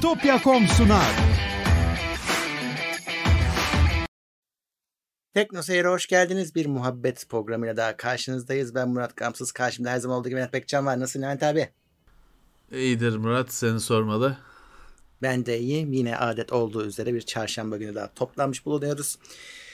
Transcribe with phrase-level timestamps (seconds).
[0.00, 1.14] Bitopya.com sunar.
[5.34, 6.54] Tekno Seyir'e hoş geldiniz.
[6.54, 8.74] Bir muhabbet programıyla daha karşınızdayız.
[8.74, 9.52] Ben Murat Gamsız.
[9.52, 11.00] Karşımda her zaman olduğu gibi Mehmet Bekcan var.
[11.00, 11.68] Nasılsın Levent abi?
[12.72, 14.38] İyidir Murat seni sormalı.
[15.22, 15.92] Ben de iyiyim.
[15.92, 19.18] Yine adet olduğu üzere bir çarşamba günü daha toplanmış bulunuyoruz.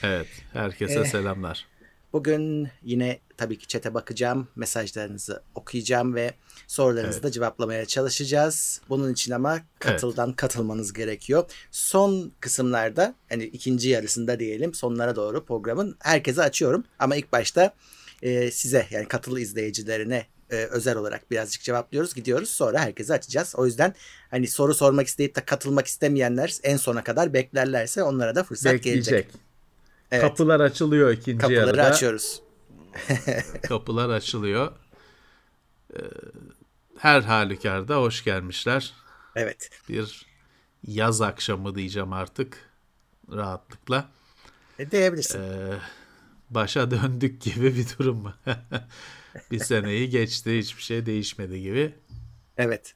[0.03, 1.65] Evet herkese Ee, selamlar.
[2.13, 4.47] Bugün yine tabii ki çete bakacağım.
[4.55, 6.33] Mesajlarınızı okuyacağım ve
[6.67, 7.23] sorularınızı Evet.
[7.23, 8.81] da cevaplamaya çalışacağız.
[8.89, 11.45] Bunun için ama katıldan katılmanız gerekiyor.
[11.71, 16.83] Son kısımlarda hani ikinci yarısında diyelim sonlara doğru programın herkese açıyorum.
[16.99, 17.73] Ama ilk başta
[18.21, 23.53] e, size yani katılı izleyicilerine e, özel olarak birazcık cevaplıyoruz gidiyoruz sonra herkese açacağız.
[23.57, 23.93] O yüzden
[24.31, 29.27] hani soru sormak isteyip de katılmak istemeyenler en sona kadar beklerlerse onlara da fırsat gelecek.
[30.13, 30.21] Evet.
[30.21, 31.83] Kapılar açılıyor ikinci Kapıları yarıda.
[31.83, 32.41] açıyoruz.
[33.63, 34.71] Kapılar açılıyor.
[35.93, 35.99] Ee,
[36.97, 38.93] her halükarda hoş gelmişler.
[39.35, 39.69] Evet.
[39.89, 40.25] Bir
[40.87, 42.69] yaz akşamı diyeceğim artık
[43.31, 44.09] rahatlıkla.
[44.79, 45.39] E, diyebilirsin.
[45.39, 45.77] Ee,
[46.49, 48.33] başa döndük gibi bir durum.
[49.51, 51.95] bir seneyi geçti hiçbir şey değişmedi gibi.
[52.57, 52.95] Evet.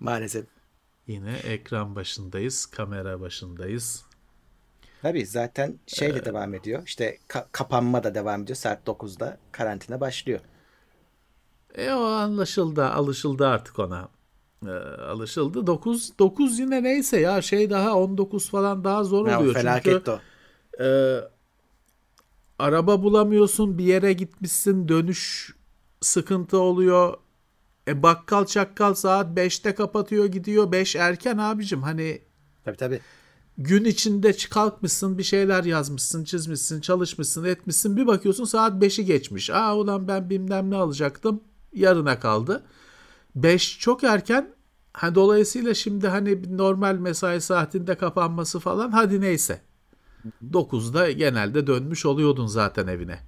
[0.00, 0.44] Maalesef.
[1.06, 4.04] Yine ekran başındayız, kamera başındayız.
[5.04, 6.82] Tabii zaten şeyle devam ediyor.
[6.86, 8.56] İşte ka- kapanma da devam ediyor.
[8.56, 10.40] Saat 9'da karantina başlıyor.
[11.74, 14.08] E o anlaşıldı, alışıldı artık ona.
[14.66, 14.70] E,
[15.02, 15.66] alışıldı.
[15.66, 19.54] 9 9 yine neyse ya şey daha 19 falan daha zor Ya, oluyor.
[19.54, 20.20] felaket Çünkü o.
[20.84, 20.88] e,
[22.58, 25.54] araba bulamıyorsun, bir yere gitmişsin, dönüş
[26.00, 27.14] sıkıntı oluyor.
[27.88, 30.72] E bakkal çakkal saat 5'te kapatıyor gidiyor.
[30.72, 32.22] 5 erken abicim hani
[32.64, 33.00] Tabii tabii.
[33.58, 39.50] Gün içinde kalkmışsın bir şeyler yazmışsın çizmişsin çalışmışsın etmişsin bir bakıyorsun saat 5'i geçmiş.
[39.50, 41.40] Aa ulan ben bilmem ne alacaktım
[41.72, 42.64] yarına kaldı.
[43.34, 44.54] 5 çok erken
[44.92, 49.60] ha, dolayısıyla şimdi hani normal mesai saatinde kapanması falan hadi neyse.
[50.50, 53.18] 9'da genelde dönmüş oluyordun zaten evine.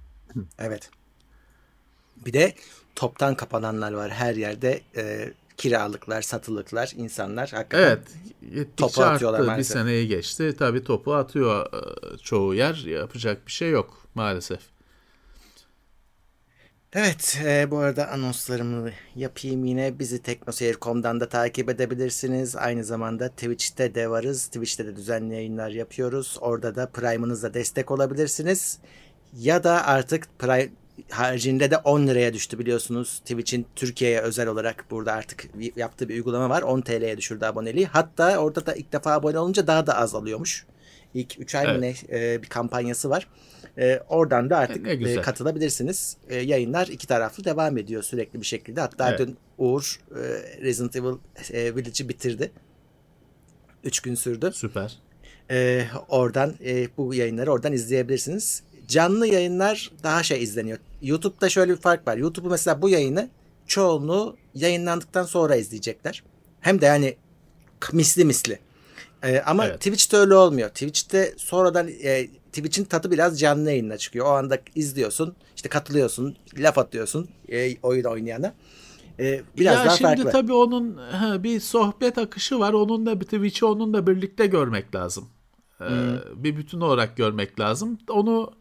[0.59, 0.89] Evet.
[2.25, 2.55] Bir de
[2.95, 4.81] toptan kapananlar var her yerde.
[4.95, 7.99] E, kiralıklar, satılıklar, insanlar hakikaten
[8.55, 9.77] Evet Topu atıyorlar arttı bir maalesef.
[9.77, 14.59] seneyi geçti tabii topu atıyor e, çoğu yer yapacak bir şey yok maalesef.
[16.93, 19.99] Evet, e, bu arada anonslarımı yapayım yine.
[19.99, 22.55] Bizi teknoseyir.com'dan da takip edebilirsiniz.
[22.55, 24.45] Aynı zamanda Twitch'te de varız.
[24.47, 26.37] Twitch'te de düzenli yayınlar yapıyoruz.
[26.41, 28.79] Orada da Prime'ınızla destek olabilirsiniz.
[29.39, 30.69] Ya da artık Prime
[31.09, 33.19] haricinde de 10 liraya düştü biliyorsunuz.
[33.19, 36.61] Twitch'in Türkiye'ye özel olarak burada artık yaptığı bir uygulama var.
[36.61, 37.85] 10 TL'ye düşürdü aboneliği.
[37.85, 40.65] Hatta orada da ilk defa abone olunca daha da az alıyormuş.
[41.13, 43.27] İlk 3 ay mı ne e, bir kampanyası var.
[43.77, 46.17] E, oradan da artık E, katılabilirsiniz.
[46.29, 48.81] E, yayınlar iki taraflı devam ediyor sürekli bir şekilde.
[48.81, 49.19] Hatta Evet.
[49.19, 50.19] dün Uğur e,
[50.61, 51.17] Resident Evil
[51.51, 52.51] e, Village'i bitirdi.
[53.83, 54.51] Üç gün sürdü.
[54.53, 54.99] Süper.
[55.51, 58.63] E, oradan e, bu yayınları oradan izleyebilirsiniz.
[58.87, 60.77] Canlı yayınlar daha şey izleniyor.
[61.01, 62.17] YouTube'da şöyle bir fark var.
[62.17, 63.29] YouTube'u mesela bu yayını
[63.67, 66.23] çoğunluğu yayınlandıktan sonra izleyecekler.
[66.61, 67.15] Hem de yani
[67.93, 68.59] misli misli.
[69.23, 69.77] Ee, ama Evet.
[69.77, 70.69] Twitch'te öyle olmuyor.
[70.69, 74.25] Twitch'te sonradan e, Twitch'in tadı biraz canlı yayınla çıkıyor.
[74.25, 78.53] O anda izliyorsun, işte katılıyorsun, laf atıyorsun e, oyun oynayana.
[79.19, 80.31] E, biraz ya daha şimdi farklı.
[80.31, 82.73] tabii onun ha, bir sohbet akışı var.
[82.73, 85.29] Onunla bir Twitch'i onunla birlikte görmek lazım.
[85.81, 85.85] Ee,
[86.35, 87.97] bir bütün olarak görmek lazım.
[88.09, 88.53] Onu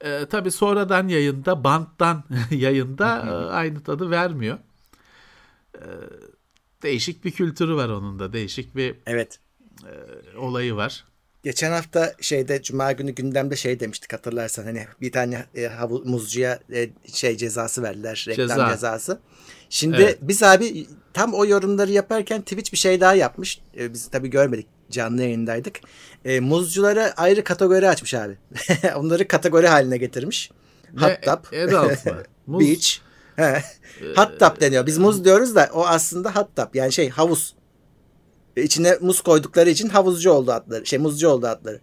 [0.00, 4.58] e, tabii sonradan yayında, banttan yayında e, aynı tadı vermiyor.
[5.76, 5.80] Ee,
[6.82, 8.32] değişik bir kültürü var onun da.
[8.32, 9.38] Değişik bir Evet.
[10.38, 11.04] olayı var.
[11.42, 16.60] Geçen hafta şeyde Cuma günü gündemde şey demiştik hatırlarsan hani bir tane e, havu- muzcuya
[16.72, 18.70] e, şey cezası verdiler reklam Ceza.
[18.70, 19.20] cezası.
[19.70, 20.18] Şimdi Evet.
[20.22, 23.60] biz abi tam o yorumları yaparken Twitch bir şey daha yapmış.
[23.76, 25.80] E, biz tabii görmedik canlı yayındaydık.
[26.24, 28.38] E, muzculara ayrı kategori açmış abi.
[28.96, 30.50] Onları kategori haline getirmiş.
[30.98, 31.52] Hot tub,
[32.06, 32.22] mı?
[32.46, 32.98] Muz- beach.
[33.36, 33.62] He.
[34.16, 34.86] hot tub deniyor.
[34.86, 37.54] Biz muz diyoruz da o aslında hot tub yani şey havuz.
[38.56, 40.86] E, İçine muz koydukları için havuzcu oldu adları.
[40.86, 41.80] Şey muzcu oldu adları.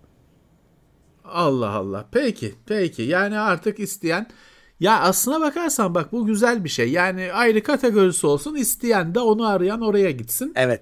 [1.25, 2.05] Allah Allah.
[2.11, 3.01] Peki, peki.
[3.01, 4.27] Yani artık isteyen
[4.79, 6.91] ya aslına bakarsan bak bu güzel bir şey.
[6.91, 8.55] Yani ayrı kategorisi olsun.
[8.55, 10.53] isteyen de onu arayan oraya gitsin.
[10.55, 10.81] Evet.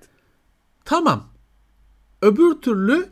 [0.86, 1.35] Tamam.
[2.25, 3.07] Öbür türlü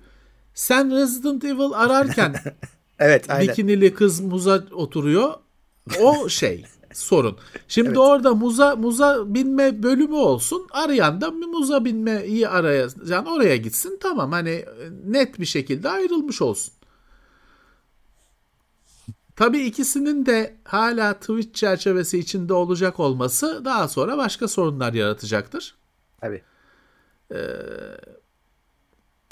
[0.54, 2.36] sen Resident Evil ararken
[3.00, 3.48] Evet aynen.
[3.48, 5.34] bikinili kız muza oturuyor.
[6.02, 7.38] O şey sorun.
[7.68, 7.98] Şimdi Evet.
[7.98, 10.68] orada muza muza binme bölümü olsun.
[10.72, 13.98] Arayan da muza binmeyi araya yani oraya gitsin.
[14.02, 14.66] Tamam hani
[15.06, 16.74] net bir şekilde ayrılmış olsun.
[19.36, 25.76] Tabii ikisinin de hala Twitch çerçevesi içinde olacak olması daha sonra başka sorunlar yaratacaktır.
[26.22, 26.42] Tabii.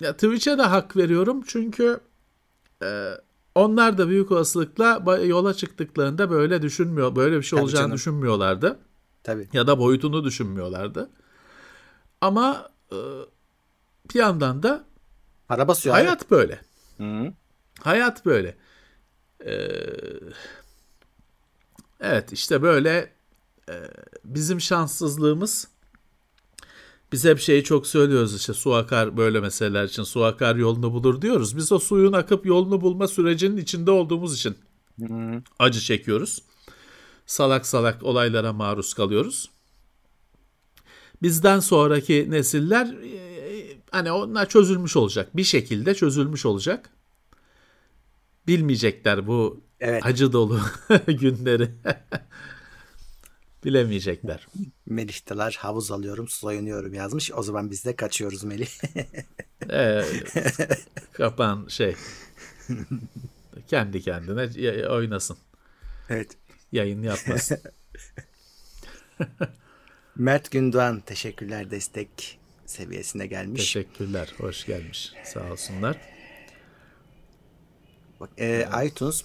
[0.02, 2.00] Ya Twitch'e de hak veriyorum çünkü
[2.84, 3.12] e,
[3.56, 7.96] onlar da büyük olasılıkla yola çıktıklarında böyle düşünmüyor, böyle bir şey Tabii olacağını canım.
[7.96, 8.80] düşünmüyorlardı.
[9.24, 9.50] Tabii.
[9.54, 11.10] Ya da boyutunu düşünmüyorlardı.
[12.22, 12.98] Ama e,
[14.14, 14.84] bir yandan da
[15.48, 15.96] para basıyor.
[15.96, 16.30] Hayat abi.
[16.32, 16.62] böyle.
[16.98, 17.34] Hı.
[17.80, 18.58] Hayat böyle.
[19.46, 19.68] Ee,
[22.00, 23.14] evet işte böyle
[23.70, 23.74] e,
[24.26, 25.68] bizim şanssızlığımız
[27.12, 31.22] biz hep şeyi çok söylüyoruz işte su akar böyle meseleler için su akar yolunu bulur
[31.22, 31.58] diyoruz.
[31.58, 34.58] Biz o suyun akıp yolunu bulma sürecinin içinde olduğumuz için
[35.00, 35.44] Hı.
[35.60, 36.42] acı çekiyoruz.
[37.26, 39.50] Salak salak olaylara maruz kalıyoruz.
[41.22, 45.38] Bizden sonraki nesiller e, hani onlar çözülmüş olacak.
[45.38, 46.90] Bir şekilde çözülmüş olacak.
[48.48, 50.06] Bilmeyecekler bu evet.
[50.06, 50.60] acı dolu
[51.08, 51.72] günleri.
[53.64, 54.48] Bilemeyecekler.
[54.86, 57.32] Melih havuz alıyorum soyunuyorum yazmış.
[57.32, 58.70] O zaman biz de kaçıyoruz Melih.
[59.72, 60.04] ee,
[61.14, 61.96] kapan şey.
[63.68, 65.38] Kendi kendine oynasın.
[66.10, 66.38] Evet.
[66.72, 67.60] Yayın yapmasın.
[70.16, 73.62] Mert Gündoğan teşekkürler destek seviyesine gelmiş.
[73.62, 74.34] Teşekkürler.
[74.38, 75.14] Hoş gelmiş.
[75.24, 75.98] Sağ olsunlar.
[78.22, 78.68] Bak, e, evet.
[78.86, 79.22] iTunes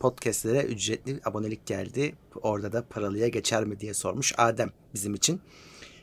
[0.00, 2.14] podcastlere ücretli abonelik geldi.
[2.42, 5.40] Orada da paralıya geçer mi diye sormuş Adem bizim için.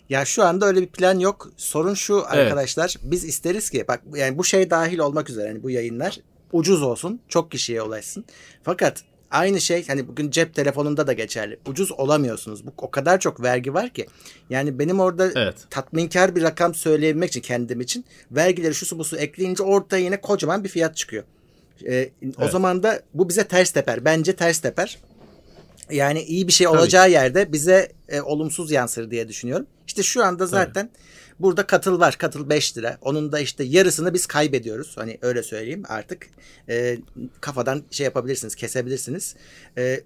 [0.09, 1.51] Ya şu anda öyle bir plan yok.
[1.57, 2.95] Sorun şu arkadaşlar.
[2.99, 3.11] Evet.
[3.11, 6.19] Biz isteriz ki bak yani bu şey dahil olmak üzere yani bu yayınlar
[6.51, 8.25] ucuz olsun, çok kişiye ulaşsın.
[8.63, 11.59] Fakat aynı şey hani bugün cep telefonunda da geçerli.
[11.67, 12.65] Ucuz olamıyorsunuz.
[12.65, 14.07] Bu o kadar çok vergi var ki.
[14.49, 15.55] Yani benim orada evet.
[15.69, 20.21] tatminkar bir rakam söyleyebilmek için kendim için vergileri şu su bu su ekleyince ortaya yine
[20.21, 21.23] kocaman bir fiyat çıkıyor.
[21.85, 22.35] Ee, evet.
[22.41, 24.05] O zaman da bu bize ters teper.
[24.05, 24.97] Bence ters teper.
[25.91, 27.13] Yani iyi bir şey olacağı Tabii.
[27.13, 29.67] yerde bize e, olumsuz yansır diye düşünüyorum.
[29.87, 31.39] İşte şu anda zaten Tabii.
[31.39, 32.15] burada katıl var.
[32.17, 32.97] Katıl 5 lira.
[33.01, 34.97] Onun da işte yarısını biz kaybediyoruz.
[34.97, 36.27] Hani öyle söyleyeyim artık.
[36.69, 36.97] E,
[37.41, 39.35] kafadan şey yapabilirsiniz, kesebilirsiniz.
[39.77, 40.01] E,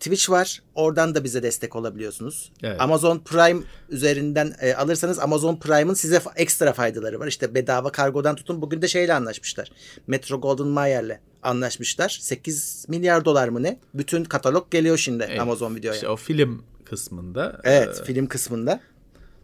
[0.00, 0.62] Twitch var.
[0.74, 2.52] Oradan da bize destek olabiliyorsunuz.
[2.62, 2.80] Evet.
[2.80, 7.26] Amazon Prime üzerinden e, alırsanız Amazon Prime'ın size ekstra faydaları var.
[7.26, 8.62] İşte bedava kargodan tutun.
[8.62, 9.72] Bugün de şeyle anlaşmışlar.
[10.06, 12.18] Metro Golden Mayer'le anlaşmışlar.
[12.20, 13.78] 8 milyar dolar mı ne?
[13.94, 15.40] Bütün katalog geliyor şimdi evet.
[15.40, 15.94] Amazon videoya.
[15.94, 17.60] İşte o film kısmında.
[17.64, 18.80] Evet, e, film kısmında.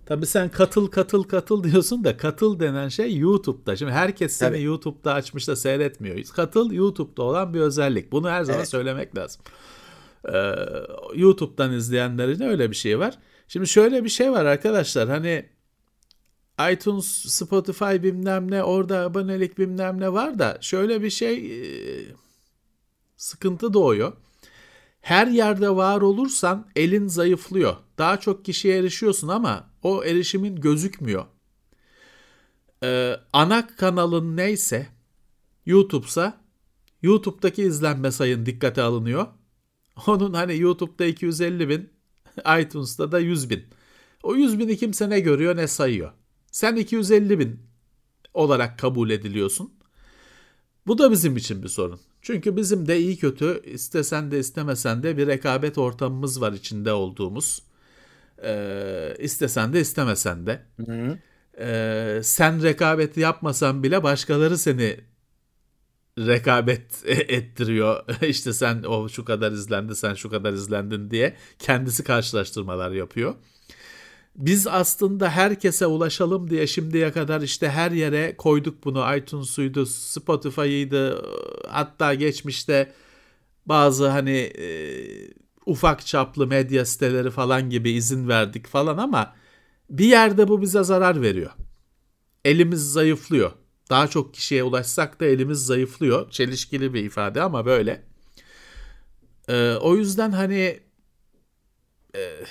[0.06, 3.76] Tabii sen katıl katıl katıl diyorsun da katıl denen şey YouTube'da.
[3.76, 4.62] Şimdi herkes seni Tabii.
[4.62, 6.24] YouTube'da açmış da seyretmiyor.
[6.36, 8.12] Katıl YouTube'da olan bir özellik.
[8.12, 8.68] Bunu her zaman evet.
[8.68, 9.42] söylemek lazım.
[10.24, 10.54] Ee,
[11.14, 13.18] YouTube'dan izleyenlerin öyle bir şey var.
[13.48, 15.46] Şimdi şöyle bir şey var arkadaşlar hani
[16.72, 21.60] iTunes, Spotify bilmem ne orada abonelik bilmem ne var da şöyle bir şey e,
[23.16, 24.12] sıkıntı doğuyor.
[25.00, 27.76] Her yerde var olursan elin zayıflıyor.
[27.98, 31.26] Daha çok kişiye erişiyorsun ama o erişimin gözükmüyor.
[32.82, 34.86] Ee, ana kanalın neyse
[35.66, 36.40] YouTube'sa
[37.02, 39.26] YouTube'daki izlenme sayın dikkate alınıyor.
[40.06, 41.90] Onun hani YouTube'da 250 bin,
[42.60, 43.64] iTunes'ta da 100 bin.
[44.22, 46.12] O 100 bini kimse ne görüyor ne sayıyor.
[46.52, 47.60] Sen 250 bin
[48.34, 49.74] olarak kabul ediliyorsun.
[50.86, 52.00] Bu da bizim için bir sorun.
[52.22, 57.62] Çünkü bizim de iyi kötü istesen de istemesen de bir rekabet ortamımız var içinde olduğumuz.
[58.44, 60.62] Ee, istesen de istemesen de.
[60.86, 61.18] Hı
[61.58, 64.96] Ee, sen rekabeti yapmasan bile başkaları seni
[66.18, 68.04] rekabet ettiriyor.
[68.22, 73.34] İşte sen o şu kadar izlendi, sen şu kadar izlendin diye kendisi karşılaştırmalar yapıyor.
[74.36, 79.16] Biz aslında herkese ulaşalım diye şimdiye kadar işte her yere koyduk bunu.
[79.16, 81.26] iTunes'uydu, Spotify'ıydı.
[81.68, 82.92] Hatta geçmişte
[83.66, 84.66] bazı hani e,
[85.66, 89.34] ufak çaplı medya siteleri falan gibi izin verdik falan ama
[89.90, 91.50] bir yerde bu bize zarar veriyor.
[92.44, 93.52] Elimiz zayıflıyor.
[93.90, 96.30] Daha çok kişiye ulaşsak da elimiz zayıflıyor.
[96.30, 98.02] Çelişkili bir ifade ama böyle.
[99.48, 100.80] Ee, o yüzden hani
[102.14, 102.44] e,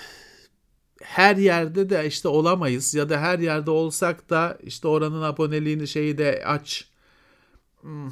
[1.03, 6.17] her yerde de işte olamayız ya da her yerde olsak da işte oranın aboneliğini şeyi
[6.17, 6.87] de aç.
[7.81, 8.11] Hmm,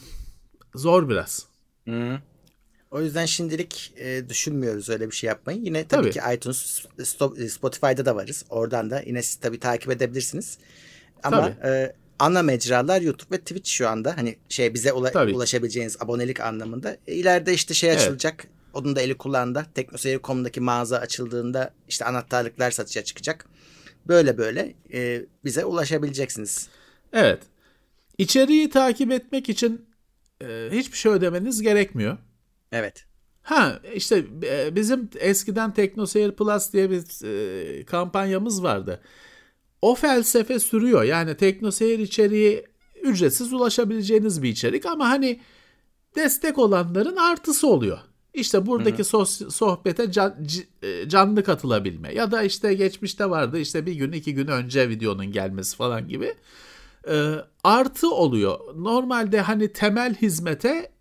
[0.75, 1.45] zor biraz.
[1.87, 2.19] Hı.
[2.91, 5.59] O yüzden şimdilik e, düşünmüyoruz öyle bir şey yapmayı.
[5.61, 6.11] Yine tabii, tabii.
[6.11, 6.85] ki iTunes,
[7.49, 8.45] Spotify'da da varız.
[8.49, 10.57] Oradan da yine siz tabii takip edebilirsiniz.
[11.23, 14.17] Ama e, ana mecralar YouTube ve Twitch şu anda.
[14.17, 16.97] Hani şey bize ula- ulaşabileceğiniz abonelik anlamında.
[17.07, 18.35] E, ileride işte şey açılacak.
[18.39, 18.53] Evet.
[18.73, 19.65] Onun da eli kulağında.
[19.75, 23.45] Teknoseyir.com'daki mağaza açıldığında işte anahtarlıklar satışa çıkacak.
[24.07, 26.69] Böyle böyle e, bize ulaşabileceksiniz.
[27.13, 27.39] Evet.
[28.17, 29.85] İçeriği takip etmek için
[30.41, 32.17] e, hiçbir şey ödemeniz gerekmiyor.
[32.71, 33.05] Evet.
[33.41, 39.01] Ha işte e, bizim eskiden TeknoSeyir Plus diye bir e, kampanyamız vardı
[39.83, 41.03] o felsefe sürüyor.
[41.03, 42.63] Yani teknoseyir içeriği
[43.01, 45.39] ücretsiz ulaşabileceğiniz bir içerik ama hani
[46.15, 47.97] destek olanların artısı oluyor.
[48.33, 50.35] İşte buradaki sos- sohbete can-
[50.83, 55.31] e, canlı katılabilme ya da işte geçmişte vardı işte bir gün iki gün önce videonun
[55.31, 56.33] gelmesi falan gibi
[57.09, 58.59] e, artı oluyor.
[58.75, 60.91] Normalde hani temel hizmete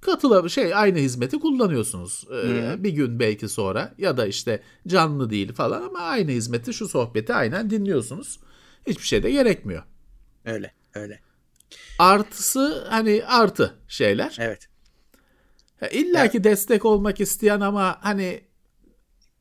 [0.00, 5.52] katıla şey aynı hizmeti kullanıyorsunuz E, bir gün belki sonra ya da işte canlı değil
[5.52, 8.40] falan ama aynı hizmeti şu sohbeti aynen dinliyorsunuz.
[8.86, 9.82] Hiçbir şey de gerekmiyor.
[10.44, 11.20] Öyle öyle.
[11.98, 14.36] Artısı hani artı şeyler.
[14.40, 14.68] Evet.
[15.92, 18.44] İlla ki destek olmak isteyen ama hani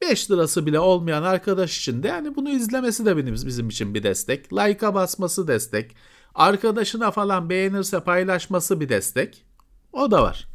[0.02, 4.04] 5 lirası bile olmayan arkadaş için de yani bunu izlemesi de benim bizim için bir
[4.04, 4.54] destek.
[4.54, 5.96] Like'a basması destek.
[6.36, 9.46] Arkadaşına falan beğenirse paylaşması bir destek.
[9.94, 10.49] O da var.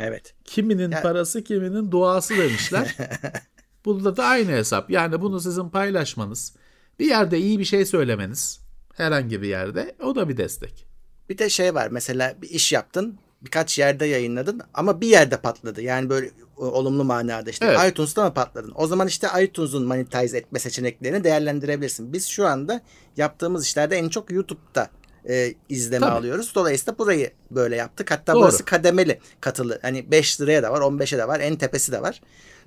[0.00, 0.34] Evet.
[0.44, 2.96] Kiminin Ya- parası kiminin duası demişler.
[3.84, 4.90] Burada da aynı hesap.
[4.90, 6.54] Yani bunu sizin paylaşmanız,
[6.98, 8.60] bir yerde iyi bir şey söylemeniz,
[8.94, 10.86] herhangi bir yerde o da bir destek.
[11.28, 15.82] Bir de şey var mesela bir iş yaptın birkaç yerde yayınladın ama bir yerde patladı.
[15.82, 17.92] Yani böyle e, olumlu manada işte Evet.
[17.92, 18.72] iTunes'ta mı patladın?
[18.74, 22.12] O zaman işte iTunes'un monetize etme seçeneklerini değerlendirebilirsin.
[22.12, 22.80] Biz şu anda
[23.16, 24.90] yaptığımız işlerde en çok YouTube'da
[25.28, 26.18] e, izleme Tabii.
[26.18, 26.52] alıyoruz.
[26.54, 28.10] Dolayısıyla burayı böyle yaptık.
[28.10, 28.42] Hatta Doğru.
[28.42, 29.78] burası kademeli katılı.
[29.82, 32.20] Hani 5 liraya da var, 15'e de var, en tepesi de var.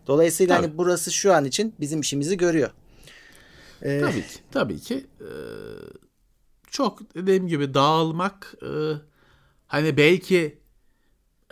[0.08, 0.68] Dolayısıyla Tabii.
[0.68, 2.70] hani burası şu an için bizim işimizi görüyor.
[3.82, 4.40] E, Tabii ki.
[4.52, 5.08] Tabii ki.
[5.22, 5.26] Ee,
[6.68, 8.72] çok dediğim gibi dağılmak e,
[9.68, 10.60] hani belki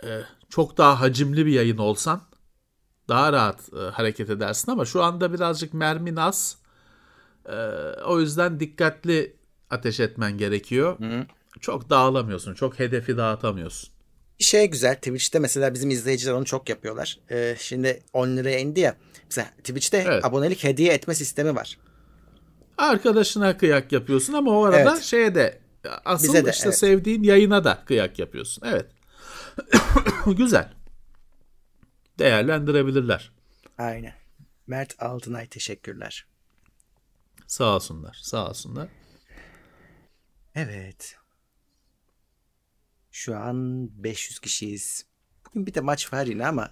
[0.04, 0.08] e,
[0.48, 2.20] çok daha hacimli bir yayın olsan
[3.08, 6.56] daha rahat e, hareket edersin ama şu anda birazcık mermin az.
[7.46, 7.56] E,
[8.06, 9.36] o yüzden dikkatli
[9.72, 10.98] ateş etmen gerekiyor.
[11.60, 12.54] Çok dağılamıyorsun.
[12.54, 13.90] Çok hedefi dağıtamıyorsun.
[14.38, 17.18] Şey güzel Twitch'te mesela bizim izleyiciler onu çok yapıyorlar.
[17.30, 18.96] Ee, şimdi 10 liraya indi ya.
[19.24, 20.24] Mesela Twitch'te Evet.
[20.24, 21.78] abonelik hediye etme sistemi var.
[22.78, 25.02] Arkadaşına kıyak yapıyorsun ama o arada Evet.
[25.02, 25.60] şeye de
[26.04, 26.78] asıl Bize de, işte evet.
[26.78, 28.62] sevdiğin yayına da kıyak yapıyorsun.
[28.66, 28.86] Evet.
[30.36, 30.72] Güzel.
[32.18, 33.32] Değerlendirebilirler.
[33.78, 34.14] Aynen.
[34.66, 36.26] Mert Altınay teşekkürler.
[37.46, 38.18] Sağ olsunlar.
[38.22, 38.88] Sağ olsunlar.
[40.54, 41.16] Evet.
[43.10, 45.06] Şu an 500 kişiyiz.
[45.46, 46.70] Bugün bir de maç var yine ama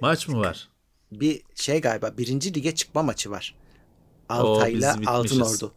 [0.00, 0.68] Maç mı var?
[1.12, 3.54] bir şey galiba birinci lige çıkma maçı var.
[4.28, 5.40] Altay'la Altın.
[5.40, 5.74] Ordu.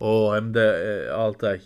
[0.00, 1.60] O hem de e, Altay.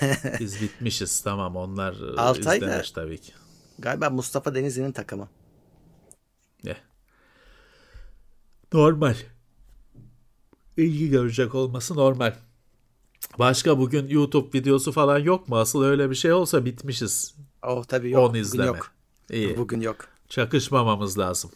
[0.40, 3.32] Biz bitmişiz tamam onlar e, Altay da- izlenir tabii ki.
[3.78, 5.28] Galiba Mustafa Denizli'nin takımı.
[6.64, 6.76] Ne?
[8.72, 9.14] Normal.
[10.76, 12.34] İlgi görecek olması normal.
[13.38, 15.58] Başka bugün YouTube videosu falan yok mu?
[15.58, 17.34] Asıl öyle bir şey olsa bitmişiz.
[17.62, 18.22] Oh tabii yok.
[18.22, 18.66] On Bugün izleme.
[18.66, 18.90] yok.
[19.30, 19.56] İyi.
[19.56, 19.96] Bugün yok.
[20.28, 21.50] Çakışmamamız lazım.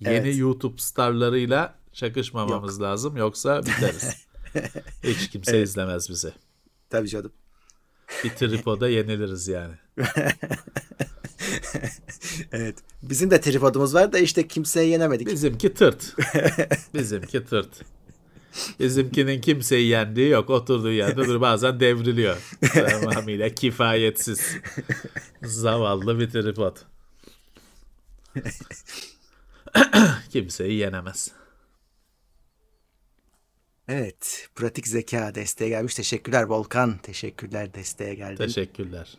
[0.00, 0.38] Yeni Evet.
[0.38, 3.16] YouTube starlarıyla çakışmamamız lazım.
[3.16, 4.26] Yoksa biteriz.
[5.04, 6.32] Hiç kimse izlemez bizi.
[6.90, 7.32] Tabii canım.
[8.24, 9.74] Bir tripoda yeniliriz yani.
[12.52, 12.76] Evet.
[13.02, 15.26] Bizim de tripodumuz var da işte kimseye yenemedik.
[15.26, 16.14] Bizimki tırt.
[16.94, 17.68] Bizimki tırt.
[18.80, 20.50] Bizimkinin kimseyi yendiği yok.
[20.50, 22.36] Oturduğu yerde dur bazen devriliyor.
[22.74, 24.56] Tamamıyla kifayetsiz.
[25.42, 26.76] Zavallı bir tripod.
[30.30, 31.30] kimseyi yenemez.
[33.88, 34.48] Evet.
[34.54, 35.94] Pratik zeka desteğe gelmiş.
[35.94, 36.98] Teşekkürler Volkan.
[36.98, 38.36] Teşekkürler desteğe geldin.
[38.36, 39.18] Teşekkürler.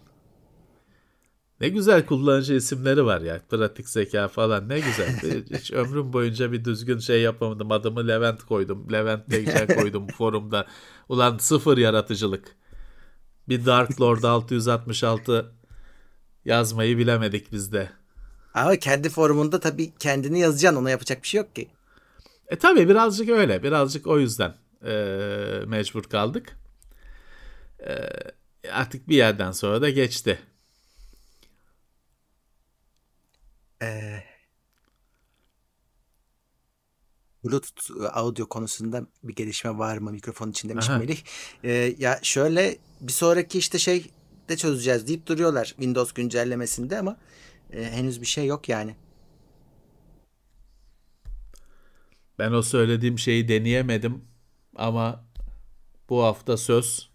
[1.61, 3.41] Ne güzel kullanıcı isimleri var ya.
[3.49, 5.43] Pratik zeka falan ne güzel.
[5.59, 7.71] Hiç ömrüm boyunca bir düzgün şey yapamadım.
[7.71, 8.87] Adımı Levent koydum.
[8.91, 10.67] Levent Tekcan koydum forumda.
[11.09, 12.55] Ulan sıfır yaratıcılık.
[13.49, 15.51] Bir Dark Lord 666
[16.45, 17.89] yazmayı bilemedik biz de.
[18.53, 20.81] Ama kendi forumunda tabii kendini yazacaksın.
[20.81, 21.67] Ona yapacak bir şey yok ki.
[22.47, 23.63] E tabi birazcık öyle.
[23.63, 24.53] Birazcık o yüzden
[24.85, 24.93] e,
[25.67, 26.57] mecbur kaldık.
[27.79, 27.93] E,
[28.71, 30.39] artık bir yerden sonra da geçti.
[33.81, 34.23] Ee,
[37.45, 40.97] Bluetooth audio konusunda bir gelişme var mı mikrofon için demiş Aha.
[40.97, 41.17] Melih.
[41.63, 44.11] Ee, ya şöyle bir sonraki işte şey
[44.49, 47.17] de çözeceğiz deyip duruyorlar Windows güncellemesinde ama
[47.73, 48.95] e, henüz bir şey yok yani.
[52.39, 54.25] Ben o söylediğim şeyi deneyemedim
[54.75, 55.25] ama
[56.09, 57.09] bu hafta söz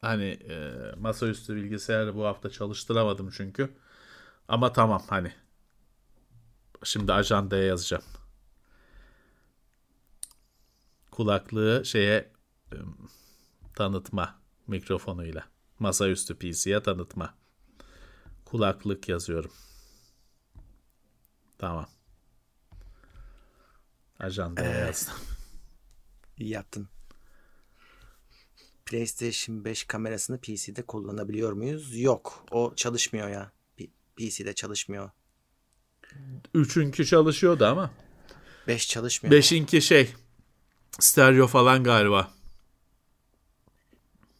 [0.00, 3.70] hani e, masaüstü bilgisayarı bu hafta çalıştıramadım çünkü.
[4.50, 5.32] Ama tamam hani
[6.84, 8.04] şimdi ajandaya yazacağım.
[11.10, 12.32] Kulaklığı şeye
[13.74, 15.44] tanıtma mikrofonuyla.
[15.78, 17.34] Masaüstü PC'ye tanıtma.
[18.44, 19.52] Kulaklık yazıyorum.
[21.58, 21.86] Tamam.
[24.18, 25.14] Ajandaya yazdım.
[26.38, 26.88] İyi yaptın.
[28.86, 32.00] PlayStation 5 kamerasını PC'de kullanabiliyor muyuz?
[32.00, 32.44] Yok.
[32.50, 33.52] O çalışmıyor ya.
[34.20, 35.10] PC'de çalışmıyor.
[36.54, 37.90] Üçünkü çalışıyordu ama.
[38.68, 39.36] 5 çalışmıyor.
[39.36, 40.14] Beşinki şey
[41.00, 42.30] stereo falan galiba.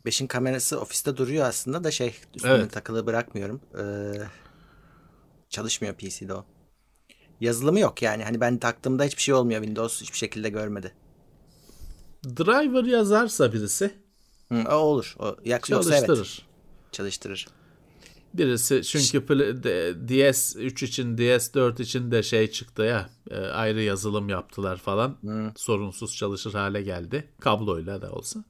[0.06, 2.72] 5'in kamerası ofiste duruyor aslında da şey üstüne evet.
[2.72, 3.60] takılı bırakmıyorum.
[3.78, 4.12] Ee,
[5.48, 6.44] çalışmıyor PC'de o.
[7.40, 8.24] Yazılımı yok yani.
[8.24, 9.60] Hani ben taktığımda hiçbir şey olmuyor.
[9.60, 10.94] Windows hiçbir şekilde görmedi.
[12.24, 13.94] Driver yazarsa birisi.
[14.48, 15.16] Hı, o olur.
[15.18, 16.38] O, çalıştırır.
[16.42, 16.92] Evet.
[16.92, 17.59] Çalıştırır.
[18.34, 25.18] Birisi çünkü DS3 için DS4 için de şey çıktı ya e, ayrı yazılım yaptılar falan.
[25.20, 25.56] Hmm.
[25.56, 27.24] Sorunsuz çalışır hale geldi.
[27.40, 28.44] Kabloyla da olsa.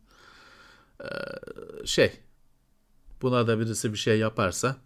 [1.00, 1.06] Ee,
[1.86, 2.12] şey
[3.22, 4.76] buna da birisi bir şey yaparsa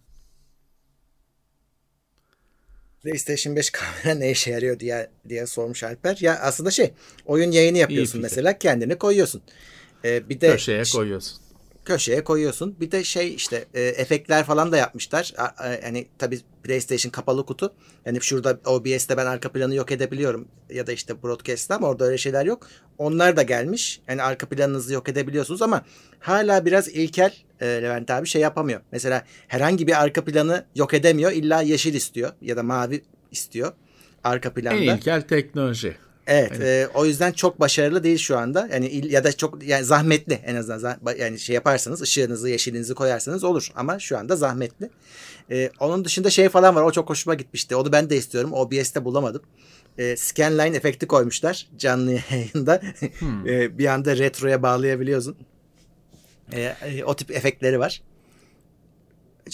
[3.02, 6.18] PlayStation 5 kamera ne işe yarıyor diye diye sormuş Alper.
[6.20, 6.92] Ya aslında şey
[7.26, 9.42] oyun yayını yapıyorsun mesela kendini koyuyorsun.
[10.04, 11.43] Ee, bir de köşeye koyuyorsun
[11.85, 12.76] köşeye koyuyorsun.
[12.81, 15.35] Bir de şey işte e, efektler falan da yapmışlar.
[15.83, 17.73] Yani tabii PlayStation kapalı kutu.
[18.05, 22.19] Yani şurada OBS'te ben arka planı yok edebiliyorum ya da işte broadcast'ta ama orada öyle
[22.19, 22.69] şeyler yok.
[22.99, 24.00] Onlar da gelmiş.
[24.09, 25.85] Yani arka planınızı yok edebiliyorsunuz ama
[26.21, 28.81] hala biraz ilkel e, Levent abi şey yapamıyor.
[28.93, 31.33] Mesela herhangi bir arka planı yok edemiyor.
[31.33, 33.73] İlla yeşil istiyor ya da mavi istiyor
[34.25, 34.76] arka planda.
[34.76, 35.97] En ilkel teknoloji.
[36.26, 38.69] Evet, e, o yüzden çok başarılı değil şu anda.
[38.73, 43.69] Yani ya da çok yani zahmetli en azından yani şey yaparsanız ışığınızı, yeşilinizi koyarsanız olur
[43.76, 44.90] ama şu anda zahmetli.
[45.50, 46.83] E, onun dışında şey falan var.
[46.83, 47.76] O çok hoşuma gitmişti.
[47.76, 48.52] Onu ben de istiyorum.
[48.52, 49.43] OBS'te bulamadım.
[49.99, 52.81] E, scanline efekti koymuşlar canlı yayında.
[53.19, 53.49] Hmm.
[53.49, 55.37] e, bir anda retroya bağlayabiliyorsun.
[56.52, 58.02] E, e, o tip efektleri var.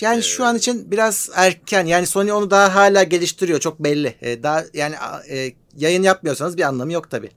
[0.00, 1.87] Yani ee, şu an için biraz erken.
[1.87, 3.61] Yani Sony onu daha hala geliştiriyor.
[3.61, 4.14] Çok belli.
[4.20, 4.94] Ee, daha yani
[5.30, 7.30] e, yayın yapmıyorsanız bir anlamı yok tabi.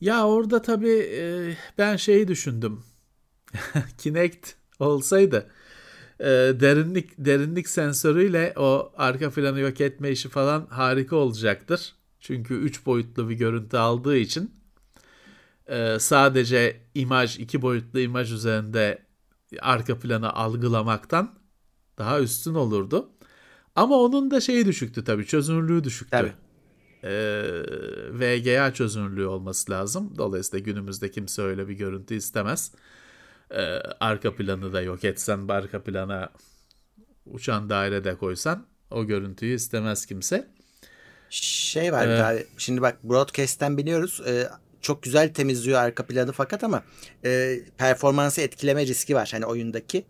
[0.00, 2.84] Ya orada tabi e, ben şeyi düşündüm.
[3.98, 5.50] Kinect olsaydı
[6.20, 6.26] e,
[6.60, 11.94] derinlik derinlik sensörüyle o arka planı yok etme işi falan harika olacaktır.
[12.20, 14.54] Çünkü 3 boyutlu bir görüntü aldığı için
[15.66, 18.98] e, sadece imaj, iki boyutlu imaj üzerinde
[19.60, 21.38] arka planı algılamaktan
[21.98, 23.10] daha üstün olurdu.
[23.76, 26.10] Ama onun da şeyi düşüktü tabii çözünürlüğü düşüktü.
[26.10, 26.32] Tabii.
[27.04, 27.42] Ee,
[28.12, 30.14] VGA çözünürlüğü olması lazım.
[30.18, 32.72] Dolayısıyla günümüzde kimse öyle bir görüntü istemez.
[33.50, 33.60] Ee,
[34.00, 36.30] arka planı da yok etsen, arka plana
[37.26, 40.50] uçan daire de koysan o görüntüyü istemez kimse.
[41.30, 44.20] Şey var ee, abi, şimdi bak broadcast'ten biliyoruz.
[44.26, 44.48] E,
[44.80, 46.82] çok güzel temizliyor arka planı fakat ama
[47.24, 50.04] e, performansı etkileme riski var hani oyundaki.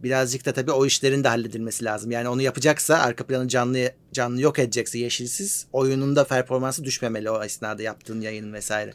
[0.00, 2.10] Birazcık da tabii o işlerin de halledilmesi lazım.
[2.10, 7.44] Yani onu yapacaksa arka planı canlı canlı yok edecekse yeşilsiz oyunun da performansı düşmemeli o
[7.44, 8.94] esnada yaptığın yayın vesaire.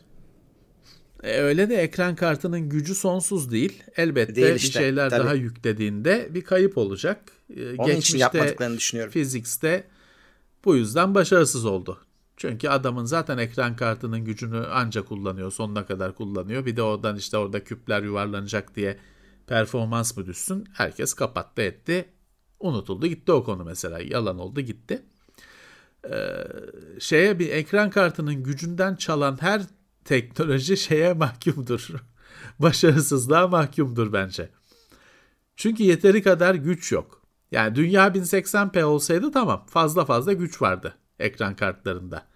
[1.24, 3.84] E, öyle de ekran kartının gücü sonsuz değil.
[3.98, 5.24] Elbette değil işte, bir şeyler tabii.
[5.24, 7.20] daha yüklediğinde bir kayıp olacak.
[7.56, 9.12] E, Onun Geçmişte, için yapmadıklarını düşünüyorum.
[9.12, 9.84] Fizikste
[10.66, 12.00] bu yüzden başarısız oldu.
[12.40, 16.66] Çünkü adamın zaten ekran kartının gücünü ancak kullanıyor, sonuna kadar kullanıyor.
[16.66, 19.00] Bir de oradan işte orada küpler yuvarlanacak diye
[19.48, 20.68] performans mı düşsün?
[20.74, 22.10] Herkes kapattı etti.
[22.60, 24.00] Unutuldu gitti o konu mesela.
[24.00, 25.04] Yalan oldu gitti.
[26.12, 26.48] Ee,
[27.00, 29.62] şeye bir ekran kartının gücünden çalan her
[30.06, 31.90] teknoloji şeye mahkumdur.
[32.60, 34.50] Başarısızlığa mahkumdur bence.
[35.56, 37.22] Çünkü yeteri kadar güç yok.
[37.52, 42.29] Yani dünya 1080p olsaydı tamam fazla fazla güç vardı ekran kartlarında.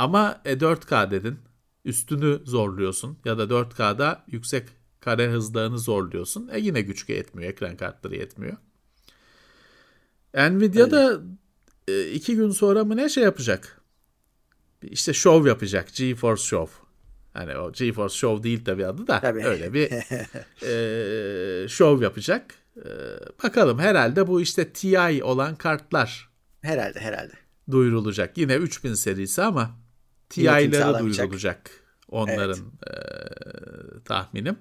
[0.00, 1.38] Ama e, 4K dedin.
[1.84, 4.68] Üstünü zorluyorsun ya da 4K'da yüksek
[5.00, 6.48] kare hızlarını zorluyorsun.
[6.52, 7.50] E yine güç yetmiyor.
[7.50, 8.56] Ekran kartları yetmiyor.
[10.34, 11.20] Nvidia da
[11.88, 13.80] e, iki gün sonra mı ne şey yapacak?
[14.82, 15.94] İşte show yapacak.
[15.94, 16.74] GeForce Show.
[17.32, 19.44] Hani o GeForce Show değil tabii adı da tabii.
[19.44, 19.90] öyle bir
[20.62, 22.54] e, show yapacak.
[22.76, 22.88] E,
[23.44, 26.30] bakalım herhalde bu işte TI olan kartlar.
[26.62, 27.32] Herhalde herhalde.
[27.70, 28.38] Duyurulacak.
[28.38, 29.80] Yine 3000 serisi ama
[30.30, 31.70] TI'ları duyurulacak
[32.08, 32.98] onların evet.
[34.00, 34.58] e, tahminim.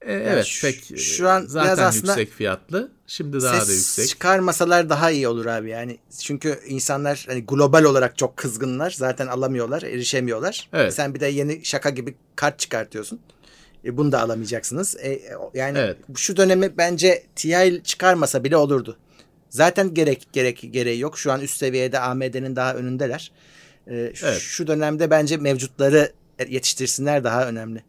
[0.00, 2.92] E, yani evet şu, pek şu an zaten biraz aslında yüksek fiyatlı.
[3.06, 4.08] Şimdi daha ses da yüksek.
[4.08, 5.98] çıkarmasalar daha iyi olur abi yani.
[6.22, 8.90] Çünkü insanlar hani global olarak çok kızgınlar.
[8.90, 10.68] Zaten alamıyorlar, erişemiyorlar.
[10.72, 10.94] Evet.
[10.94, 13.20] Sen bir de yeni şaka gibi kart çıkartıyorsun.
[13.84, 14.96] E, bunu da alamayacaksınız.
[14.96, 15.22] E,
[15.54, 15.96] yani evet.
[16.16, 18.98] şu dönemi bence TI çıkarmasa bile olurdu.
[19.50, 21.18] Zaten gerek gerek gereği yok.
[21.18, 23.32] Şu an üst seviyede AMD'nin daha önündeler.
[23.86, 24.38] E, şu, evet.
[24.38, 26.12] şu dönemde bence mevcutları
[26.48, 27.82] yetiştirsinler daha önemli.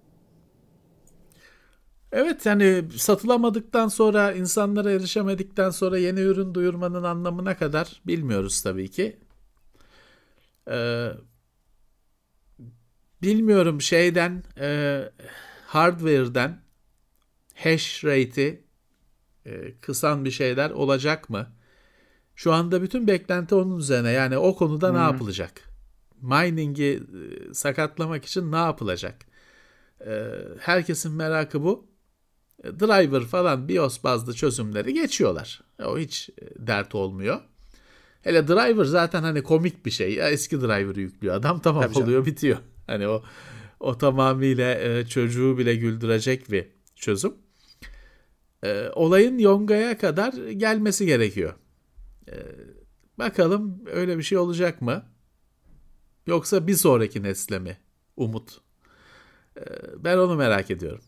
[2.11, 9.17] Evet yani satılamadıktan sonra insanlara erişemedikten sonra yeni ürün duyurmanın anlamına kadar bilmiyoruz tabii ki.
[10.69, 11.09] Ee,
[13.21, 15.01] bilmiyorum şeyden e,
[15.67, 16.61] hardware'den
[17.55, 18.63] hash rate'i
[19.45, 21.47] e, kısan bir şeyler olacak mı?
[22.35, 24.11] Şu anda bütün beklenti onun üzerine.
[24.11, 24.95] Yani o konuda hmm.
[24.95, 25.72] ne yapılacak?
[26.23, 29.15] Mining'i e, sakatlamak için ne yapılacak?
[30.05, 31.87] E, herkesin merakı bu.
[32.63, 35.61] E, driver falan BIOS bazlı çözümleri geçiyorlar.
[35.85, 37.41] O hiç dert olmuyor.
[38.21, 40.13] Hele driver zaten hani komik bir şey.
[40.13, 42.25] Ya eski driver'ı yüklüyor adam tamam Tabii oluyor canım.
[42.25, 42.57] bitiyor.
[42.87, 43.23] Hani o
[43.79, 47.33] o tamamıyla e, çocuğu bile güldürecek bir çözüm.
[48.63, 51.53] E, olayın Yonga'ya kadar gelmesi gerekiyor.
[52.27, 52.35] E,
[53.19, 55.05] bakalım öyle bir şey olacak mı?
[56.27, 57.77] Yoksa bir sonraki nesle mi?
[58.17, 58.61] Umut.
[59.57, 59.61] E,
[60.03, 61.03] ben onu merak ediyorum.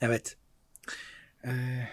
[0.00, 0.36] Evet.
[1.44, 1.88] Ee,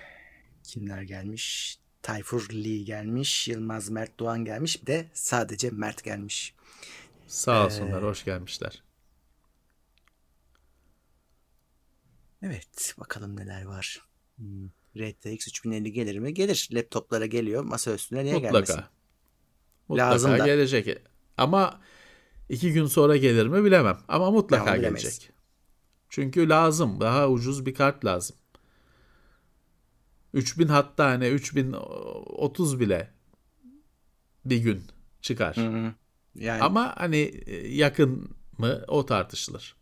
[0.64, 1.78] kimler gelmiş?
[2.02, 3.48] Tayfur Lee gelmiş.
[3.48, 4.82] Yılmaz Mert Doğan gelmiş.
[4.82, 6.56] Bir de sadece Mert gelmiş.
[7.28, 8.02] Sağ olsunlar.
[8.02, 8.84] Ee, hoş gelmişler.
[12.42, 12.96] Evet.
[13.00, 14.02] Bakalım neler var.
[14.38, 14.68] Hmm.
[14.98, 16.34] RTX 3050 gelir mi?
[16.34, 16.70] Gelir.
[16.72, 17.64] Laptoplara geliyor.
[17.64, 18.54] Masa üstüne niye Mutlaka.
[18.54, 18.82] gelmesin?
[19.88, 20.46] Mutlaka Lazım da.
[20.46, 20.88] gelecek.
[21.38, 21.82] Ama
[22.50, 23.98] iki gün sonra gelir mi bilemem.
[24.08, 25.32] Ama mutlaka ya, gelecek.
[26.10, 27.00] Çünkü lazım.
[27.00, 28.36] Daha ucuz bir kart lazım.
[30.34, 33.10] 3000 hatta hani 3030 bile
[34.46, 34.84] bir gün
[35.22, 35.58] çıkar.
[35.58, 35.94] Hı hı.
[36.36, 36.64] Yani...
[36.64, 39.76] Ama hani e, yakın mı o tartışılır.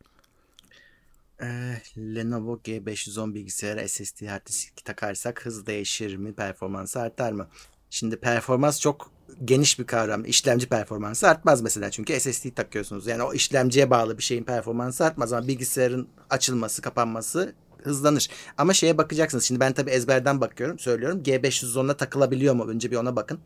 [1.41, 6.33] Ee, Lenovo G510 bilgisayara SSD hard disk takarsak hız değişir mi?
[6.33, 7.49] Performansı artar mı?
[7.89, 9.11] Şimdi performans çok
[9.45, 10.25] geniş bir kavram.
[10.25, 13.07] İşlemci performansı artmaz mesela çünkü SSD takıyorsunuz.
[13.07, 18.27] Yani o işlemciye bağlı bir şeyin performansı artmaz ama bilgisayarın açılması, kapanması hızlanır.
[18.57, 19.43] Ama şeye bakacaksınız.
[19.43, 21.23] Şimdi ben tabii ezberden bakıyorum, söylüyorum.
[21.23, 22.65] G510'a takılabiliyor mu?
[22.67, 23.39] Önce bir ona bakın.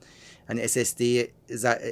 [0.48, 1.34] Hani SSD'yi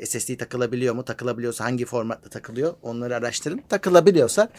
[0.06, 1.06] SSD takılabiliyor mu?
[1.06, 2.74] Takılabiliyorsa hangi formatta takılıyor?
[2.82, 3.62] Onları araştırın.
[3.70, 4.50] Takılabiliyorsa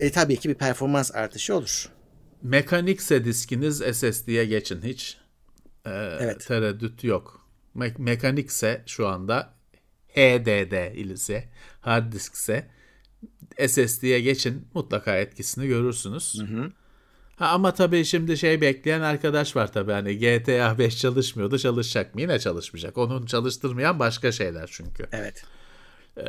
[0.00, 1.88] e, tabii ki bir performans artışı olur.
[2.42, 5.18] Mekanikse diskiniz SSD'ye geçin hiç.
[5.86, 6.46] Ee, evet.
[6.46, 7.39] Tereddüt yok.
[7.74, 9.54] Me- mekanikse şu anda
[10.08, 11.48] HDD ilise
[11.80, 12.70] hard diskse
[13.68, 16.38] SSD'ye geçin mutlaka etkisini görürsünüz.
[16.40, 16.72] Hı hı.
[17.36, 22.20] Ha, ama tabii şimdi şey bekleyen arkadaş var tabii hani GTA 5 çalışmıyordu çalışacak mı?
[22.20, 22.98] Yine çalışmayacak.
[22.98, 25.06] Onun çalıştırmayan başka şeyler çünkü.
[25.12, 25.44] Evet.
[26.16, 26.22] Ee,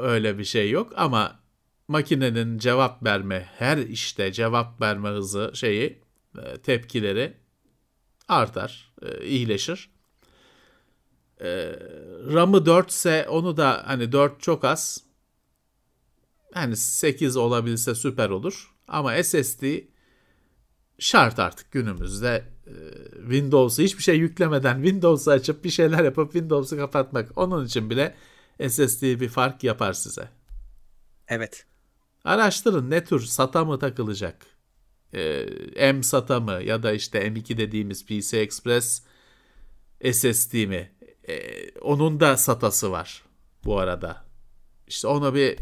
[0.00, 1.40] öyle bir şey yok ama
[1.88, 5.98] makinenin cevap verme her işte cevap verme hızı şeyi
[6.38, 7.34] e, tepkileri
[8.28, 9.93] artar, e, iyileşir.
[11.40, 11.46] E,
[12.32, 15.04] RAM'ı 4 ise onu da hani 4 çok az.
[16.52, 18.74] Hani 8 olabilse süper olur.
[18.88, 19.64] Ama SSD
[20.98, 22.44] şart artık günümüzde
[23.20, 27.30] Windows'u hiçbir şey yüklemeden Windows'u açıp bir şeyler yapıp Windows'u kapatmak.
[27.36, 28.14] Onun için bile
[28.68, 30.28] SSD bir fark yapar size.
[31.28, 31.66] Evet.
[32.24, 34.46] Araştırın ne tür SATA mı takılacak?
[35.14, 39.02] Ee, M SATA mı ya da işte M2 dediğimiz PC Express
[40.12, 40.90] SSD mi?
[41.28, 43.24] Ee, onun da SATA'sı var
[43.64, 44.24] bu arada.
[44.86, 45.58] İşte ona bir e,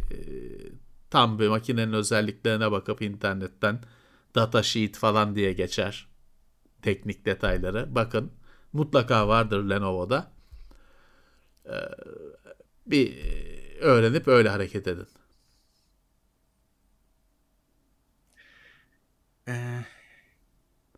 [1.10, 3.80] tam bir makinenin özelliklerine bakıp internetten
[4.34, 6.08] data sheet falan diye geçer.
[6.82, 7.94] Teknik detayları.
[7.94, 8.32] Bakın
[8.72, 10.32] mutlaka vardır Lenovo'da.
[11.66, 11.72] Ee,
[12.86, 13.18] bir
[13.80, 15.08] öğrenip öyle hareket edin.
[19.48, 19.84] Ee,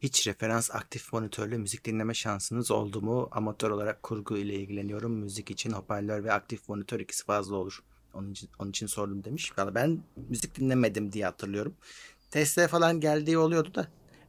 [0.05, 3.29] hiç referans aktif monitörle müzik dinleme şansınız oldu mu?
[3.33, 5.12] Amatör olarak kurgu ile ilgileniyorum.
[5.12, 7.83] Müzik için hoparlör ve aktif monitör ikisi fazla olur.
[8.14, 9.59] Onun için, onun için sordum demiş.
[9.59, 11.75] Valla ben müzik dinlemedim diye hatırlıyorum.
[12.31, 13.88] Testte falan geldiği oluyordu da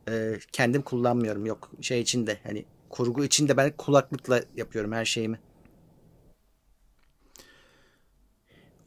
[0.10, 1.46] e, kendim kullanmıyorum.
[1.46, 5.40] Yok şey içinde hani kurgu içinde ben kulaklıkla yapıyorum her şeyimi.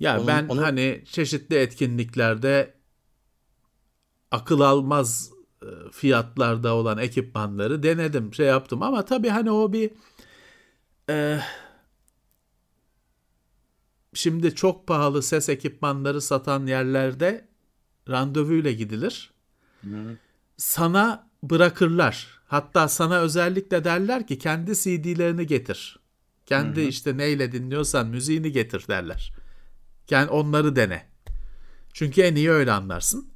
[0.01, 0.63] Ya onun, ben onu...
[0.63, 2.75] hani çeşitli etkinliklerde
[4.31, 5.38] akıl almaz
[5.93, 9.91] fiyatlarda olan ekipmanları denedim, şey yaptım ama tabii hani o bir
[11.11, 11.41] e,
[14.15, 17.49] şimdi çok pahalı ses ekipmanları satan yerlerde
[18.09, 19.31] randevuyla gidilir.
[19.83, 20.17] Hı.
[20.57, 22.39] Sana bırakırlar.
[22.47, 25.99] Hatta sana özellikle derler ki kendi CD'lerini getir.
[26.47, 26.89] Kendi hı hı.
[26.89, 29.33] işte neyle dinliyorsan müziğini getir derler.
[30.11, 31.07] Yani onları dene.
[31.93, 33.31] Çünkü en iyi öyle anlarsın.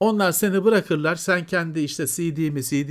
[0.00, 1.16] Onlar seni bırakırlar.
[1.16, 2.90] Sen kendi işte CD mi, CD,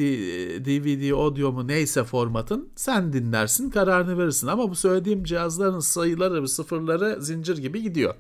[0.66, 4.48] DVD, audio mu neyse formatın sen dinlersin, kararını verirsin.
[4.48, 8.16] Ama bu söylediğim cihazların sayıları, sıfırları zincir gibi gidiyor.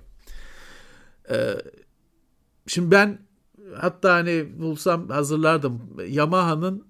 [1.31, 1.55] Ee,
[2.67, 3.19] şimdi ben
[3.75, 5.81] hatta hani bulsam hazırlardım.
[6.07, 6.87] Yamaha'nın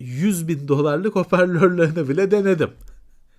[0.00, 2.70] 100 bin dolarlık hoparlörlerini bile denedim.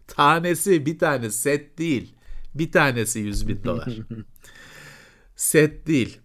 [0.07, 2.15] Tanesi bir tane set değil.
[2.55, 3.97] Bir tanesi 100 bin dolar.
[5.35, 6.19] set değil.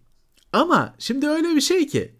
[0.52, 2.14] Ama şimdi öyle bir şey ki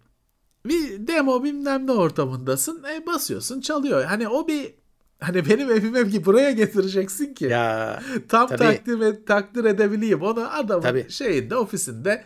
[0.65, 2.83] bir demo bilmem ne ortamındasın.
[2.83, 4.03] E, basıyorsun çalıyor.
[4.03, 4.73] Hani o bir
[5.19, 7.45] hani benim evime ki buraya getireceksin ki.
[7.45, 8.57] Ya tam tabii.
[8.59, 10.21] takdir, takdir edebileyim.
[10.21, 11.09] Onu adamın tabii.
[11.09, 12.23] şeyinde ofisinde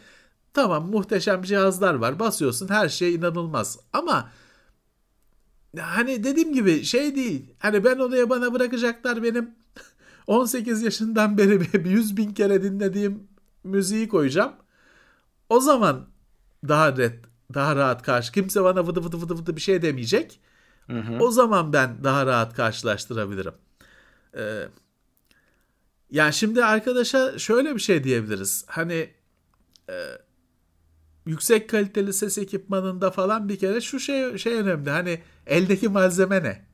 [0.54, 2.20] tamam muhteşem cihazlar var.
[2.20, 3.80] Basıyorsun her şey inanılmaz.
[3.94, 4.30] Ama
[5.80, 7.54] hani dediğim gibi şey değil.
[7.60, 9.50] Hani ben odaya bana bırakacaklar benim
[10.28, 13.28] 18 yaşından beri 100 bin kere dinlediğim
[13.64, 14.52] müziği koyacağım.
[15.56, 16.08] O zaman
[16.68, 17.20] daha net,
[17.54, 18.32] daha rahat karşı.
[18.32, 20.40] Kimse bana vıdı vıdı vıdı vıdı bir şey demeyecek.
[20.88, 21.18] Hı hı.
[21.20, 23.54] O zaman ben daha rahat karşılaştırabilirim.
[24.38, 24.68] Ee,
[26.12, 28.66] yani şimdi arkadaşa şöyle bir şey diyebiliriz.
[28.68, 29.10] Hani
[29.90, 29.96] e,
[31.26, 34.90] yüksek kaliteli ses ekipmanında falan bir kere şu şey şey önemli.
[34.90, 36.66] Hani eldeki malzeme ne?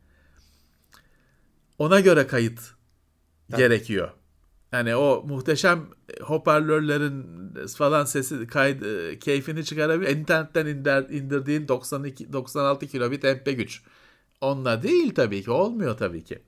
[1.77, 2.59] Ona göre kayıt
[3.51, 3.61] Tabii.
[3.61, 4.11] gerekiyor.
[4.71, 5.87] Yani o muhteşem
[6.21, 7.25] hoparlörlerin
[7.67, 10.17] falan sesi kaydı e, keyfini çıkarabilir.
[10.17, 13.83] İnternetten indir, indirdiğin 92 96 kilobit MP güç.
[14.41, 15.51] Onunla değil tabii ki.
[15.51, 16.43] Olmuyor tabii ki.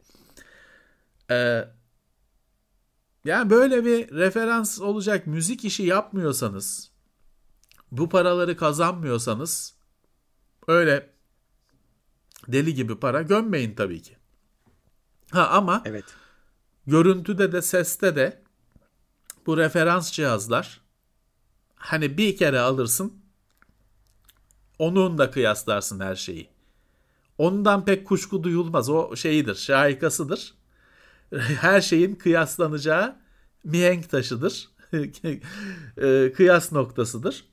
[1.31, 1.67] Ee,
[3.25, 6.91] yani böyle bir referans olacak müzik işi yapmıyorsanız
[7.91, 9.75] bu paraları kazanmıyorsanız
[10.67, 11.09] öyle
[12.47, 14.17] deli gibi para gömmeyin tabii ki.
[15.31, 16.05] Ha ama evet.
[16.87, 18.43] Görüntüde de seste de
[19.45, 20.81] bu referans cihazlar
[21.75, 23.13] hani bir kere alırsın
[24.79, 26.49] onun da kıyaslarsın her şeyi.
[27.37, 28.89] Ondan pek kuşku duyulmaz.
[28.89, 30.53] O şeyidir, şahikasıdır.
[31.37, 33.15] Her şeyin kıyaslanacağı
[33.63, 34.69] mihenk taşıdır.
[35.97, 37.45] E, kıyas noktasıdır.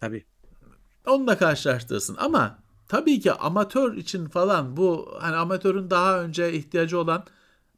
[0.00, 0.24] Tabii.
[1.06, 7.24] Onunla karşılaştırırsın ama tabii ki amatör için falan bu hani amatörün daha önce ihtiyacı olan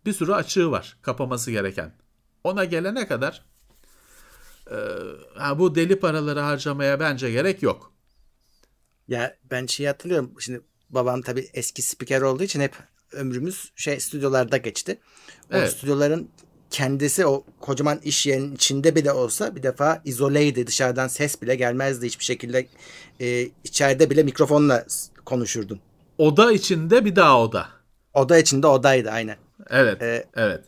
[0.07, 1.93] bir sürü açığı var kapaması gereken.
[2.45, 3.45] Ona gelene kadar
[4.71, 4.77] e,
[5.35, 7.93] ha, bu deli paraları harcamaya bence gerek yok.
[9.09, 10.35] Ya ben şey hatırlıyorum.
[10.39, 10.61] Şimdi
[10.91, 12.75] babam tabii eski spiker olduğu için hep
[13.13, 14.99] ömrümüz şey stüdyolarda geçti.
[15.53, 15.71] O evet.
[15.71, 16.29] stüdyoların
[16.71, 20.67] kendisi o kocaman iş yerinin içinde bile olsa bir defa izoleydi.
[20.67, 22.67] Dışarıdan ses bile gelmezdi hiçbir şekilde.
[23.21, 24.87] E, içeride bile mikrofonla
[25.25, 25.81] konuşurdun.
[26.19, 27.69] Oda içinde bir daha oda.
[28.15, 29.37] Oda içinde odaydı aynen.
[29.71, 30.03] Evet.
[30.03, 30.65] Ee, evet.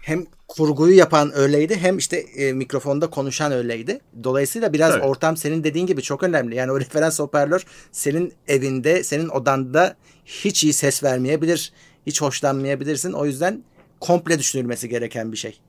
[0.00, 4.00] Hem kurguyu yapan öyleydi hem işte e, mikrofonda konuşan öyleydi.
[4.24, 5.04] Dolayısıyla biraz evet.
[5.04, 6.54] ortam senin dediğin gibi çok önemli.
[6.54, 11.72] Yani o referans hoparlör senin evinde, senin odanda hiç iyi ses vermeyebilir.
[12.06, 13.12] Hiç hoşlanmayabilirsin.
[13.12, 13.64] O yüzden
[14.00, 15.60] komple düşünülmesi gereken bir şey.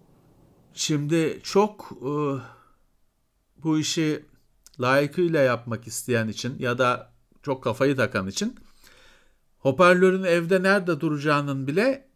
[0.74, 2.12] Şimdi çok e,
[3.64, 4.26] bu işi
[4.80, 7.12] layıkıyla yapmak isteyen için ya da
[7.44, 8.56] çok kafayı takan için
[9.58, 12.11] hoparlörün evde nerede duracağının bile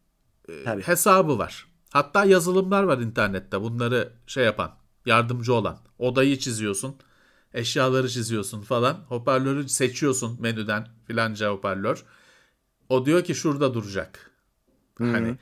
[0.49, 1.67] e, hesabı var.
[1.91, 4.71] Hatta yazılımlar var internette bunları şey yapan,
[5.05, 5.77] yardımcı olan.
[5.99, 6.95] Odayı çiziyorsun,
[7.53, 8.93] eşyaları çiziyorsun falan.
[9.07, 12.05] Hoparlörü seçiyorsun menüden filanca hoparlör.
[12.89, 14.31] O diyor ki şurada duracak.
[14.97, 15.11] Hı-hı.
[15.11, 15.37] Hani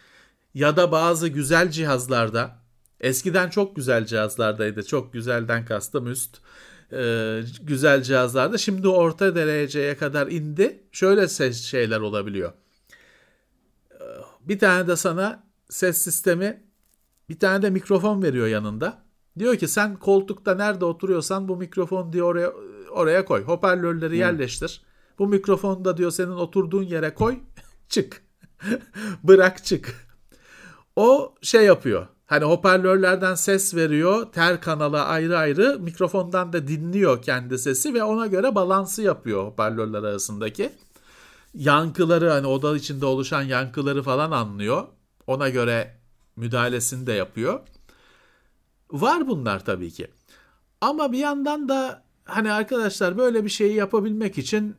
[0.54, 2.56] ya da bazı güzel cihazlarda
[3.00, 4.86] eskiden çok güzel cihazlardaydı.
[4.86, 6.38] Çok güzelden kastım üst.
[6.92, 10.84] Ee, güzel cihazlarda şimdi orta dereceye kadar indi.
[10.92, 12.54] Şöyle şeyler olabiliyor.
[14.48, 16.64] Bir tane de sana ses sistemi
[17.30, 19.04] bir tane de mikrofon veriyor yanında.
[19.40, 22.54] Diyor ki sen koltukta nerede oturuyorsan bu mikrofon diyor oraya
[22.92, 23.44] oraya koy.
[23.44, 24.20] Hoparlörleri hmm.
[24.20, 24.82] yerleştir.
[25.20, 27.40] Bu mikrofonu da diyor senin oturduğun yere koy.
[27.90, 28.22] çık.
[29.24, 30.08] Bırak çık.
[30.96, 32.08] O şey yapıyor.
[32.26, 34.32] Hani hoparlörlerden ses veriyor.
[34.32, 35.80] Ter kanala ayrı ayrı.
[35.80, 40.72] Mikrofondan da dinliyor kendi sesi ve ona göre balansı yapıyor hoparlörler arasındaki.
[41.54, 44.88] Yankıları hani oda içinde oluşan yankıları falan anlıyor.
[45.28, 45.96] Ona göre
[46.36, 47.60] müdahalesini de yapıyor.
[48.92, 50.08] Var bunlar tabii ki.
[50.82, 54.76] Ama bir yandan da hani arkadaşlar böyle bir şeyi yapabilmek için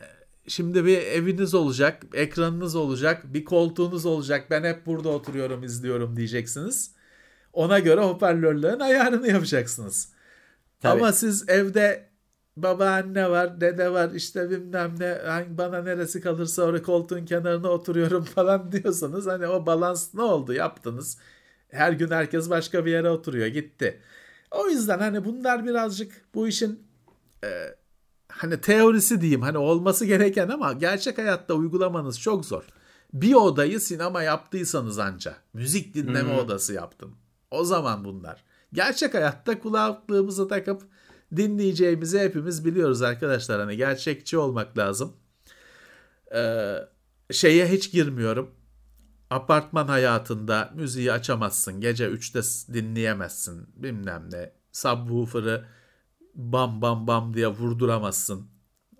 [0.00, 0.04] e,
[0.48, 4.46] şimdi bir eviniz olacak, ekranınız olacak, bir koltuğunuz olacak.
[4.50, 6.94] Ben hep burada oturuyorum, izliyorum diyeceksiniz.
[7.52, 10.12] Ona göre hoparlörlerin ayarını yapacaksınız.
[10.80, 11.00] Tabii.
[11.00, 12.11] Ama siz evde
[12.56, 15.18] babaanne var, dede var, işte bilmem ne,
[15.58, 21.18] bana neresi kalırsa oraya koltuğun kenarına oturuyorum falan diyorsanız hani o balans ne oldu yaptınız.
[21.68, 24.00] Her gün herkes başka bir yere oturuyor gitti.
[24.50, 26.86] O yüzden hani bunlar birazcık bu işin
[27.44, 27.48] e,
[28.28, 32.64] hani teorisi diyeyim hani olması gereken ama gerçek hayatta uygulamanız çok zor.
[33.12, 36.38] Bir odayı sinema yaptıysanız anca müzik dinleme hmm.
[36.38, 37.16] odası yaptım.
[37.50, 38.44] O zaman bunlar.
[38.72, 40.82] Gerçek hayatta kulaklığımızı takıp
[41.36, 43.60] dinleyeceğimizi hepimiz biliyoruz arkadaşlar.
[43.60, 45.16] Hani gerçekçi olmak lazım.
[46.34, 46.76] Ee,
[47.30, 48.50] şeye hiç girmiyorum.
[49.30, 51.80] Apartman hayatında müziği açamazsın.
[51.80, 53.66] Gece 3'te dinleyemezsin.
[53.76, 54.52] Bilmem ne.
[54.72, 55.64] Subwoofer'ı
[56.34, 58.46] bam bam bam diye vurduramazsın.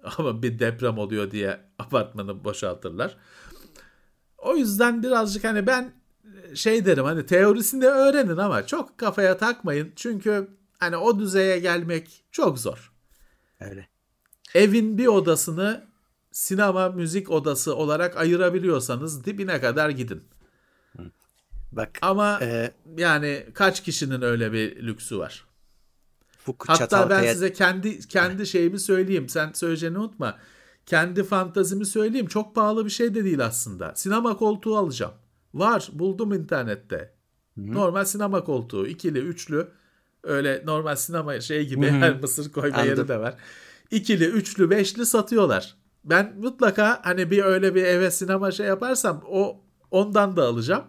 [0.18, 3.16] Ama bir deprem oluyor diye apartmanı boşaltırlar.
[4.38, 5.92] O yüzden birazcık hani ben
[6.54, 9.92] şey derim hani teorisini öğrenin ama çok kafaya takmayın.
[9.96, 10.48] Çünkü
[10.82, 12.92] hani o düzeye gelmek çok zor.
[13.60, 13.88] Öyle.
[14.54, 15.84] Evin bir odasını
[16.32, 20.24] sinema müzik odası olarak ayırabiliyorsanız dibine kadar gidin.
[21.72, 25.46] Bak Ama e, yani kaç kişinin öyle bir lüksü var?
[26.38, 29.28] Fuk Hatta ben size kendi kendi şeyimi söyleyeyim.
[29.28, 30.38] Sen söyleyeceğini unutma.
[30.86, 32.26] Kendi fantazimi söyleyeyim.
[32.26, 33.92] Çok pahalı bir şey de değil aslında.
[33.94, 35.12] Sinema koltuğu alacağım.
[35.54, 35.88] Var.
[35.92, 37.14] Buldum internette.
[37.56, 38.86] Normal sinema koltuğu.
[38.86, 39.68] ikili, üçlü.
[40.22, 41.96] Öyle normal sinema şey gibi Hı hı.
[41.96, 43.08] her mısır koyma yeri Anladım.
[43.08, 43.34] de var.
[43.90, 45.76] İkili, üçlü, beşli satıyorlar.
[46.04, 50.84] Ben mutlaka hani bir öyle bir eve sinema şey yaparsam o ondan da alacağım.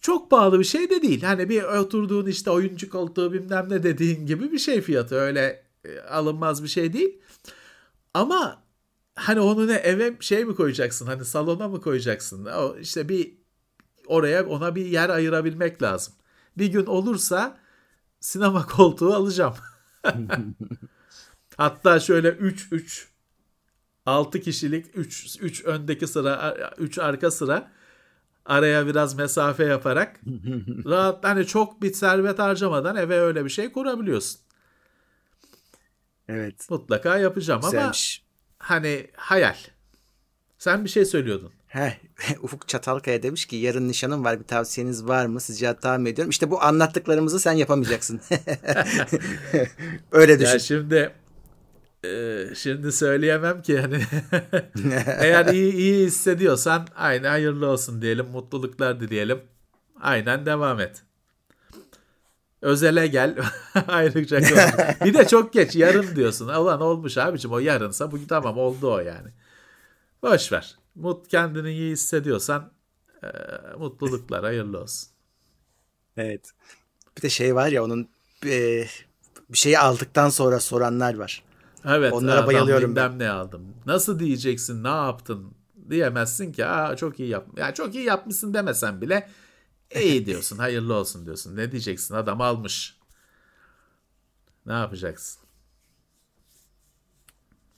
[0.00, 1.22] Çok pahalı bir şey de değil.
[1.22, 5.14] Hani bir oturduğun işte oyuncu koltuğu bilmem ne dediğin gibi bir şey fiyatı.
[5.14, 7.18] Öyle e, alınmaz bir şey değil.
[8.14, 8.62] Ama
[9.14, 11.06] hani onu ne eve şey mi koyacaksın?
[11.06, 12.44] Hani salona mı koyacaksın?
[12.44, 13.34] O işte bir
[14.06, 16.14] oraya ona bir yer ayırabilmek lazım.
[16.58, 17.58] Bir gün olursa
[18.22, 19.54] sinema koltuğu alacağım.
[21.56, 23.08] Hatta şöyle 3 3
[24.06, 27.70] 6 kişilik 3 3 öndeki sıra 3 arka sıra
[28.44, 30.20] araya biraz mesafe yaparak
[30.86, 34.40] rahat hani çok bir servet harcamadan eve öyle bir şey kurabiliyorsun.
[36.28, 38.24] evet Mutlaka yapacağım ama güzelmiş.
[38.58, 39.56] hani hayal.
[40.58, 41.52] Sen bir şey söylüyordun.
[41.72, 41.92] Heh,
[42.42, 45.40] Ufuk Çatalkaya demiş ki yarın nişanım var bir tavsiyeniz var mı?
[45.40, 45.66] Sizce
[45.98, 46.30] mı ediyorum?
[46.30, 48.20] İşte bu anlattıklarımızı sen yapamayacaksın.
[50.12, 50.52] Öyle düşün.
[50.52, 51.12] Ya şimdi
[52.04, 54.00] e, şimdi söyleyemem ki hani
[55.18, 59.40] eğer iyi iyi hissediyorsan aynı hayırlı olsun diyelim, mutluluklar dileyelim.
[60.00, 61.02] Aynen devam et.
[62.62, 63.36] Özele gel.
[63.88, 64.40] Ayrıca.
[65.04, 66.48] Bir de çok geç yarın diyorsun.
[66.48, 69.28] Ulan olmuş abicim o yarınsa bugün tamam oldu o yani.
[70.22, 70.81] Boş ver.
[70.94, 72.72] Mut kendini iyi hissediyorsan
[73.22, 73.28] e,
[73.78, 75.08] mutluluklar hayırlı olsun.
[76.16, 76.50] Evet.
[77.16, 78.08] Bir de şey var ya onun
[78.46, 78.84] e,
[79.48, 81.44] bir şeyi aldıktan sonra soranlar var.
[81.84, 83.74] Evet, Onlara bayılıyorum bilmem ne aldım.
[83.86, 85.54] Nasıl diyeceksin, ne yaptın
[85.90, 86.66] diyemezsin ki.
[86.66, 87.46] Aa çok iyi yap.
[87.56, 89.28] Ya çok iyi yapmışsın demesen bile
[90.00, 91.56] iyi diyorsun, hayırlı olsun diyorsun.
[91.56, 92.14] Ne diyeceksin?
[92.14, 92.96] Adam almış.
[94.66, 95.42] Ne yapacaksın?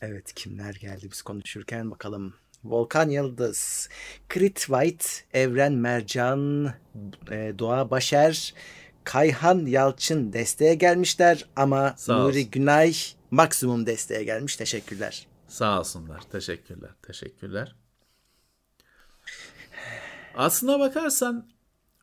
[0.01, 2.35] Evet kimler geldi biz konuşurken bakalım.
[2.65, 3.89] Volkan Yıldız,
[4.35, 6.73] Crit White, Evren Mercan,
[7.31, 8.55] e, Doğa Başer,
[9.05, 12.51] Kayhan Yalçın desteğe gelmişler ama Sağ Nuri olsun.
[12.51, 12.95] Günay
[13.31, 14.57] maksimum desteğe gelmiş.
[14.57, 15.27] Teşekkürler.
[15.49, 16.21] Sağ olsunlar.
[16.33, 16.91] Teşekkürler.
[17.03, 17.75] Teşekkürler.
[20.37, 21.49] Aslına bakarsan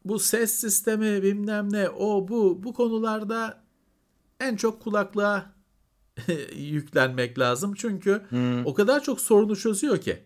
[0.05, 3.63] bu ses sistemi bilmem ne o bu bu konularda
[4.39, 5.53] en çok kulaklığa
[6.55, 7.73] yüklenmek lazım.
[7.77, 8.21] Çünkü
[8.65, 10.23] o kadar çok sorunu çözüyor ki.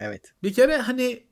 [0.00, 0.34] Evet.
[0.42, 1.26] Bir kere hani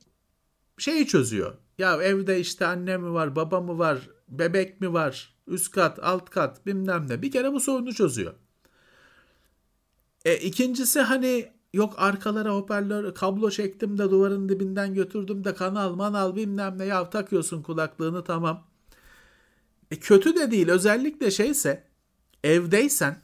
[0.77, 1.55] şeyi çözüyor.
[1.77, 6.29] Ya evde işte anne mi var, baba mı var, bebek mi var, üst kat, alt
[6.29, 7.21] kat bilmem ne.
[7.21, 8.33] Bir kere bu sorunu çözüyor.
[10.25, 16.35] E, ikincisi hani yok arkalara hoparlör kablo çektim de duvarın dibinden götürdüm de kanal manal
[16.35, 18.67] bilmem ne ya takıyorsun kulaklığını tamam.
[19.91, 21.83] E, kötü de değil özellikle şeyse
[22.43, 23.21] evdeysen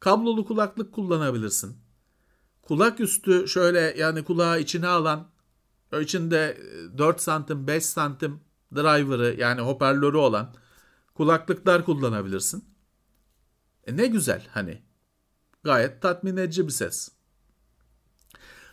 [0.00, 1.83] kablolu kulaklık kullanabilirsin.
[2.64, 5.28] Kulak üstü şöyle yani kulağı içine alan
[6.00, 6.58] içinde
[6.98, 8.40] 4 santim 5 santim
[8.74, 10.54] driver'ı yani hoparlörü olan
[11.14, 12.64] kulaklıklar kullanabilirsin.
[13.86, 14.82] E ne güzel hani
[15.64, 17.08] gayet tatmin edici bir ses.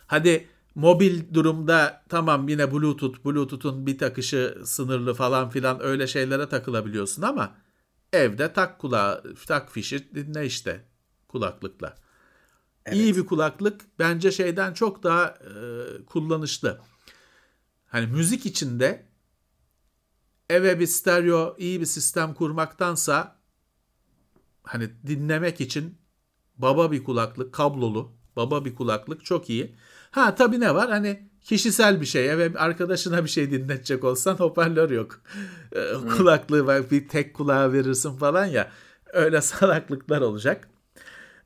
[0.06, 7.22] Hadi mobil durumda tamam yine Bluetooth, Bluetooth'un bir takışı sınırlı falan filan öyle şeylere takılabiliyorsun
[7.22, 7.54] ama
[8.12, 10.84] evde tak kulağı, tak fişi dinle işte
[11.28, 12.01] kulaklıkla.
[12.86, 12.96] Evet.
[12.96, 15.52] İyi bir kulaklık bence şeyden çok daha e,
[16.06, 16.80] kullanışlı.
[17.86, 19.06] Hani müzik içinde
[20.50, 23.36] eve bir stereo iyi bir sistem kurmaktansa
[24.62, 25.98] hani dinlemek için
[26.58, 29.76] baba bir kulaklık, kablolu baba bir kulaklık çok iyi.
[30.10, 30.90] Ha tabii ne var?
[30.90, 32.30] Hani kişisel bir şey.
[32.30, 35.20] Eve arkadaşına bir şey dinletecek olsan hoparlör yok.
[35.72, 38.70] Ee, Kulaklığı var bir tek kulağa verirsin falan ya.
[39.12, 40.68] Öyle salaklıklar olacak.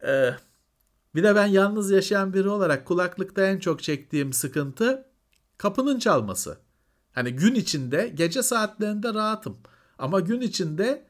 [0.06, 0.30] Ee,
[1.16, 5.04] bir de ben yalnız yaşayan biri olarak kulaklıkta en çok çektiğim sıkıntı
[5.58, 6.58] kapının çalması.
[7.12, 9.56] Hani gün içinde gece saatlerinde rahatım.
[9.98, 11.06] Ama gün içinde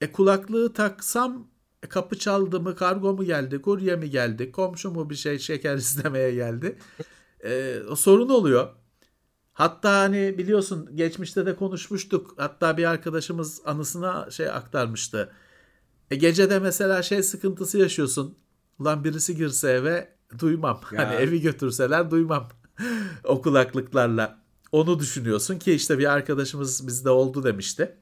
[0.00, 1.48] e, kulaklığı taksam
[1.82, 5.76] e, kapı çaldı mı, kargo mu geldi, kurye mi geldi, komşu mu bir şey şeker
[5.76, 6.78] istemeye geldi.
[7.44, 8.68] E, sorun oluyor.
[9.52, 12.34] Hatta hani biliyorsun geçmişte de konuşmuştuk.
[12.36, 15.32] Hatta bir arkadaşımız anısına şey aktarmıştı.
[16.10, 18.38] E gece de mesela şey sıkıntısı yaşıyorsun.
[18.78, 20.08] Ulan birisi girse eve
[20.38, 20.80] duymam.
[20.92, 20.98] Ya.
[20.98, 22.48] Hani evi götürseler duymam.
[23.24, 24.42] o kulaklıklarla.
[24.72, 27.96] Onu düşünüyorsun ki işte bir arkadaşımız bizde oldu demişti.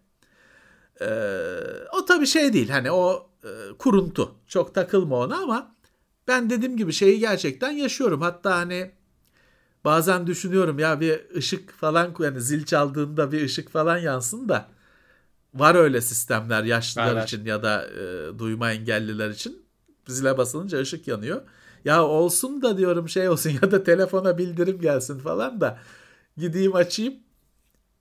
[1.01, 1.61] Ee,
[1.93, 3.49] o tabii şey değil hani o e,
[3.79, 4.35] kuruntu.
[4.47, 5.75] Çok takılma ona ama
[6.29, 8.21] ben dediğim gibi şeyi gerçekten yaşıyorum.
[8.21, 8.91] Hatta hani
[9.85, 14.69] bazen düşünüyorum ya bir ışık falan yani zil çaldığında bir ışık falan yansın da
[15.55, 17.23] var öyle sistemler yaşlılar var.
[17.23, 19.60] için ya da e, duyma engelliler için
[20.13, 21.43] zile basılınca ışık yanıyor.
[21.85, 25.79] Ya olsun da diyorum şey olsun ya da telefona bildirim gelsin falan da
[26.37, 27.15] gideyim açayım.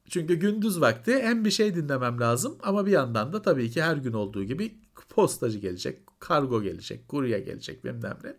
[0.09, 3.97] Çünkü gündüz vakti hem bir şey dinlemem lazım ama bir yandan da tabii ki her
[3.97, 4.79] gün olduğu gibi
[5.09, 8.35] postacı gelecek, kargo gelecek, kurye gelecek bilmem ne.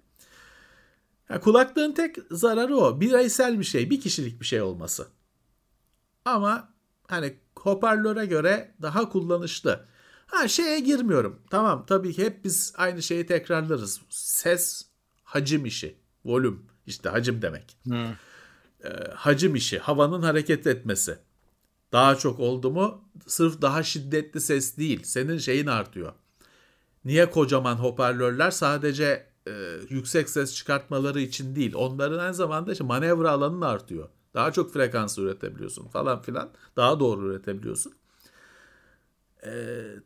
[1.31, 3.01] Ya kulaklığın tek zararı o.
[3.01, 5.07] Bireysel bir şey, bir kişilik bir şey olması.
[6.25, 6.75] Ama
[7.07, 9.87] hani hoparlöre göre daha kullanışlı.
[10.31, 11.41] Ha şeye girmiyorum.
[11.51, 14.01] Tamam tabii ki hep biz aynı şeyi tekrarlarız.
[14.11, 14.87] Ses
[15.24, 17.76] hacim işi, volüm işte hacim demek.
[18.85, 21.18] Ee, hacim işi, havanın hareket etmesi.
[21.93, 25.03] Daha çok oldu mu sırf daha şiddetli ses değil.
[25.03, 26.12] Senin şeyin artıyor.
[27.05, 29.53] Niye kocaman hoparlörler sadece e,
[29.89, 31.72] yüksek ses çıkartmaları için değil.
[31.74, 34.09] Onların aynı zamanda işte manevra alanın artıyor.
[34.35, 36.51] Daha çok frekans üretebiliyorsun falan filan.
[36.76, 37.93] Daha doğru üretebiliyorsun.
[39.47, 39.51] E,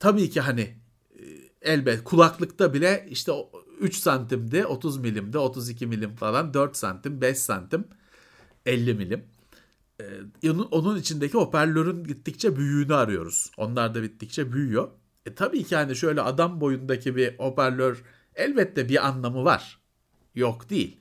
[0.01, 1.22] tabii ki hani e,
[1.62, 7.39] elbet kulaklıkta bile işte o 3 santimde 30 milimde 32 milim falan 4 santim 5
[7.39, 7.85] santim
[8.66, 9.24] 50 milim.
[10.01, 13.51] Ee, onun- içindeki hoparlörün gittikçe büyüğünü arıyoruz.
[13.57, 14.89] Onlar da bittikçe büyüyor.
[15.26, 18.03] E tabii ki hani şöyle adam boyundaki bir hoparlör
[18.35, 19.80] elbette bir anlamı var.
[20.35, 21.01] Yok değil.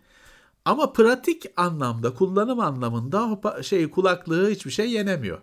[0.65, 5.41] Ama pratik anlamda, kullanım anlamında şey kulaklığı hiçbir şey yenemiyor.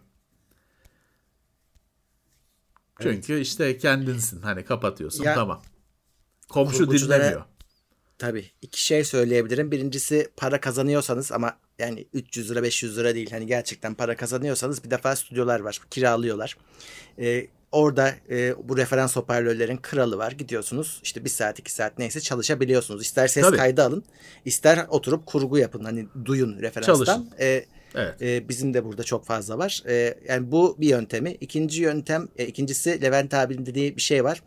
[3.03, 5.62] Çünkü işte kendinsin hani kapatıyorsun Ya, tamam.
[6.48, 7.42] Komşu dinlemiyor.
[8.18, 8.51] Tabii.
[8.62, 9.70] iki şey söyleyebilirim.
[9.70, 13.30] Birincisi para kazanıyorsanız ama yani 300 lira 500 lira değil.
[13.30, 15.80] Hani gerçekten para kazanıyorsanız bir defa stüdyolar var.
[15.90, 16.57] Kiralıyorlar.
[17.18, 20.32] Ee, orada e, bu referans hoparlörlerin kralı var.
[20.32, 23.03] Gidiyorsunuz işte bir saat iki saat neyse çalışabiliyorsunuz.
[23.03, 23.57] İster ses Tabii.
[23.57, 24.05] kaydı alın.
[24.44, 25.84] ister oturup kurgu yapın.
[25.84, 26.94] Hani duyun referanstan.
[26.94, 27.30] Çalışın.
[27.40, 27.64] Ee,
[27.95, 28.22] Evet.
[28.22, 29.82] e, bizim de burada çok fazla var.
[29.88, 31.30] E, yani bu bir yöntemi.
[31.41, 34.43] İkinci yöntem, e, ikincisi Levent abinin dediği bir şey var.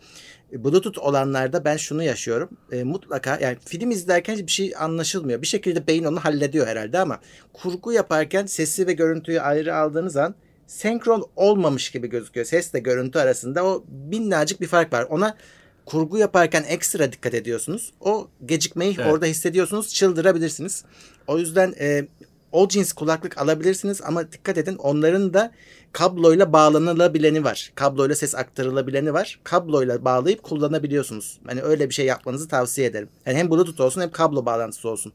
[0.54, 2.50] E, Bluetooth olanlarda ben şunu yaşıyorum.
[2.72, 5.42] E, mutlaka yani film izlerken bir şey anlaşılmıyor.
[5.42, 7.20] Bir şekilde beyin onu hallediyor herhalde ama
[7.54, 10.36] kurgu yaparken sesi ve görüntüyü ayrı aldığınız an
[10.68, 12.46] senkron olmamış gibi gözüküyor.
[12.46, 15.04] Sesle görüntü arasında o minnacık bir fark var.
[15.10, 15.38] Ona
[15.86, 17.94] kurgu yaparken ekstra dikkat ediyorsunuz.
[18.02, 19.14] O gecikmeyi Evet.
[19.14, 19.94] orada hissediyorsunuz.
[19.94, 20.84] Çıldırabilirsiniz.
[21.28, 22.08] O yüzden e,
[22.54, 25.52] o cins kulaklık alabilirsiniz ama dikkat edin onların da
[25.92, 27.72] kabloyla bağlanılabileni var.
[27.76, 29.40] Kabloyla ses aktarılabileni var.
[29.44, 31.40] Kabloyla bağlayıp kullanabiliyorsunuz.
[31.48, 33.10] Hani öyle bir şey yapmanızı tavsiye ederim.
[33.26, 35.14] Yani hem Bluetooth olsun hem kablo bağlantısı olsun.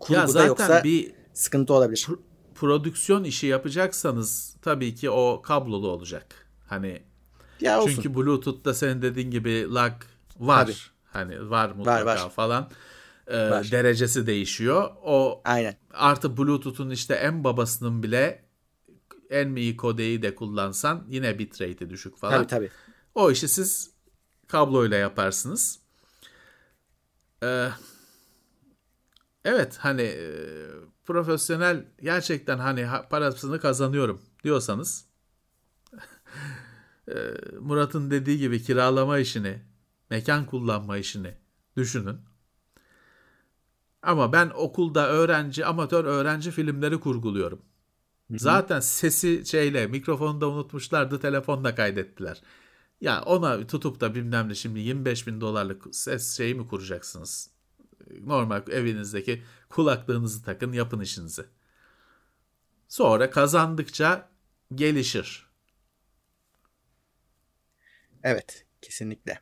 [0.00, 2.06] Kurguda Ya zaten yoksa bir sıkıntı olabilir.
[2.08, 2.18] pr-
[2.54, 6.46] prodüksiyon işi yapacaksanız tabii ki o kablolu olacak.
[6.66, 7.02] Hani
[7.60, 7.94] Ya olsun.
[7.94, 9.92] çünkü Bluetooth'ta senin dediğin gibi lag
[10.38, 10.64] var.
[10.64, 10.74] Tabii.
[11.12, 12.30] Hani var mutlaka var.
[12.30, 12.68] falan.
[13.28, 13.70] Var.
[13.70, 14.90] derecesi değişiyor.
[15.02, 15.76] O Aynen.
[15.94, 18.48] artı Bluetooth'un işte en babasının bile
[19.30, 22.34] en iyi kodeyi de kullansan yine bitrate'i düşük falan.
[22.34, 22.70] Tabii tabii.
[23.14, 23.90] O işi siz
[24.46, 25.78] kabloyla yaparsınız.
[27.42, 27.68] Ee,
[29.44, 30.30] evet hani e,
[31.04, 35.04] profesyonel gerçekten hani ha- parasını kazanıyorum diyorsanız
[37.08, 37.14] e,
[37.60, 39.62] Murat'ın dediği gibi kiralama işini,
[40.10, 41.34] mekan kullanma işini
[41.76, 42.20] düşünün.
[44.08, 47.62] Ama ben okulda öğrenci, amatör öğrenci filmleri kurguluyorum.
[48.30, 52.42] Zaten sesi şeyle mikrofonu da unutmuşlardı telefonla kaydettiler.
[53.00, 57.50] Ya ona tutup da bilmem ne şimdi 25 bin dolarlık ses şeyi mi kuracaksınız?
[58.20, 61.44] Normal evinizdeki kulaklığınızı takın yapın işinizi.
[62.88, 64.28] Sonra kazandıkça
[64.74, 65.46] gelişir.
[68.22, 68.66] Evet.
[68.82, 69.40] Kesinlikle.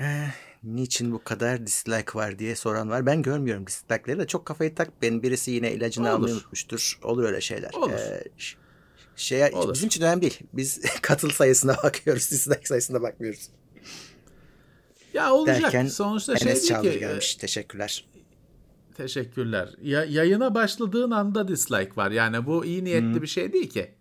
[0.00, 0.30] Eh,
[0.64, 3.06] niçin bu kadar dislike var diye soran var.
[3.06, 5.02] Ben görmüyorum dislike'leri de çok kafayı tak.
[5.02, 6.14] Benim birisi yine ilacını Olur.
[6.14, 6.98] almayı unutmuştur.
[7.02, 7.70] Olur öyle şeyler.
[7.74, 7.90] Olur.
[7.92, 8.56] Ee, ş-
[9.16, 9.74] şeye, Olur.
[9.74, 10.38] bizim için önemli değil.
[10.52, 12.30] Biz katıl sayısına bakıyoruz.
[12.30, 13.48] Dislike sayısına bakmıyoruz.
[15.14, 15.62] Ya olacak.
[15.62, 16.98] Derken Sonuçta şey Enes değil Çağlar ki.
[16.98, 17.34] gelmiş.
[17.34, 18.04] Teşekkürler.
[18.14, 19.74] e, Teşekkürler.
[19.82, 22.10] Ya, yayına başladığın anda dislike var.
[22.10, 23.94] Yani bu iyi niyetli bir şey değil ki.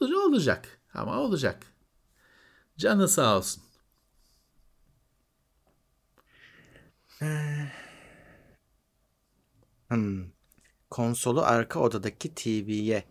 [0.00, 0.68] Olacak olacak.
[0.94, 1.62] Ama olacak.
[2.78, 3.62] Canı sağ olsun.
[9.88, 10.24] Hmm.
[10.90, 13.04] Konsolu arka odadaki TV'ye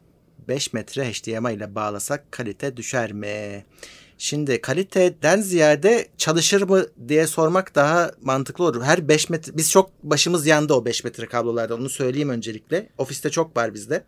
[0.47, 3.66] 5 metre HDMI ile bağlasak kalite düşer mi?
[4.18, 8.84] Şimdi kaliteden ziyade çalışır mı diye sormak daha mantıklı olur.
[8.84, 12.89] Her 5 metre biz çok başımız yandı o 5 metre kablolarda onu söyleyeyim öncelikle.
[12.97, 14.03] Ofiste çok var bizde.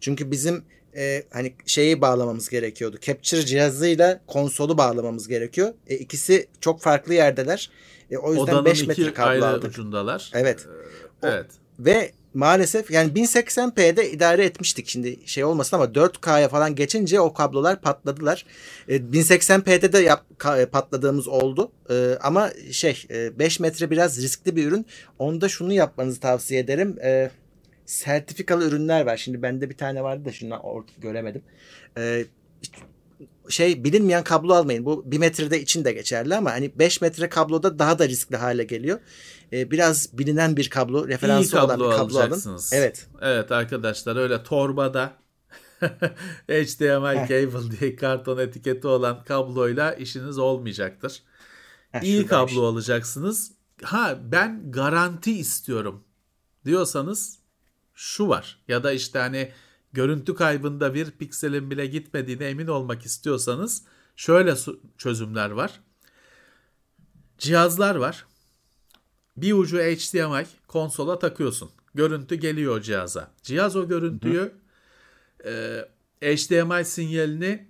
[0.00, 0.64] Çünkü bizim
[0.96, 2.98] e, hani şeyi bağlamamız gerekiyordu.
[3.00, 5.74] Capture cihazıyla konsolu bağlamamız gerekiyor.
[5.86, 7.70] E, ikisi çok farklı yerdeler.
[8.10, 9.70] E, o yüzden Odanın 5 iki metre kablo aldık.
[9.70, 10.30] ucundalar.
[10.34, 10.66] Evet.
[11.22, 11.46] O- Evet.
[11.78, 17.80] Ve maalesef yani 1080p'de idare etmiştik şimdi şey olmasın ama 4K'ya falan geçince o kablolar
[17.80, 18.46] patladılar.
[18.88, 21.72] E, 1080p'de de yap, ka- e, patladığımız oldu.
[21.90, 24.86] E, ama şey e, 5 metre biraz riskli bir ürün.
[25.18, 26.96] Onda şunu yapmanızı tavsiye ederim.
[27.04, 27.30] E,
[27.86, 29.16] sertifikalı ürünler var.
[29.16, 31.42] Şimdi bende bir tane vardı da şunu or- göremedim.
[31.98, 32.24] E,
[33.48, 34.84] şey bilinmeyen kablo almayın.
[34.84, 38.64] Bu 1 metrede için de geçerli ama hani 5 metre kabloda daha da riskli hale
[38.64, 38.98] geliyor.
[39.52, 42.20] E, biraz bilinen bir kablo, referansı olan bir kablo alın.
[42.20, 42.72] alacaksınız.
[42.72, 43.06] Evet.
[43.22, 45.12] Evet arkadaşlar öyle torbada
[46.48, 51.22] HDMI cable diye karton etiketi olan kabloyla işiniz olmayacaktır.
[51.92, 53.52] Heh, İyi kablo alacaksınız.
[53.82, 56.04] Ha ben garanti istiyorum
[56.64, 57.38] diyorsanız
[57.94, 58.58] şu var.
[58.68, 59.52] Ya da işte hani
[59.94, 63.84] görüntü kaybında bir pikselin bile gitmediğine emin olmak istiyorsanız
[64.16, 64.54] şöyle
[64.98, 65.80] çözümler var.
[67.38, 68.26] Cihazlar var.
[69.36, 71.70] Bir ucu HDMI konsola takıyorsun.
[71.94, 73.30] Görüntü geliyor cihaza.
[73.42, 74.52] Cihaz o görüntüyü
[75.44, 75.84] e,
[76.22, 77.68] HDMI sinyalini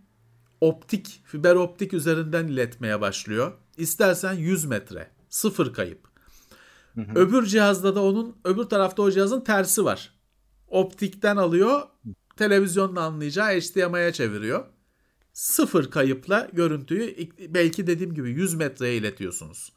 [0.61, 3.53] optik, fiber optik üzerinden iletmeye başlıyor.
[3.77, 6.09] İstersen 100 metre, sıfır kayıp.
[7.15, 10.15] Öbür cihazda da onun, öbür tarafta o cihazın tersi var.
[10.69, 11.83] Optikten alıyor,
[12.37, 14.65] televizyonla anlayacağı HDMI'ye çeviriyor.
[15.33, 17.17] Sıfır kayıpla görüntüyü
[17.49, 19.73] belki dediğim gibi 100 metreye iletiyorsunuz.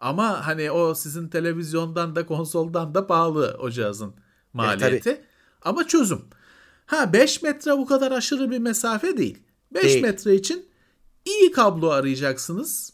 [0.00, 4.14] Ama hani o sizin televizyondan da konsoldan da pahalı o cihazın
[4.52, 5.24] maliyeti.
[5.62, 6.20] Ama çözüm.
[6.86, 9.38] Ha 5 metre bu kadar aşırı bir mesafe değil.
[9.74, 10.02] 5 Değil.
[10.02, 10.66] metre için
[11.24, 12.92] iyi kablo arayacaksınız.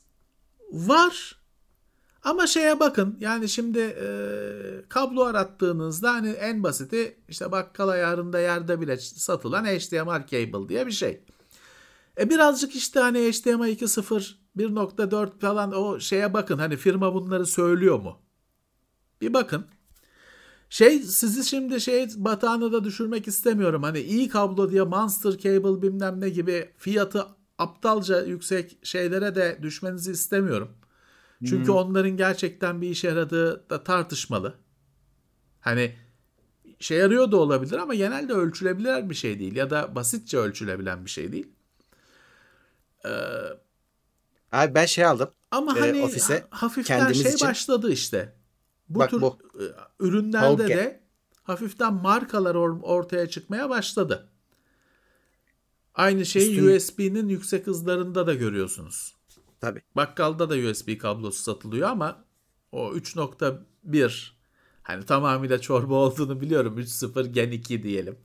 [0.73, 1.38] Var.
[2.23, 4.09] Ama şeye bakın yani şimdi e,
[4.89, 10.93] kablo arattığınızda hani en basiti işte bakkal ayarında yerde bile satılan HDMI cable diye bir
[10.93, 11.21] şey.
[12.21, 18.01] E birazcık işte hani HDMI 2.0 1.4 falan o şeye bakın hani firma bunları söylüyor
[18.01, 18.19] mu?
[19.21, 19.67] Bir bakın.
[20.71, 23.83] Şey sizi şimdi şey batağına da düşürmek istemiyorum.
[23.83, 27.27] Hani iyi kablo diye Monster Cable bilmem ne gibi fiyatı
[27.59, 30.78] aptalca yüksek şeylere de düşmenizi istemiyorum.
[31.47, 34.55] Çünkü onların gerçekten bir işe yaradığı da tartışmalı.
[35.61, 35.97] Hani
[36.81, 41.11] şey yarıyor da olabilir ama genelde ölçülebilen bir şey değil ya da basitçe ölçülebilen bir
[41.11, 41.47] şey değil.
[44.53, 45.31] Abi ben şey aldım.
[45.51, 48.35] Ama Ee, hani ofise ha- hafiften kendimiz şey için- başladı işte.
[48.89, 49.39] Bu Bak tür bu.
[49.55, 49.65] e,
[50.01, 50.69] ürünlerde Hauke.
[50.69, 51.01] de
[51.43, 54.29] hafiften markalar or- ortaya çıkmaya başladı.
[55.95, 59.15] Aynı şeyi Üstün- USB'nin yüksek hızlarında da görüyorsunuz.
[59.61, 59.83] Tabii.
[59.97, 62.25] Bakkalda da USB kablosu satılıyor ama
[62.73, 64.31] o 3.1
[64.83, 66.79] hani tamamıyla çorba olduğunu biliyorum.
[66.79, 68.19] 3.0 Gen 2 diyelim.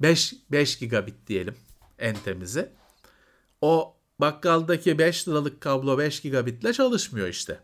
[0.00, 1.54] 5 5 gigabit diyelim
[1.98, 2.68] en temizi.
[3.60, 7.60] O bakkaldaki 5 liralık kablo 5 gigabitle çalışmıyor işte.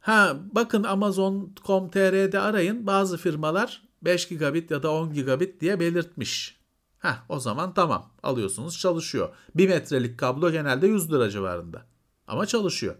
[0.00, 6.57] Ha bakın Amazon.com.tr'de arayın bazı firmalar 5 gigabit ya da 10 gigabit diye belirtmiş.
[6.98, 9.28] Ha o zaman tamam alıyorsunuz çalışıyor.
[9.54, 11.82] 1 metrelik kablo genelde 100 lira civarında
[12.26, 12.94] ama çalışıyor.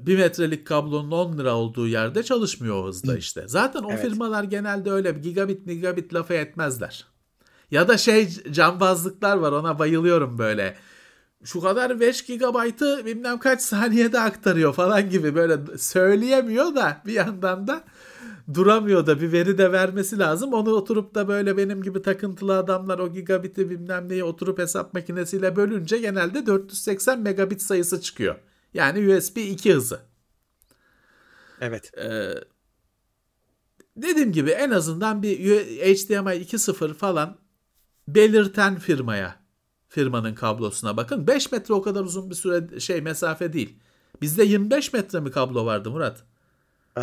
[0.00, 3.44] 1 metrelik kablonun 10 lira olduğu yerde çalışmıyor o hızda işte.
[3.46, 4.02] Zaten o Evet.
[4.02, 7.06] firmalar genelde öyle gigabit gigabit lafı etmezler.
[7.70, 10.76] Ya da şey cambazlıklar var ona bayılıyorum böyle.
[11.44, 17.66] Şu kadar 5 gigabaytı bilmem kaç saniyede aktarıyor falan gibi böyle söyleyemiyor da bir yandan
[17.66, 17.84] da
[18.54, 20.52] duramıyor da bir veri de vermesi lazım.
[20.52, 25.56] Onu oturup da böyle benim gibi takıntılı adamlar o gigabiti bilmem neyi oturup hesap makinesiyle
[25.56, 28.36] bölünce genelde 480 megabit sayısı çıkıyor.
[28.74, 30.00] Yani USB 2 hızı.
[31.60, 31.98] Evet.
[31.98, 32.34] Ee,
[33.96, 35.38] dediğim gibi en azından bir
[35.78, 37.36] HDMI 2.0 falan
[38.08, 39.44] belirten firmaya
[39.88, 41.26] firmanın kablosuna bakın.
[41.26, 43.78] 5 metre o kadar uzun bir süre şey mesafe değil.
[44.20, 46.24] Bizde 25 metre mi kablo vardı Murat?
[46.96, 47.00] Ee,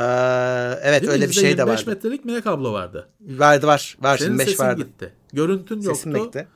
[0.82, 1.14] evet Değil mi?
[1.14, 1.90] öyle bir şey de 25 vardı.
[1.90, 3.10] metrelik mi kablo vardı?
[3.22, 3.98] Vardı var.
[4.02, 4.82] Var Senin 25 sesin vardı.
[4.84, 5.14] gitti.
[5.34, 5.96] Görüntün yoktu.
[5.96, 6.48] Sesim bekle.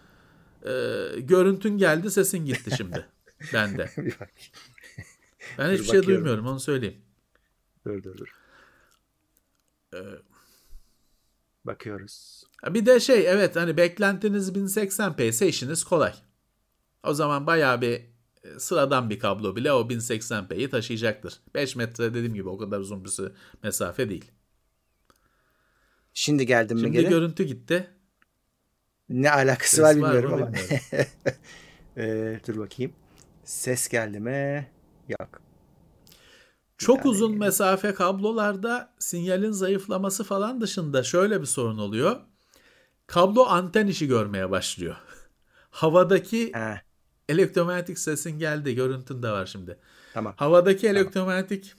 [0.66, 3.06] Ee, görüntün geldi sesin gitti şimdi.
[3.54, 3.90] Bende.
[3.98, 4.30] Bir bak.
[5.58, 6.98] Ben hiçbir şey duymuyorum onu söyleyeyim.
[7.86, 8.36] Dur dur dur.
[9.94, 9.98] Ee,
[11.66, 12.44] Bakıyoruz.
[12.70, 16.14] Bir de şey evet hani beklentiniz 1080p ise işiniz kolay.
[17.04, 18.02] O zaman bayağı bir
[18.60, 21.40] sıradan bir kablo bile o 1080p'yi taşıyacaktır.
[21.56, 23.12] 5 metre dediğim gibi o kadar uzun bir
[23.64, 24.32] mesafe değil.
[26.14, 27.88] Şimdi geldim mi Şimdi görüntü gitti.
[29.10, 30.48] ne alakası Ses var var bilmiyorum ama.
[30.54, 31.10] bilmiyorum.
[31.98, 32.94] Ee, dur bakayım.
[33.44, 34.68] Ses geldi mi?
[35.10, 35.42] Yok.
[36.78, 42.20] Çok Yani- uzun mesafe kablolarda sinyalin zayıflaması falan dışında şöyle bir sorun oluyor.
[43.08, 44.96] Kablo anten işi görmeye başlıyor.
[45.70, 46.82] Havadaki Ha,
[47.30, 48.76] elektromanyetik sesin geldi.
[48.76, 49.78] Görüntün de var şimdi.
[50.14, 50.34] tamam.
[50.38, 51.74] Havadaki elektromanyetik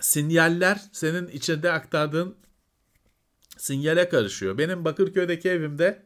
[0.00, 2.34] sinyaller senin içinde aktardığın
[3.56, 4.58] sinyale karışıyor.
[4.58, 6.02] Benim Bakırköy'deki evimde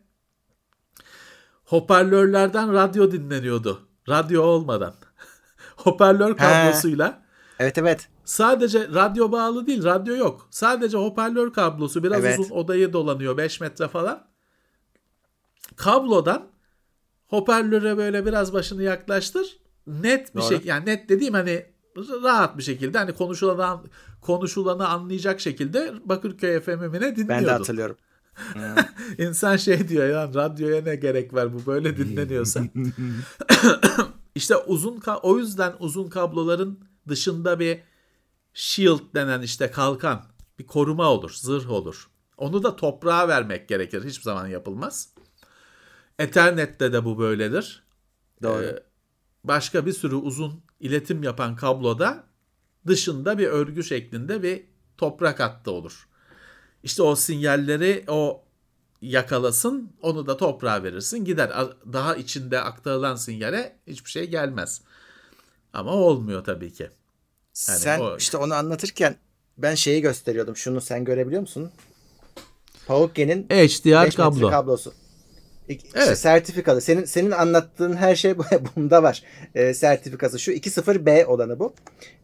[1.64, 3.88] hoparlörlerden radyo dinleniyordu.
[4.08, 4.94] Radyo olmadan.
[5.76, 7.22] Hoparlör kablosuyla
[7.58, 8.08] Evet evet.
[8.24, 10.48] sadece radyo bağlı değil, radyo yok.
[10.50, 12.38] Sadece hoparlör kablosu biraz Evet.
[12.38, 14.26] uzun odayı dolanıyor 5 metre falan.
[15.76, 16.48] Kablodan
[17.32, 19.56] hoparlöre böyle biraz başını yaklaştır.
[19.86, 20.48] Net bir Doğru.
[20.48, 21.66] şey yani net dediğim hani
[22.22, 23.84] rahat bir şekilde hani konuşulan
[24.20, 27.28] konuşulanı anlayacak şekilde Bakırköy FM'ine dinliyordum.
[27.28, 27.96] Ben de hatırlıyorum.
[29.18, 32.62] İnsan şey diyor ya radyoya ne gerek var bu böyle dinleniyorsa.
[34.34, 37.80] işte uzun o yüzden uzun kabloların dışında bir
[38.54, 40.24] shield denen işte kalkan
[40.58, 42.10] bir koruma olur, zırh olur.
[42.36, 44.04] Onu da toprağa vermek gerekir.
[44.04, 45.08] Hiçbir zaman yapılmaz.
[46.22, 47.82] Ethernet'te de bu böyledir.
[48.42, 48.64] Doğru.
[48.64, 48.82] Ee,
[49.44, 52.24] başka bir sürü uzun iletim yapan kabloda
[52.86, 54.64] dışında bir örgü şeklinde bir
[54.98, 56.08] toprak hattı olur.
[56.82, 58.44] İşte o sinyalleri o
[59.02, 61.50] yakalasın, onu da toprağa verirsin gider.
[61.92, 64.80] Daha içinde aktarılan sinyale hiçbir şey gelmez.
[65.72, 66.82] Ama olmuyor tabii ki.
[67.68, 69.16] Yani sen o- işte onu anlatırken
[69.58, 70.56] ben şeyi gösteriyordum.
[70.56, 71.70] Şunu sen görebiliyor musun?
[72.86, 74.50] Paukke'nin HDR 5 kablo.
[74.50, 74.94] kablosu.
[75.68, 76.18] İşte Evet.
[76.18, 76.80] sertifikalı.
[76.80, 78.44] Senin senin anlattığın her şey bu-
[78.76, 79.22] bunda var.
[79.54, 80.38] Ee, sertifikası.
[80.38, 81.74] Şu 20B olanı bu.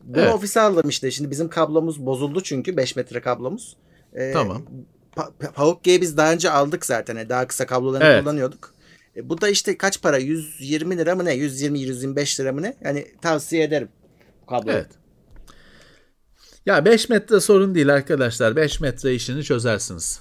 [0.03, 0.35] Bunu Evet.
[0.35, 1.11] ofise aldım işte.
[1.11, 3.77] Şimdi bizim kablomuz bozuldu çünkü 5 metre kablomuz.
[4.15, 4.63] Ee, Tamam.
[5.17, 7.17] Pa- Pa- Paukke'yi biz daha önce aldık zaten.
[7.17, 8.23] Yani Daha kısa kablolarını Evet.
[8.25, 8.75] kullanıyorduk.
[9.17, 10.19] E, bu da işte kaç para?
[10.19, 11.35] 120 lira mı ne?
[11.35, 12.77] 120-125 lira mı ne?
[12.85, 13.89] Yani tavsiye ederim.
[14.49, 14.71] Kablo.
[14.73, 14.87] Evet.
[16.67, 18.57] Ya 5 metre sorun değil arkadaşlar.
[18.57, 20.21] 5 metre işini çözersiniz.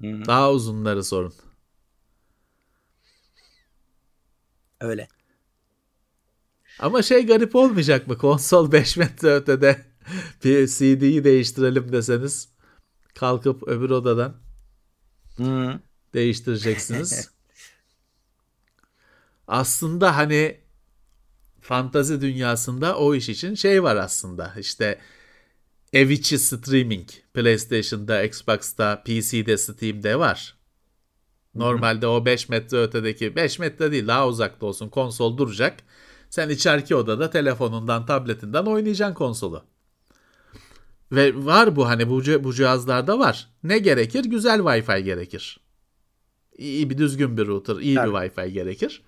[0.00, 0.06] Hı.
[0.26, 1.34] Daha uzunları sorun.
[4.80, 5.08] Öyle.
[6.78, 8.18] Ama şey garip olmayacak mı?
[8.18, 9.86] Konsol 5 metre ötede
[10.44, 12.48] bir CD'yi değiştirelim deseniz
[13.14, 14.36] kalkıp öbür odadan
[15.36, 15.80] Hı.
[16.14, 17.30] değiştireceksiniz.
[19.48, 20.60] aslında hani
[21.60, 24.54] fantazi dünyasında o iş için şey var aslında.
[24.58, 24.98] İşte
[25.92, 30.57] ev içi streaming PlayStation'da, Xbox'ta, PC'de, Steam'de var.
[31.58, 35.76] Normalde o 5 metre ötedeki 5 metre değil daha uzakta olsun konsol duracak.
[36.30, 39.64] Sen içeriki odada telefonundan, tabletinden oynayacaksın konsolu.
[41.12, 43.48] Ve var bu hani bu, bu cihazlarda var.
[43.62, 44.24] Ne gerekir?
[44.24, 45.60] Güzel Wi-Fi gerekir.
[46.58, 48.10] İyi bir düzgün bir router, iyi Tabii.
[48.10, 49.02] bir Wi-Fi gerekir.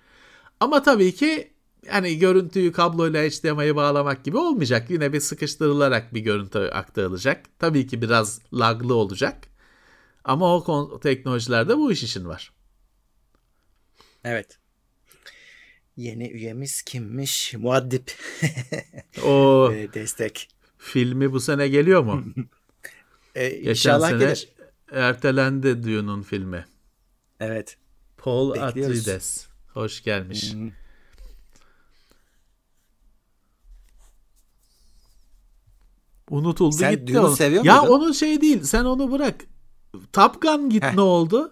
[0.59, 1.53] Ama tabii ki
[1.89, 4.89] hani görüntüyü kabloyla HDMI'yi bağlamak gibi olmayacak.
[4.89, 7.45] Yine bir sıkıştırılarak bir görüntü aktarılacak.
[7.59, 9.50] Tabii ki biraz laglı olacak.
[10.23, 12.51] Ama o kon- teknolojilerde bu iş için var.
[14.23, 14.57] Evet.
[15.97, 17.53] Yeni üyemiz kimmiş?
[17.53, 18.11] Muaddip.
[19.25, 20.49] O destek.
[20.77, 22.23] filmi bu sene geliyor mu?
[23.35, 24.49] Ee, Geçen inşallah sene gelir.
[24.91, 26.65] ertelendi Dune'un filmi.
[27.39, 27.77] Evet.
[28.17, 28.99] Paul Bekliyoruz.
[28.99, 29.47] Atreides.
[29.73, 30.53] Hoş gelmiş.
[30.53, 30.71] Hmm.
[36.29, 37.07] Unutuldu Sen gitti.
[37.13, 37.35] Dune'u onu.
[37.35, 37.93] seviyor ya muydun?
[37.93, 38.63] onun şey değil.
[38.63, 39.45] Sen onu bırak.
[40.13, 40.93] Top Gun git Heh.
[40.95, 41.51] ne oldu?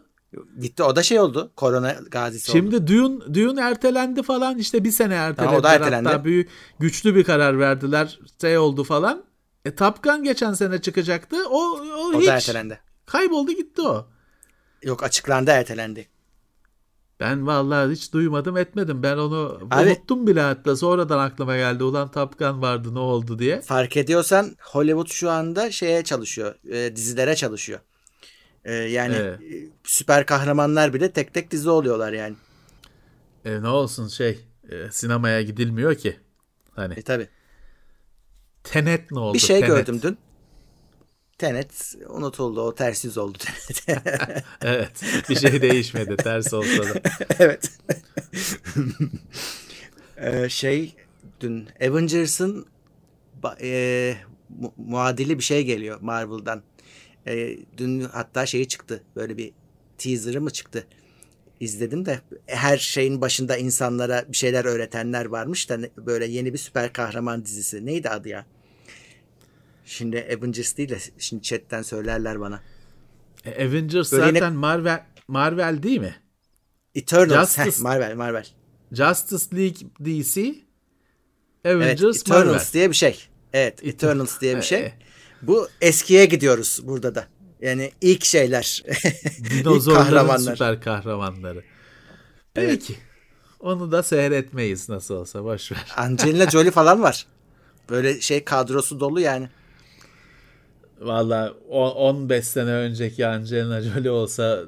[0.62, 1.52] Gitti o da şey oldu.
[1.56, 2.58] Korona gazisi oldu.
[2.58, 5.58] Şimdi Dune, Dune ertelendi falan işte bir sene ertelediler.
[5.60, 6.10] o da ertelendi.
[6.10, 8.20] Hatta büyük, güçlü bir karar verdiler.
[8.42, 9.24] Şey oldu falan.
[9.66, 11.38] E Top Gun geçen sene çıkacaktı.
[11.50, 12.80] O, o, O hiç da ertelendi.
[13.06, 14.08] kayboldu gitti o.
[14.84, 16.08] Yok açıklandı ertelendi.
[17.20, 19.04] Ben vallahi hiç duymadım etmedim.
[19.04, 20.76] Ben onu Abi- unuttum bile hatta.
[20.76, 21.84] Sonradan aklıma geldi.
[21.84, 23.62] Ulan Top Gun vardı ne oldu diye.
[23.62, 26.56] Fark ediyorsan Hollywood şu anda şeye çalışıyor.
[26.72, 27.80] e, dizilere çalışıyor.
[28.66, 29.40] E, yani Evet.
[29.42, 32.36] e, süper kahramanlar bile tek tek dizi oluyorlar yani.
[33.46, 34.40] E, ne olsun şey
[34.70, 36.20] e, sinemaya gidilmiyor ki.
[36.76, 37.28] Hani E tabi.
[38.64, 39.34] Tenet ne oldu?
[39.34, 39.68] Bir şey Tenet.
[39.68, 40.18] gördüm dün.
[41.38, 42.62] Tenet unutuldu.
[42.62, 43.38] O ters yüz oldu
[43.86, 44.04] Tenet.
[44.62, 45.02] Evet.
[45.30, 46.18] Bir şey değişmedi.
[46.18, 47.02] Ters olsa da.
[47.40, 47.72] evet.
[50.18, 50.96] Ee, şey
[51.42, 52.66] dün Avengers'ın
[53.62, 54.16] e,
[54.50, 56.64] mu- muadili bir şey geliyor Marvel'dan.
[57.30, 59.04] E, dün hatta şeyi çıktı.
[59.16, 59.52] Böyle bir
[59.98, 60.88] teaser'ı mı çıktı?
[61.60, 66.94] İzledim de her şeyin başında insanlara bir şeyler öğretenler varmış da böyle yeni bir süper
[66.94, 67.86] kahraman dizisi.
[67.86, 68.46] Neydi adı ya?
[69.86, 72.62] Şimdi Avengers değil de şimdi chatten söylerler bana.
[73.46, 76.16] E, Avengers Böyle yine- zaten Marvel Marvel değil mi?
[76.96, 77.58] Eternals.
[77.58, 78.46] Justice- Heh, Marvel, Marvel.
[78.92, 80.56] Justice League DC,
[81.66, 82.74] Evet, Avengers Eternals Marvel.
[82.74, 83.20] diye bir şey.
[83.54, 84.94] Evet, Eternals diye bir E, şey.
[85.42, 87.28] Bu eskiye gidiyoruz burada da.
[87.62, 88.84] Yani ilk şeyler.
[88.88, 90.52] ilk Dinozorların kahramanlar.
[90.56, 91.64] süper kahramanları.
[92.54, 92.96] Peki.
[93.60, 95.86] Onu da seyretmeyiz nasıl olsa boş ver.
[95.98, 97.26] Angelina Jolie falan var.
[97.90, 99.50] Böyle şey kadrosu dolu yani.
[101.02, 104.60] Valla o- 15 sene önceki Angelina Jolie olsa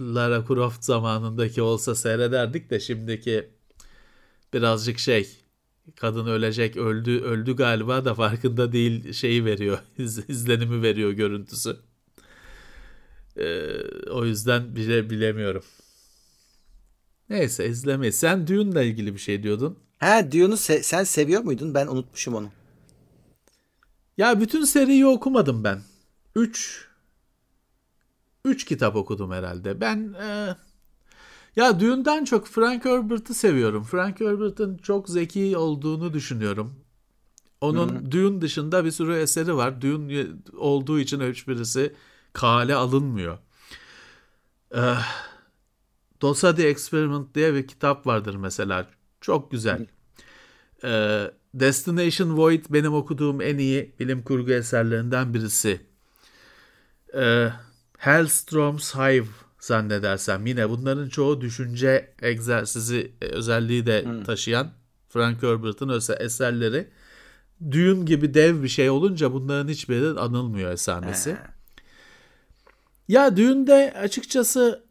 [0.00, 3.50] Lara Croft zamanındaki olsa seyrederdik de şimdiki
[4.54, 5.28] birazcık şey
[5.96, 11.76] kadın ölecek öldü öldü galiba da farkında değil şeyi veriyor iz- izlenimi veriyor görüntüsü.
[13.36, 13.70] Ee,
[14.10, 15.64] o yüzden bile bilemiyorum.
[17.30, 18.14] Neyse izlemeyiz.
[18.18, 19.78] Sen Dune'la ilgili bir şey diyordun.
[19.98, 21.74] Ha Dune'u se- sen seviyor muydun?
[21.74, 22.50] Ben unutmuşum onu.
[24.18, 25.82] Ya bütün seriyi okumadım ben.
[26.36, 26.88] 3
[28.44, 29.80] 3 kitap okudum herhalde.
[29.80, 30.56] Ben e,
[31.56, 33.84] ya Dune'dan çok Frank Herbert'ı seviyorum.
[33.84, 36.74] Frank Herbert'ın çok zeki olduğunu düşünüyorum.
[37.60, 39.82] Onun Dune dışında bir sürü eseri var.
[39.82, 40.26] Dune
[40.56, 41.94] olduğu için hiçbirisi
[42.32, 43.38] kale alınmıyor.
[44.74, 45.02] Eh,
[46.20, 48.88] Dosa the Experiment diye bir kitap vardır mesela.
[49.20, 49.86] Çok güzel.
[50.84, 55.80] Ee, Destination Void benim okuduğum en iyi bilim kurgu eserlerinden birisi.
[57.14, 57.48] Ee,
[57.98, 59.26] Hellstrom's Hive
[59.60, 64.70] zannedersem yine bunların çoğu düşünce egzersizi e, özelliği de taşıyan
[65.08, 66.88] Frank Herbert'ın eserleri.
[67.70, 71.32] Dune gibi dev bir şey olunca bunların hiçbiri anılmıyor esamesi.
[71.32, 71.58] Ha.
[73.08, 74.84] Ya Dune'de açıkçası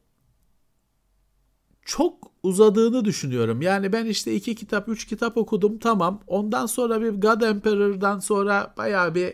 [1.86, 3.62] çok uzadığını düşünüyorum.
[3.62, 6.24] Yani ben işte iki kitap, üç kitap okudum tamam.
[6.28, 9.28] Ondan sonra bir God Emperor'dan sonra bayağı bir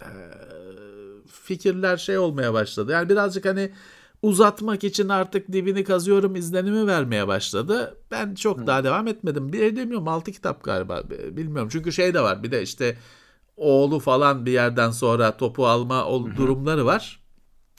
[0.00, 0.10] e,
[1.26, 2.92] fikirler şey olmaya başladı.
[2.92, 3.72] Yani birazcık hani
[4.22, 7.96] uzatmak için artık dibini kazıyorum izlenimi vermeye başladı.
[8.10, 9.52] Ben çok daha devam etmedim.
[9.52, 11.68] Bir demiyorum 6 kitap galiba bilmiyorum.
[11.72, 12.96] Çünkü şey de var bir de işte
[13.56, 16.06] oğlu falan bir yerden sonra topu alma
[16.36, 17.20] durumları var.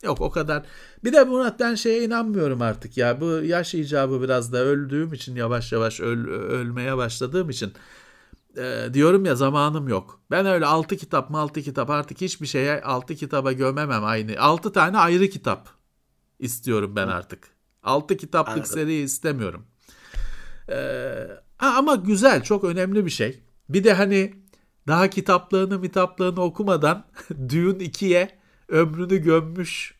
[0.03, 0.63] Yok o kadar.
[1.03, 3.21] Bir de Murat ben şeye inanmıyorum artık ya.
[3.21, 7.73] Bu yaş icabı biraz da öldüğüm için yavaş yavaş öl- ölmeye başladığım için
[8.57, 10.21] e, diyorum ya zamanım yok.
[10.31, 14.39] Ben öyle 6 kitap mı 6 kitap artık hiçbir şeye 6 kitaba gömemem aynı.
[14.39, 15.76] 6 tane ayrı kitap
[16.39, 17.49] istiyorum ben artık.
[17.83, 18.71] 6 kitaplık Anladım.
[18.71, 19.65] seri istemiyorum.
[20.69, 21.27] Ee,
[21.59, 23.43] ama güzel çok önemli bir şey.
[23.69, 24.33] Bir de hani
[24.87, 29.95] daha kitaplığını mitaplığını okumadan Dune 2'ye ömrünü gömmüş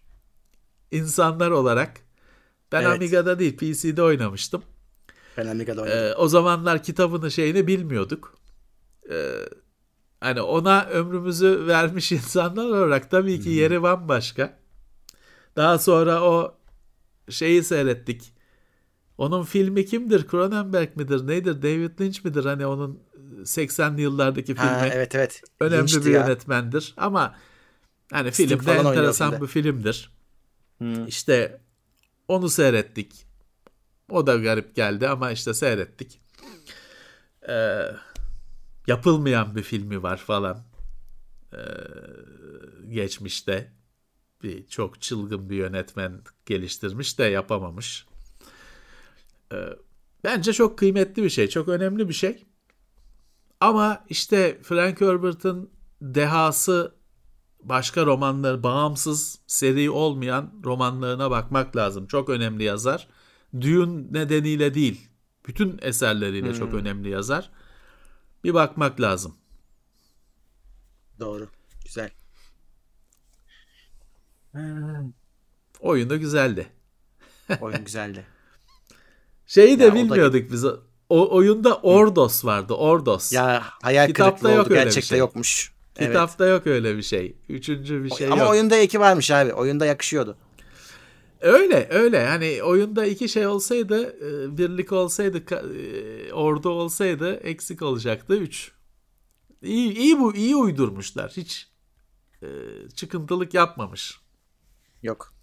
[0.92, 1.92] insanlar olarak
[2.72, 2.96] ben Evet.
[2.96, 4.64] Amiga'da değil PC'de oynamıştım.
[5.38, 6.00] Ben Amiga'da oynadım.
[6.04, 8.38] Ee, o zamanlar kitabını şeyini bilmiyorduk.
[9.12, 9.32] Ee,
[10.20, 14.60] hani ona ömrümüzü vermiş insanlar olarak tabii ki yeri bambaşka.
[15.58, 16.58] Daha sonra o
[17.30, 18.34] şeyi seyrettik.
[19.18, 20.28] Onun filmi kimdir?
[20.28, 21.28] Cronenberg midir?
[21.28, 21.62] Nedir?
[21.62, 22.46] David Lynch midir?
[22.46, 23.00] Hani onun
[23.44, 24.70] 80'li yıllardaki filmi.
[24.70, 25.42] ha, evet evet.
[25.60, 26.22] Önemli Lynch'ti bir ya.
[26.22, 26.94] yönetmendir.
[26.98, 27.36] Ama
[28.12, 29.42] hani Sting falan oynuyor enteresan filmde.
[29.44, 30.12] bir filmdir.
[30.82, 31.06] Hı.
[31.08, 31.62] İşte
[32.28, 33.28] onu seyrettik.
[34.10, 36.22] O da garip geldi ama işte seyrettik.
[37.50, 37.82] Ee,
[38.88, 40.64] yapılmayan bir filmi var falan.
[41.54, 41.58] Ee,
[42.90, 43.72] geçmişte
[44.44, 48.06] bir çok çılgın bir yönetmen geliştirmiş de yapamamış.
[49.54, 49.70] Ee,
[50.24, 52.46] bence çok kıymetli bir şey, çok önemli bir şey.
[53.60, 55.70] Ama işte Frank Herbert'ın
[56.02, 56.96] dehası
[57.64, 62.08] başka romanlar, bağımsız seri olmayan romanlarına bakmak lazım.
[62.08, 63.08] Çok önemli yazar.
[63.62, 65.10] Dune nedeniyle değil,
[65.48, 67.50] bütün eserleriyle çok önemli yazar.
[68.44, 69.36] Bir bakmak lazım.
[71.20, 71.48] Doğru.
[71.86, 72.12] Güzel.
[75.80, 76.68] Oyun da güzeldi.
[77.62, 78.26] Oyun güzeldi.
[79.48, 80.66] Şeyi de Ya o da- bilmiyorduk biz.
[81.10, 82.74] O oyunda Ordos vardı.
[82.74, 83.34] Ordos.
[83.34, 84.74] Ya hayal Kitapta kırıklığı yok oldu.
[84.74, 85.20] öyle Gerçekte şey.
[85.20, 85.72] yokmuş.
[85.98, 86.08] Evet.
[86.10, 87.36] Kitapta yok öyle bir şey.
[87.50, 88.52] Üçüncü bir şey Ama yok.
[88.52, 89.54] oyunda iki varmış abi.
[89.54, 90.38] Oyunda yakışıyordu.
[91.42, 92.26] Öyle öyle.
[92.28, 98.36] Hani oyunda iki şey olsaydı, e, birlik olsaydı, e, ordu olsaydı eksik olacaktı.
[98.36, 98.72] Üç.
[99.62, 101.32] İyi, iyi bu iyi uydurmuşlar.
[101.38, 101.68] Hiç
[102.44, 102.48] e,
[102.96, 104.20] çıkıntılık yapmamış.
[105.04, 105.34] Yok.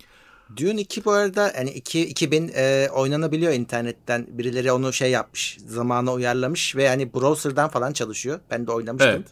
[0.56, 4.26] Dune 2 bu arada yani 2 2000 e, oynanabiliyor internetten.
[4.28, 5.58] Birileri onu şey yapmış.
[5.66, 8.40] Zamana uyarlamış ve yani browser'dan falan çalışıyor.
[8.50, 9.10] Ben de oynamıştım.
[9.10, 9.28] Evet.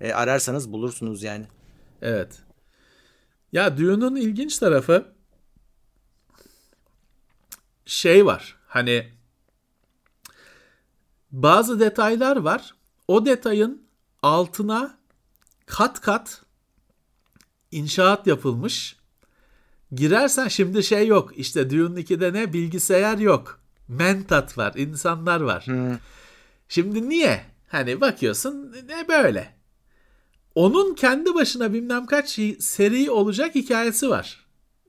[0.00, 1.46] E, ararsanız bulursunuz yani.
[2.02, 2.38] Evet.
[3.52, 5.12] Ya Dune'un ilginç tarafı
[7.86, 8.56] şey var.
[8.66, 9.08] Hani
[11.30, 12.74] bazı detaylar var.
[13.08, 13.88] O detayın
[14.22, 14.98] altına
[15.66, 16.42] kat kat
[17.70, 18.97] inşaat yapılmış.
[19.92, 21.38] Girersen şimdi şey yok.
[21.38, 23.60] İşte Dune 2'de ne bilgisayar yok.
[23.88, 25.66] Mentat var, insanlar var.
[25.66, 25.98] Hı.
[26.68, 27.44] Şimdi niye?
[27.68, 29.54] Hani bakıyorsun ne böyle.
[30.54, 34.46] Onun kendi başına bilmem kaç seri olacak hikayesi var.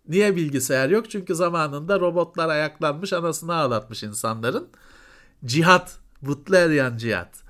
[0.08, 1.10] Niye bilgisayar yok?
[1.10, 4.68] Çünkü zamanında robotlar ayaklanmış, anasını ağlatmış insanların.
[5.46, 7.44] Cihat, Butlerian cihat.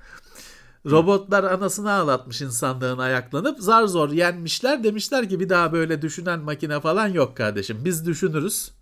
[0.86, 4.84] Robotlar anasını ağlatmış insanlığın ayaklanıp zar zor yenmişler.
[4.84, 7.84] Demişler ki bir daha böyle düşünen makine falan yok kardeşim.
[7.84, 8.72] Biz düşünürüz.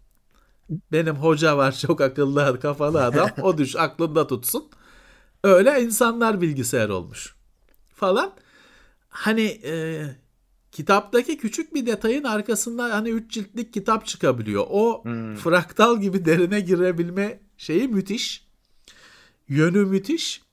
[0.92, 3.30] Benim hoca var çok akıllı kafalı adam.
[3.42, 4.64] O düş aklında tutsun.
[5.44, 7.34] Öyle insanlar bilgisayar olmuş.
[7.94, 8.32] Falan.
[9.08, 10.04] Hani e,
[10.72, 14.66] kitaptaki küçük bir detayın arkasında hani üç ciltlik kitap çıkabiliyor.
[14.70, 15.34] O hmm.
[15.34, 18.48] fraktal gibi derine girebilme şeyi müthiş.
[19.48, 20.47] Yönü müthiş.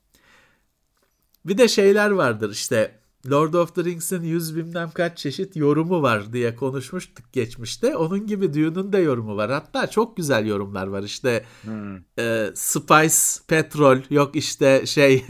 [1.46, 3.00] Bir de şeyler vardır işte
[3.32, 7.96] Lord of the Rings'in yüz bilmem kaç çeşit yorumu var diye konuşmuştuk geçmişte.
[7.96, 9.52] Onun gibi Dune'un da yorumu var.
[9.52, 11.04] Hatta çok güzel yorumlar var.
[11.04, 11.96] İşte hmm.
[12.20, 15.26] e, Spice, Petrol, yok işte şey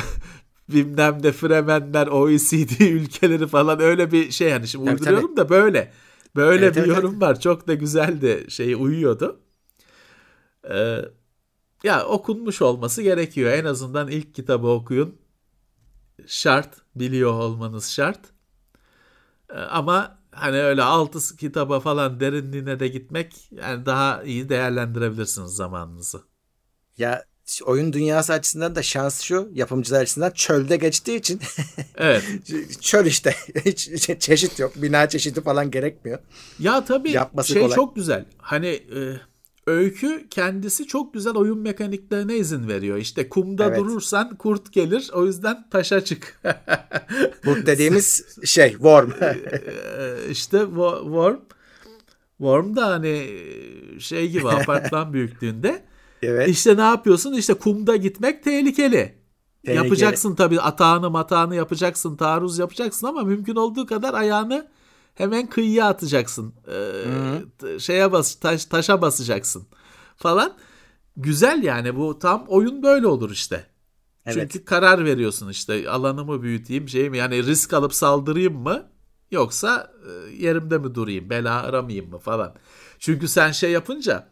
[0.68, 5.36] bilmem de Fremenler, OECD ülkeleri falan öyle bir şey hani şimdi tabii, uyduruyorum tabii.
[5.36, 5.92] da böyle.
[6.36, 7.22] Böyle evet, bir evet, yorum evet.
[7.22, 7.40] var.
[7.40, 8.46] Çok da güzeldi.
[8.48, 9.40] Şey uyuyordu.
[10.70, 10.98] Ee,
[11.84, 13.52] ya okunmuş olması gerekiyor.
[13.52, 15.16] En azından ilk kitabı okuyun.
[16.26, 16.74] Şart.
[16.94, 18.20] Biliyor olmanız şart.
[19.50, 26.22] Ee, ama hani öyle altı kitaba falan derinliğine de gitmek yani daha iyi değerlendirebilirsiniz zamanınızı.
[26.98, 27.24] Ya
[27.64, 31.40] oyun dünyası açısından da şans şu yapımcılar açısından çölde geçtiği için
[31.96, 32.24] evet
[32.80, 33.30] çöl işte
[33.64, 36.18] hiç çeşit yok bina çeşidi falan gerekmiyor.
[36.58, 37.74] Ya tabii Yapması şey kolay.
[37.74, 39.20] çok güzel hani e,
[39.66, 42.96] öykü kendisi çok güzel oyun mekaniklerine izin veriyor.
[42.96, 43.78] İşte kumda evet.
[43.78, 46.40] durursan kurt gelir o yüzden taşa çık.
[47.44, 49.10] kurt dediğimiz şey worm.
[50.30, 51.40] işte worm.
[52.38, 53.28] Worm da hani
[53.98, 55.84] şey gibi apartman büyüklüğünde.
[56.22, 56.48] Evet.
[56.48, 57.32] İşte ne yapıyorsun?
[57.32, 58.90] İşte kumda gitmek tehlikeli.
[58.90, 59.84] tehlikeli.
[59.84, 64.68] Yapacaksın tabii atağını matağını yapacaksın, taarruz yapacaksın ama mümkün olduğu kadar ayağını
[65.16, 66.54] hemen kıyıya atacaksın.
[66.68, 69.66] Ee, şeye bas, taş, taşa basacaksın
[70.16, 70.56] falan.
[71.16, 73.66] Güzel yani bu tam oyun böyle olur işte.
[74.26, 74.50] Evet.
[74.52, 78.90] Çünkü karar veriyorsun işte alanımı büyüteyim şey mi yani risk alıp saldırayım mı
[79.30, 82.54] yoksa e, yerimde mi durayım bela aramayayım mı falan.
[82.98, 84.28] Çünkü sen şey yapınca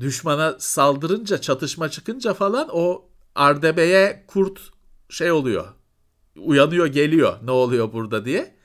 [0.00, 4.60] düşmana saldırınca çatışma çıkınca falan o Ardebe'ye kurt
[5.08, 5.68] şey oluyor.
[6.36, 8.59] Uyanıyor geliyor ne oluyor burada diye.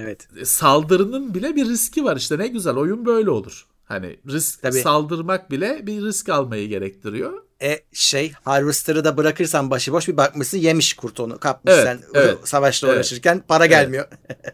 [0.00, 0.28] Evet.
[0.36, 3.66] E, saldırının bile bir riski var işte ne güzel oyun böyle olur.
[3.84, 4.80] Hani risk Tabii.
[4.80, 7.42] saldırmak bile bir risk almayı gerektiriyor.
[7.62, 12.38] E şey Harvester'ı da bırakırsan başıboş bir bakmışsın yemiş kurt onu kapmış evet, sen evet,
[12.44, 13.70] savaşla evet, uğraşırken para evet.
[13.70, 14.08] gelmiyor.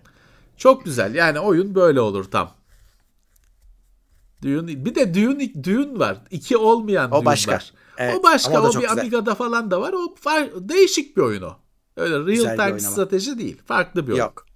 [0.57, 2.55] Çok güzel yani oyun böyle olur tam.
[4.43, 6.19] Dune, bir de Dune, Dune var.
[6.31, 7.53] İki olmayan o Dune başka.
[7.53, 7.73] var.
[7.99, 8.63] Evet, o başka.
[8.63, 8.91] O, o bir güzel.
[8.91, 9.93] Amiga'da falan da var.
[9.93, 11.57] O far, değişik bir oyun o.
[11.97, 13.63] Öyle real güzel time strateji değil.
[13.67, 14.21] Farklı bir oyun.
[14.21, 14.47] Yok.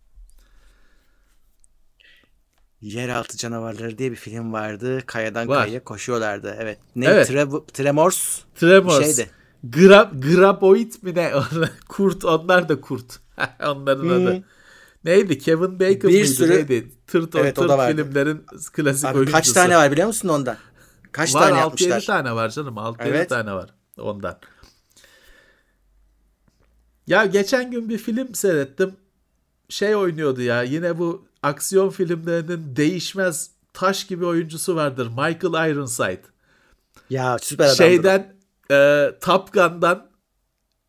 [2.81, 5.07] Yeraltı canavarları diye bir film vardı.
[5.07, 5.63] Kayadan var.
[5.63, 6.57] kayaya koşuyorlardı.
[6.61, 6.79] Evet.
[6.97, 7.07] Ne?
[7.07, 7.29] Evet.
[7.29, 8.41] Tre Tremors.
[8.55, 9.05] Tremors.
[9.05, 9.31] Şeydi.
[9.65, 11.33] Grab, Graboid mi ne?
[11.89, 12.25] kurt.
[12.25, 13.21] Onlar da kurt.
[13.67, 14.27] Onların hmm.
[14.27, 14.45] adı.
[15.05, 15.39] Neydi?
[15.39, 16.27] Kevin Bacon bir mıydı?
[16.27, 16.51] Sürü...
[16.51, 16.93] Neydi?
[17.07, 19.37] Tırt, evet, tırt filmlerin klasik Abi, oyuncusu.
[19.37, 20.57] Kaç tane var biliyor musun ondan?
[21.13, 22.01] Kaç var, tane 6 yapmışlar?
[22.01, 22.75] 6-7 tane var canım.
[22.75, 23.29] 6-7 evet.
[23.29, 24.39] tane var ondan.
[27.07, 28.97] Ya geçen gün bir film seyrettim.
[29.69, 30.63] Şey oynuyordu ya.
[30.63, 35.07] Yine bu aksiyon filmlerinin değişmez taş gibi oyuncusu vardır.
[35.07, 36.23] Michael Ironside.
[37.11, 37.77] Ya süper adam.
[37.77, 38.37] Şeyden
[38.71, 40.11] e, Top Gun'dan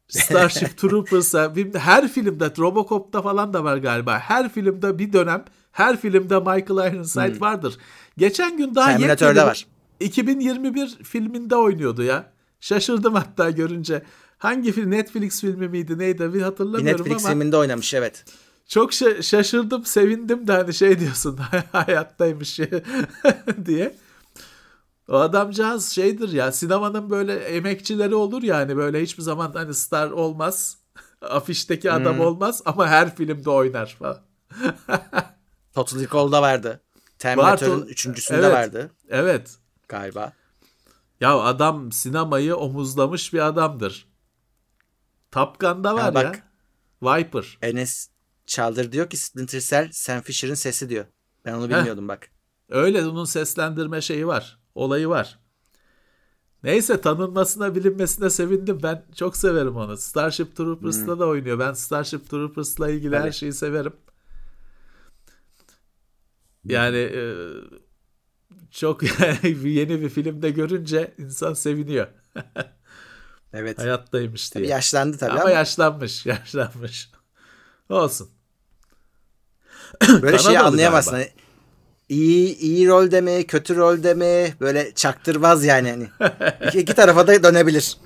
[0.08, 4.20] Starship Troopers'a her filmde Robocop'ta falan da var galiba.
[4.20, 7.42] Her filmde bir dönem her filmde Michael Ironside hmm.
[7.42, 7.78] vardır.
[8.18, 9.68] Geçen gün daha Terminator'da var.
[10.00, 12.32] 2021 filminde oynuyordu ya.
[12.60, 14.04] Şaşırdım hatta görünce.
[14.38, 14.92] Hangi film?
[14.92, 17.34] Netflix filmi miydi neydi bir hatırlamıyorum bir Netflix ama.
[17.34, 18.26] filminde oynamış evet.
[18.68, 21.40] Çok şaşırdım sevindim de hani şey diyorsun
[21.72, 22.60] hayattaymış
[23.66, 23.96] diye.
[25.10, 30.78] O adamcağız şeydir ya sinemanın böyle emekçileri olur yani böyle hiçbir zaman hani star olmaz.
[31.22, 32.26] Afişteki adam hmm.
[32.26, 34.18] olmaz ama her filmde oynar falan.
[35.74, 36.82] Total Recall'da vardı.
[37.20, 38.92] Terminator'ın üçüncüsünde evet, vardı.
[39.10, 39.58] Evet.
[39.88, 40.34] Galiba.
[41.22, 44.08] Ya adam sinemayı omuzlamış bir adamdır.
[45.32, 46.16] Top Gun'da var ya.
[46.16, 46.44] Bak,
[47.02, 47.18] ya.
[47.18, 47.58] Viper.
[47.62, 48.10] Enes
[48.52, 51.06] Çaldır diyor ki Splinter Cell Sam Fisher'ın sesi diyor.
[51.46, 52.08] Ben onu bilmiyordum Heh.
[52.08, 52.30] bak.
[52.70, 54.60] Öyle onun seslendirme şeyi var.
[54.76, 55.40] Olayı var.
[56.64, 58.80] Neyse tanınmasına bilinmesine sevindim.
[58.84, 59.98] Ben çok severim onu.
[59.98, 61.20] Starship Troopers'ta hmm.
[61.20, 61.60] da oynuyor.
[61.60, 63.24] Ben Starship Troopers'la ilgili Tabii.
[63.24, 63.94] her şeyi severim.
[66.66, 67.46] Yani e,
[68.72, 69.04] çok
[69.64, 72.08] yeni bir filmde görünce insan seviniyor.
[73.54, 73.80] evet.
[73.80, 74.64] Hayattaymış diye.
[74.64, 77.12] Tabii yaşlandı tabii ama, ama yaşlanmış, yaşlanmış.
[77.90, 78.41] Olsun.
[80.22, 81.12] Böyle şeyi anlayamazsın.
[81.12, 81.30] Hani
[82.10, 86.32] iyi iyi rol mi, kötü rol mi böyle çaktırmaz yani hani.
[86.68, 87.98] iki, iki tarafa da dönebilir.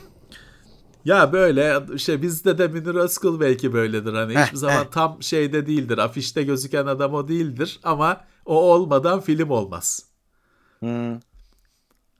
[1.05, 4.13] Ya böyle işte bizde de Münir Özkul belki böyledir.
[4.13, 5.97] Hani hiçbir zaman tam şeyde değildir.
[5.97, 10.05] Afişte gözüken adam o değildir ama o olmadan film olmaz.
[10.79, 11.19] Hmm.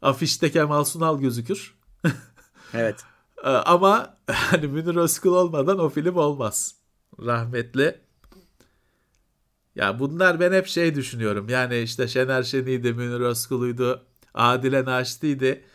[0.02, 1.76] Afişte Kemal Sunal gözükür.
[2.74, 2.96] evet.
[3.44, 6.76] ama hani Münir Özkul olmadan o film olmaz.
[7.20, 8.05] Rahmetli.
[9.76, 11.50] Ya bunlar ben hep şey düşünüyorum.
[11.50, 15.66] Yani işte Şener Şen'iydi, Münir Özkul'uydu, Adile Naşit'iydi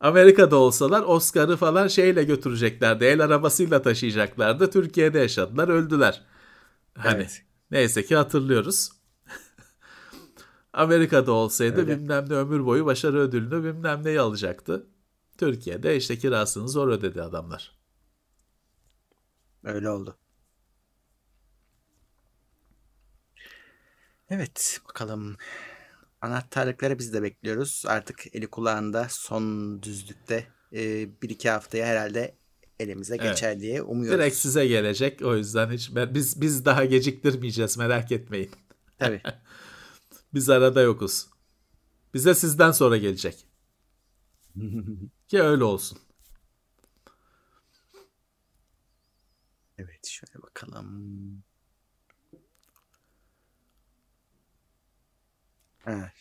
[0.00, 3.04] Amerika'da olsalar Oscar'ı falan şeyle götüreceklerdi.
[3.04, 4.70] El arabasıyla taşıyacaklardı.
[4.70, 6.22] Türkiye'de yaşadılar, öldüler.
[6.94, 7.42] Hani evet.
[7.70, 8.90] neyse ki hatırlıyoruz.
[10.72, 11.96] Amerika'da olsaydı Öyle.
[11.96, 14.86] bilmem ne ömür boyu başarı ödülünü bilmem neyi alacaktı.
[15.38, 17.78] Türkiye'de işte kirasını zor ödedi adamlar.
[19.64, 20.16] Öyle oldu.
[24.30, 25.36] Evet bakalım
[26.20, 27.84] Anahtarlıkları biz de bekliyoruz.
[27.86, 32.34] Artık eli kulağında son düzlükte e, bir iki haftaya herhalde
[32.80, 33.30] elimize evet.
[33.30, 34.18] geçer diye umuyoruz.
[34.20, 35.22] Direkt size gelecek.
[35.22, 38.50] O yüzden hiç biz biz daha geciktirmeyeceğiz merak etmeyin.
[38.98, 39.22] Tabii.
[40.34, 41.26] biz arada yokuz.
[42.14, 43.46] Bize sizden sonra gelecek.
[45.28, 45.98] Ki öyle olsun.
[49.78, 51.44] Evet şöyle bakalım.
[55.88, 56.12] Ha.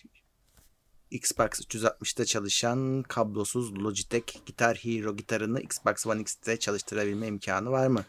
[1.11, 8.05] Xbox 360'da çalışan kablosuz Logitech Guitar Hero gitarını Xbox One X'te çalıştırabilme imkanı var mı?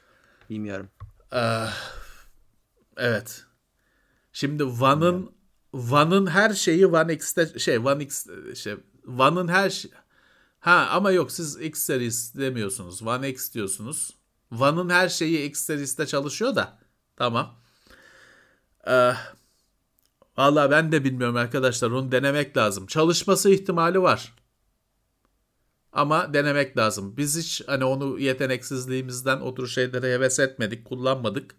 [0.51, 0.89] Bilmiyorum.
[1.33, 1.67] Ee,
[2.97, 3.45] evet.
[4.33, 5.33] Şimdi One'ın
[5.73, 8.77] One'ın her şeyi One X'te şey One X şey
[9.19, 9.91] One'ın her şey
[10.61, 13.03] Ha ama yok siz X series demiyorsunuz.
[13.03, 14.11] One X diyorsunuz.
[14.51, 16.79] One'ın her şeyi X series'te çalışıyor da.
[17.17, 17.55] Tamam.
[18.87, 19.13] Ee,
[20.39, 22.87] Valla ben de bilmiyorum arkadaşlar onu denemek lazım.
[22.87, 24.35] Çalışması ihtimali var.
[25.93, 27.17] Ama denemek lazım.
[27.17, 31.55] Biz hiç hani onu yeteneksizliğimizden o tür şeylere heves etmedik, kullanmadık.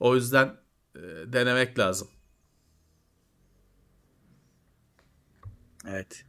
[0.00, 0.56] O yüzden
[0.96, 2.08] e, denemek lazım.
[5.88, 6.24] Evet.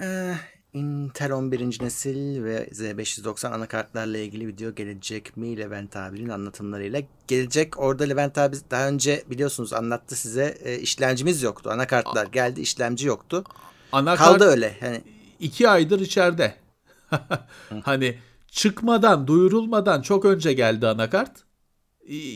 [0.00, 0.34] Ee,
[0.74, 1.82] Intel 11.
[1.82, 7.00] nesil ve Z590 anakartlarla ilgili video gelecek mi Levent abinin anlatımlarıyla?
[7.28, 7.78] Gelecek.
[7.78, 11.70] Orada Levent abi daha önce biliyorsunuz anlattı size e, işlemcimiz yoktu.
[11.70, 13.44] Anakartlar geldi işlemci yoktu.
[13.92, 14.76] Anakart Kaldı öyle.
[14.80, 15.02] Hani...
[15.40, 16.54] iki aydır içeride.
[17.82, 18.18] hani
[18.48, 21.32] çıkmadan duyurulmadan çok önce geldi anakart.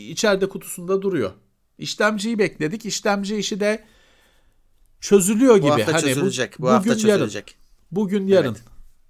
[0.09, 1.31] İçeride kutusunda duruyor.
[1.77, 2.85] İşlemciyi bekledik.
[2.85, 3.85] İşlemci işi de
[5.01, 5.67] çözülüyor gibi.
[5.67, 6.59] Bu hafta hani çözülecek.
[6.59, 7.47] Bu, bu hafta çözülecek.
[7.47, 7.58] Yarın.
[7.91, 8.49] Bugün yarın.
[8.49, 8.63] Evet.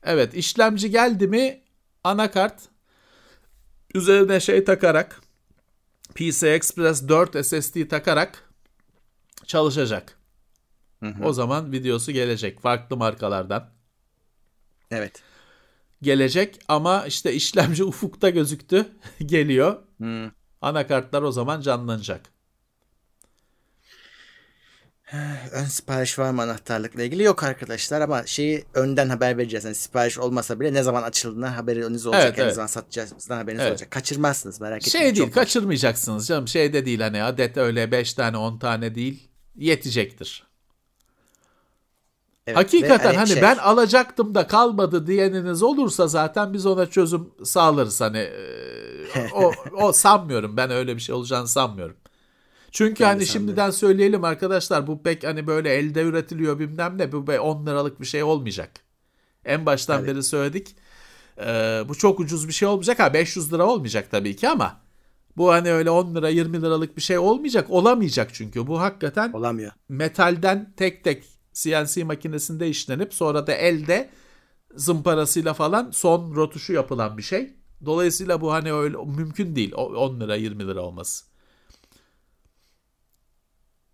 [0.04, 1.62] evet işlemci geldi mi
[2.04, 2.62] anakart
[3.94, 5.22] üzerine şey takarak
[6.16, 8.50] PC Express 4 SSD takarak
[9.46, 10.20] çalışacak.
[11.00, 11.24] Hı hı.
[11.24, 13.70] O zaman videosu gelecek farklı markalardan.
[14.92, 15.24] Evet.
[16.02, 18.86] Gelecek ama işte işlemci ufukta gözüktü.
[19.26, 19.84] Geliyor.
[20.02, 20.32] Hı.
[20.62, 22.39] Anakartlar o zaman canlanacak.
[25.52, 27.24] Ön sipariş var mı anahtarlıkla ilgili?
[27.24, 29.66] Yok arkadaşlar ama şeyi önden haber vereceğiz.
[29.66, 32.24] Yani sipariş olmasa bile ne zaman açıldığına haberiniz olacak.
[32.26, 32.56] Evet, ne evet.
[32.56, 33.72] zaman satacağımızdan haberiniz evet.
[33.72, 33.92] olacak.
[33.92, 35.06] Kaçırmazsınız merak etmeyin.
[35.06, 36.48] Şey değil kaçırmayacaksınız canım.
[36.48, 39.30] Şey de değil hani adet öyle 5 tane 10 tane değil.
[39.56, 40.50] Yetecektir.
[42.48, 43.42] Evet, Hakikaten hani şey...
[43.42, 48.30] ben alacaktım da kalmadı diyeniniz olursa zaten biz ona çözüm sağlarız hani
[49.36, 51.96] o, o sanmıyorum ben öyle bir şey olacağını sanmıyorum.
[52.72, 57.66] Çünkü hani şimdiden söyleyelim arkadaşlar bu pek hani böyle elde üretiliyor bilmem ne bu 10
[57.66, 58.72] liralık bir şey olmayacak.
[59.46, 60.10] En baştan evet.
[60.10, 60.76] beri söyledik.
[61.40, 63.00] Ee, bu çok ucuz bir şey olmayacak.
[63.00, 64.82] Ha 500 lira olmayacak tabii ki ama
[65.38, 67.70] bu hani öyle 10 lira 20 liralık bir şey olmayacak.
[67.70, 69.72] Olamayacak çünkü bu hakikaten olamıyor.
[69.90, 74.10] Metalden tek tek CNC makinesinde işlenip sonra da elde
[74.76, 77.54] zımparasıyla falan son rotuşu yapılan bir şey.
[77.86, 81.26] Dolayısıyla bu hani öyle mümkün değil 10 lira 20 lira olması.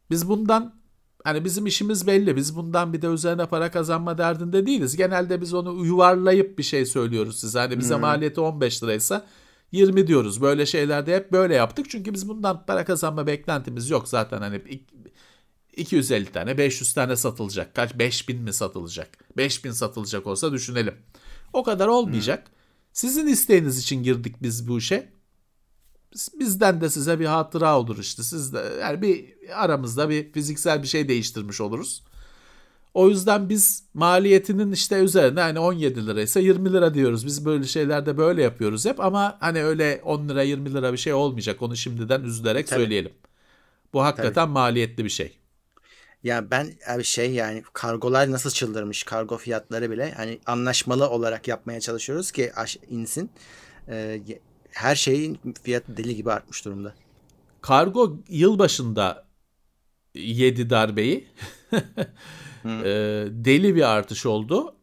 [0.09, 0.75] Biz bundan
[1.23, 2.35] hani bizim işimiz belli.
[2.35, 4.95] Biz bundan bir de üzerine para kazanma derdinde değiliz.
[4.97, 7.59] Genelde biz onu yuvarlayıp bir şey söylüyoruz size.
[7.59, 8.01] Hani bize hmm.
[8.01, 9.25] maliyeti 15 liraysa
[9.71, 10.41] 20 diyoruz.
[10.41, 11.85] Böyle şeylerde hep böyle yaptık.
[11.89, 14.41] Çünkü biz bundan para kazanma beklentimiz yok zaten.
[14.41, 14.61] Hani
[15.75, 17.75] 250 tane 500 tane satılacak.
[17.75, 19.09] Kaç 5000 mi satılacak?
[19.37, 20.95] 5000 satılacak olsa düşünelim.
[21.53, 22.47] O kadar olmayacak.
[22.47, 22.55] Hmm.
[22.93, 25.14] Sizin isteğiniz için girdik biz bu işe.
[26.39, 28.23] Bizden de size bir hatıra olur işte.
[28.23, 32.03] Siz de yani bir aramızda bir fiziksel bir şey değiştirmiş oluruz.
[32.93, 37.25] O yüzden biz maliyetinin işte üzerine hani 17 liraysa 20 lira diyoruz.
[37.25, 41.13] Biz böyle şeylerde böyle yapıyoruz hep ama hani öyle 10 lira 20 lira bir şey
[41.13, 41.61] olmayacak.
[41.61, 42.79] Onu şimdiden üzülerek Tabii.
[42.79, 43.11] söyleyelim.
[43.93, 44.51] Bu hakikaten Tabii.
[44.51, 45.37] maliyetli bir şey.
[46.23, 51.79] Ya ben bir şey yani kargolar nasıl çıldırmış kargo fiyatları bile hani anlaşmalı olarak yapmaya
[51.79, 52.51] çalışıyoruz ki
[52.89, 53.29] insin.
[53.89, 54.21] Ee,
[54.75, 56.93] her şeyin fiyatı deli gibi artmış durumda.
[57.61, 59.25] Kargo yıl başında
[60.13, 61.27] yedi darbeyi.
[62.65, 64.75] e, deli bir artış oldu.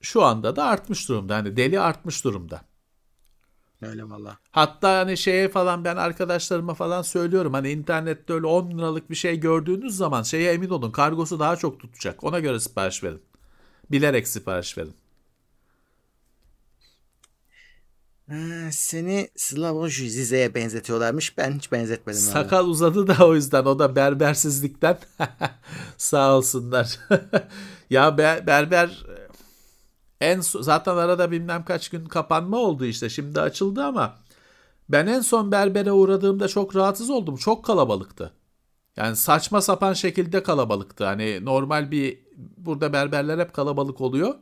[0.00, 1.36] Şu anda da artmış durumda.
[1.36, 2.60] Hani deli artmış durumda.
[3.82, 4.38] Öyle valla.
[4.50, 7.52] Hatta hani şeye falan ben arkadaşlarıma falan söylüyorum.
[7.52, 11.80] Hani internette öyle 10 liralık bir şey gördüğünüz zaman şeye emin olun kargosu daha çok
[11.80, 12.24] tutacak.
[12.24, 13.22] Ona göre sipariş verin.
[13.90, 14.94] Bilerek sipariş verin.
[18.70, 21.38] Seni Slavoj Zize'ye benzetiyorlarmış.
[21.38, 22.20] Ben hiç benzetmedim.
[22.20, 22.70] Sakal abi.
[22.70, 23.64] uzadı da o yüzden.
[23.64, 24.98] O da berbersizlikten.
[25.96, 26.98] Sağ olsunlar.
[27.90, 29.06] ya ber, berber
[30.20, 33.08] en zaten arada bilmem kaç gün kapanma oldu işte.
[33.08, 34.18] Şimdi açıldı ama
[34.88, 37.36] ben en son berbere uğradığımda çok rahatsız oldum.
[37.36, 38.32] Çok kalabalıktı.
[38.96, 41.04] Yani saçma sapan şekilde kalabalıktı.
[41.04, 42.18] Hani normal bir
[42.56, 44.34] burada berberler hep kalabalık oluyor.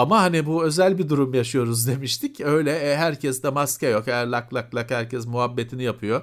[0.00, 2.40] Ama hani bu özel bir durum yaşıyoruz demiştik.
[2.40, 4.06] Öyle e, herkes de maske yok.
[4.06, 6.22] Her lak lak lak herkes muhabbetini yapıyor.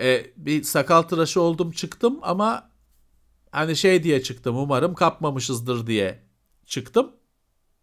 [0.00, 2.70] E, bir sakal tıraşı oldum çıktım ama
[3.50, 6.22] hani şey diye çıktım umarım kapmamışızdır diye
[6.66, 7.12] çıktım.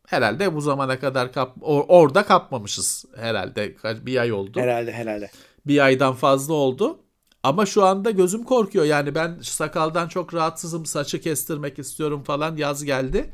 [0.08, 3.76] Herhalde bu zamana kadar kap or- orada kapmamışız herhalde.
[4.06, 4.60] Bir ay oldu.
[4.60, 5.32] Herhalde herhalde.
[5.68, 7.00] Bir aydan fazla oldu.
[7.44, 8.86] Ama şu anda gözüm korkuyor.
[8.86, 10.86] Yani ben sakaldan çok rahatsızım.
[10.86, 12.58] Saçı kestirmek istiyorum falan.
[12.58, 13.34] Yaz geldi.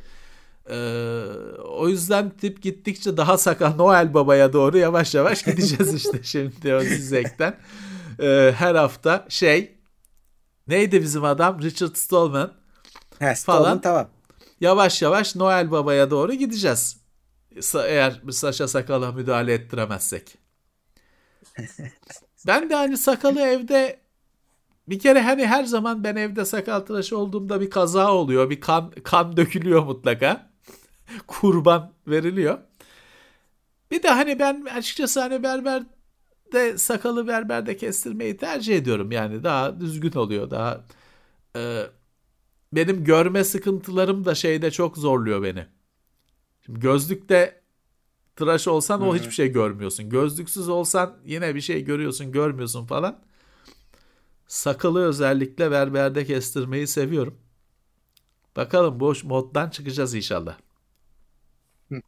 [0.70, 1.24] Ee,
[1.62, 6.82] o yüzden tip gittikçe daha sakal Noel Baba'ya doğru yavaş yavaş gideceğiz işte şimdi o
[6.82, 7.60] dizekten.
[8.20, 9.78] Ee, her hafta şey
[10.68, 12.54] neydi bizim adam Richard Stallman
[13.20, 13.82] He, Stallman falan.
[13.82, 14.10] tamam.
[14.62, 16.98] Yavaş yavaş Noel Baba'ya doğru gideceğiz.
[17.76, 20.38] Eğer saça sakala müdahale ettiremezsek.
[22.48, 24.00] ben de hani sakalı evde
[24.90, 28.50] bir kere hani her zaman ben evde sakal tıraşı olduğumda bir kaza oluyor.
[28.50, 30.49] Bir kan kan dökülüyor mutlaka.
[31.28, 32.60] kurban veriliyor.
[33.92, 35.84] Bir de hani ben açıkçası hani berber
[36.54, 39.12] de sakalı berberde kestirmeyi tercih ediyorum.
[39.12, 40.52] Yani daha düzgün oluyor.
[40.52, 40.86] Daha
[41.56, 41.84] e,
[42.74, 45.66] benim görme sıkıntılarım da şeyde çok zorluyor beni.
[46.66, 47.62] Şimdi gözlükte
[48.36, 50.10] tıraş olsan o hiçbir şey görmüyorsun.
[50.10, 53.20] Gözlüksüz olsan yine bir şey görüyorsun, görmüyorsun falan.
[54.48, 57.38] Sakalı özellikle berberde kestirmeyi seviyorum.
[58.56, 60.58] Bakalım boş moddan çıkacağız inşallah.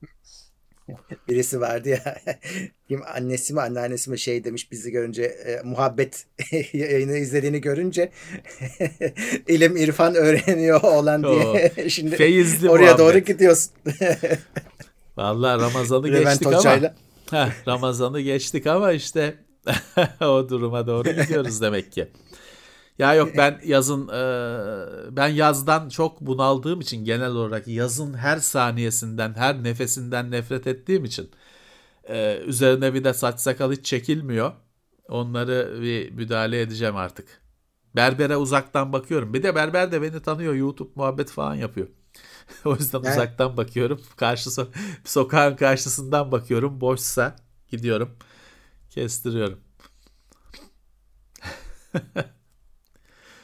[1.30, 2.22] Birisi vardı ya
[2.88, 6.26] kim annesi mi anneannesi mi şey demiş bizi görünce e, muhabbet
[6.74, 8.12] yayını izlediğini görünce
[9.48, 13.00] ilim irfan öğreniyor olan diye şimdi Feyizli oraya muhabbet.
[13.00, 13.72] doğru gidiyorsun.
[15.18, 16.82] Vallahi Ramazan'ı geçtik ama
[17.32, 19.36] heh, Ramazan'ı geçtik ama işte
[20.22, 22.08] o duruma doğru gidiyoruz demek ki.
[23.02, 29.34] Ya yok ben yazın e, ben yazdan çok bunaldığım için genel olarak yazın her saniyesinden
[29.34, 31.32] her nefesinden nefret ettiğim için
[32.10, 34.52] e, üzerine bir de saç sakal hiç çekilmiyor.
[35.10, 37.42] Onları bir müdahale edeceğim artık.
[37.96, 39.34] Berbere uzaktan bakıyorum.
[39.34, 40.54] Bir de berber de beni tanıyor.
[40.54, 41.88] YouTube muhabbet falan yapıyor.
[42.66, 43.12] o yüzden evet.
[43.12, 44.02] uzaktan bakıyorum.
[44.18, 44.74] Karşı so-
[45.06, 46.82] sokağın karşısından bakıyorum.
[46.82, 47.36] Boşsa
[47.70, 48.18] gidiyorum.
[48.90, 49.60] Kestiriyorum.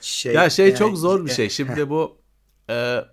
[0.07, 1.49] Şey, ya şey yani, çok zor bir şey.
[1.49, 2.17] Şimdi bu
[2.69, 3.05] e,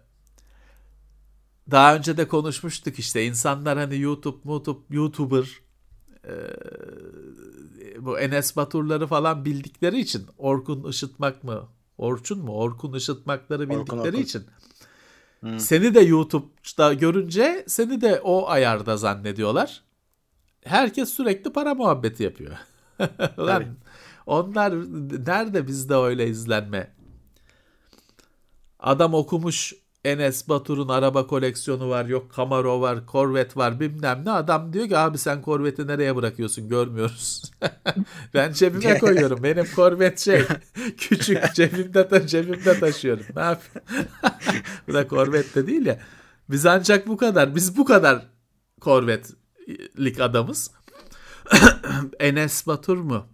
[1.71, 5.45] daha önce de konuşmuştuk işte insanlar hani YouTube, YouTube, YouTuber
[6.27, 6.35] e,
[7.99, 11.69] bu Enes Baturları falan bildikleri için Orkun Işıtmak mı?
[11.99, 12.53] Orçun mu?
[12.53, 14.19] Orkun Işıtmakları bildikleri Orkun, Orkun.
[14.19, 14.45] için
[15.41, 15.61] hmm.
[15.61, 19.83] seni de YouTube'da görünce seni de o ayarda zannediyorlar.
[20.65, 22.57] Herkes sürekli para muhabbeti yapıyor.
[23.39, 23.65] Lan
[24.27, 24.73] onlar
[25.27, 26.95] nerede bizde öyle izlenme?
[28.79, 29.75] Adam okumuş
[30.05, 34.31] Enes Batur'un araba koleksiyonu var, yok Camaro var, Corvette var bilmem ne.
[34.31, 37.43] Adam diyor ki abi sen Corvette'i nereye bırakıyorsun görmüyoruz.
[38.35, 39.43] ben cebime koyuyorum.
[39.43, 40.45] Benim Corvette şey
[40.97, 43.25] küçük cebimde, ta cebimde taşıyorum.
[43.37, 44.09] Ne yapayım?
[44.89, 45.99] bu da Corvette de değil ya.
[46.51, 47.55] Biz ancak bu kadar.
[47.55, 48.27] Biz bu kadar
[48.81, 50.71] Corvette'lik adamız.
[52.21, 53.27] Enes Batur mu?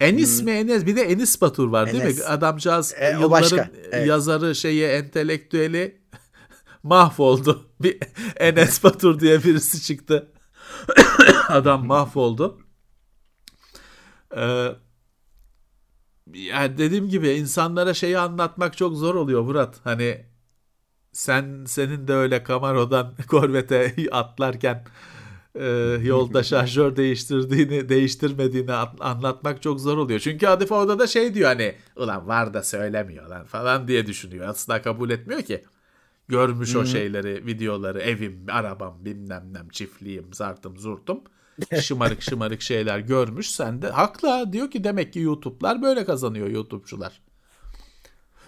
[0.00, 0.44] Enis hmm.
[0.44, 0.86] mi Enes?
[0.86, 2.18] Bir de Enis Batur var değil Enes.
[2.18, 2.24] mi?
[2.24, 3.70] Adamcağız e, yılların başka.
[3.92, 4.06] Evet.
[4.06, 6.00] yazarı şeyi entelektüeli
[6.82, 7.66] mahvoldu.
[7.80, 7.98] Bir
[8.36, 10.32] Enes Batur diye birisi çıktı.
[11.48, 12.58] Adam mahvoldu.
[14.36, 14.68] Ee,
[16.32, 19.76] yani dediğim gibi insanlara şeyi anlatmak çok zor oluyor Murat.
[19.84, 20.26] Hani
[21.12, 24.84] sen senin de öyle Camaro'dan Corvette'e atlarken
[25.54, 25.66] e,
[26.02, 30.20] yolda şarjör değiştirdiğini değiştirmediğini anlatmak çok zor oluyor.
[30.20, 34.48] Çünkü Adif orada da şey diyor hani ulan var da söylemiyor lan falan diye düşünüyor.
[34.48, 35.64] Aslında kabul etmiyor ki.
[36.28, 41.20] Görmüş o şeyleri, videoları, evim, arabam, bilmem nem, çiftliğim, zartım, zurtum.
[41.80, 43.50] Şımarık şımarık şeyler görmüş.
[43.50, 47.20] Sen de haklı diyor ki demek ki YouTube'lar böyle kazanıyor YouTube'cular.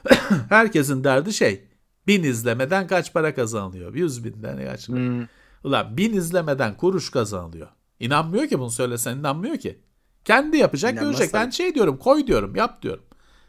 [0.49, 1.65] Herkesin derdi şey.
[2.07, 3.95] Bin izlemeden kaç para kazanılıyor?
[3.95, 5.27] Yüz binden kaç hmm.
[5.65, 7.69] Ulan bin izlemeden kuruş kazanılıyor.
[8.01, 9.81] İnanmıyor ki bunu söylesen inanmıyor ki.
[10.25, 11.33] Kendi yapacak İnanmaz görecek.
[11.33, 11.45] Tabii.
[11.45, 13.05] Ben şey diyorum koy diyorum yap diyorum.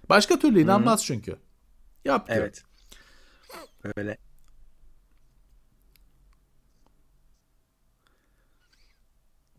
[0.09, 1.05] Başka türlü inanmaz hmm.
[1.05, 1.35] çünkü.
[2.05, 2.37] Yap diyor.
[2.37, 2.63] Evet.
[3.97, 4.17] Öyle.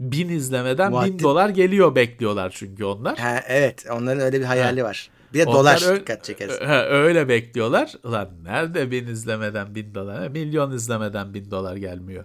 [0.00, 1.12] Bin izlemeden Muaddi...
[1.12, 3.18] bin dolar geliyor bekliyorlar çünkü onlar.
[3.18, 4.88] Ha, evet onların öyle bir hayali ha.
[4.88, 5.10] var.
[5.34, 6.58] Bir de onlar dolar ö- dikkat çekeriz.
[6.88, 7.94] öyle bekliyorlar.
[8.04, 10.28] Ulan nerede bin izlemeden bin dolar?
[10.28, 12.24] Milyon izlemeden bin dolar gelmiyor.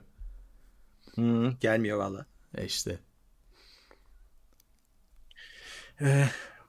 [1.20, 2.26] Hmm, gelmiyor valla.
[2.58, 3.00] E işte.
[6.02, 6.26] Ee,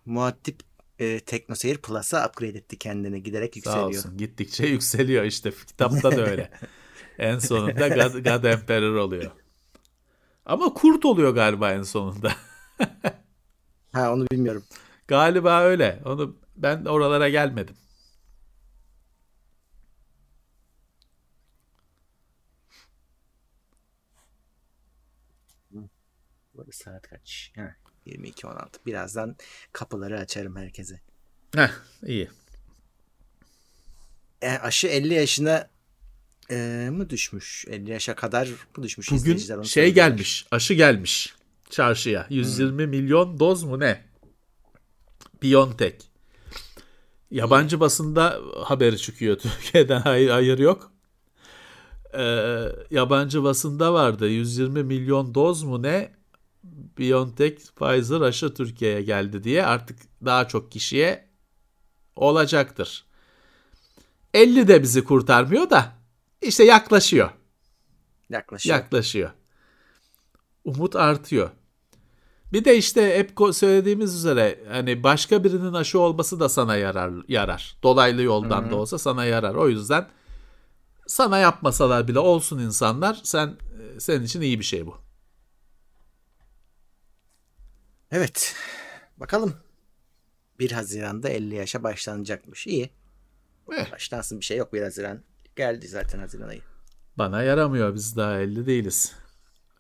[0.06, 0.60] muaddip
[0.98, 3.92] e, TeknoSeyir Plus'a upgrade etti kendini giderek yükseliyor.
[3.92, 6.50] Sağ olsun gittikçe yükseliyor işte kitapta da öyle.
[7.18, 9.30] en sonunda God, God Emperor oluyor.
[10.46, 12.32] Ama kurt oluyor galiba en sonunda.
[13.92, 14.64] ha onu bilmiyorum.
[15.08, 16.02] Galiba öyle.
[16.04, 17.76] Onu ben oralara gelmedim.
[26.70, 27.52] Böyle saat kaç?
[27.56, 27.74] Ha,
[28.06, 28.66] 22.16.
[28.86, 29.36] Birazdan
[29.72, 31.00] kapıları açarım herkese.
[31.54, 31.70] Heh,
[32.06, 32.30] iyi.
[34.42, 35.68] E, aşı 50 yaşına
[36.50, 37.64] e, mı düşmüş?
[37.68, 41.34] 50 yaşa kadar mı düşmüş Bugün şey gelmiş, aşı gelmiş
[41.70, 42.26] çarşıya.
[42.30, 42.90] 120 hmm.
[42.90, 44.04] milyon doz mu ne?
[45.42, 46.04] Biontech.
[47.30, 49.36] Yabancı basında haberi çıkıyor.
[49.42, 50.92] Türkiye'den hayır, hayır yok.
[52.14, 54.28] Ee, yabancı basında vardı.
[54.28, 56.19] 120 milyon doz mu ne?
[57.00, 61.28] BioNTech Pfizer aşı Türkiye'ye geldi diye artık daha çok kişiye
[62.16, 63.04] olacaktır.
[64.34, 65.92] 50 de bizi kurtarmıyor da
[66.42, 67.30] işte yaklaşıyor.
[68.30, 68.76] Yaklaşıyor.
[68.76, 69.30] Yaklaşıyor.
[70.64, 71.50] Umut artıyor.
[72.52, 77.76] Bir de işte hep söylediğimiz üzere hani başka birinin aşı olması da sana yarar yarar.
[77.82, 78.70] Dolaylı yoldan Hı-hı.
[78.70, 79.54] da olsa sana yarar.
[79.54, 80.08] O yüzden
[81.06, 83.20] sana yapmasalar bile olsun insanlar.
[83.22, 83.56] Sen
[83.98, 85.09] senin için iyi bir şey bu.
[88.12, 88.54] Evet.
[89.16, 89.56] Bakalım.
[90.58, 92.66] 1 Haziran'da 50 yaşa başlanacakmış.
[92.66, 92.90] İyi.
[93.72, 93.92] Eh.
[93.92, 95.22] Başlansın bir şey yok 1 Haziran.
[95.56, 96.62] Geldi zaten Haziran ayı.
[97.18, 97.94] Bana yaramıyor.
[97.94, 99.12] Biz daha 50 değiliz.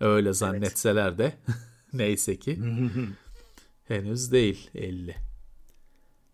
[0.00, 1.18] Öyle zannetseler evet.
[1.18, 1.32] de.
[1.92, 2.60] Neyse ki.
[3.88, 5.16] Henüz değil 50.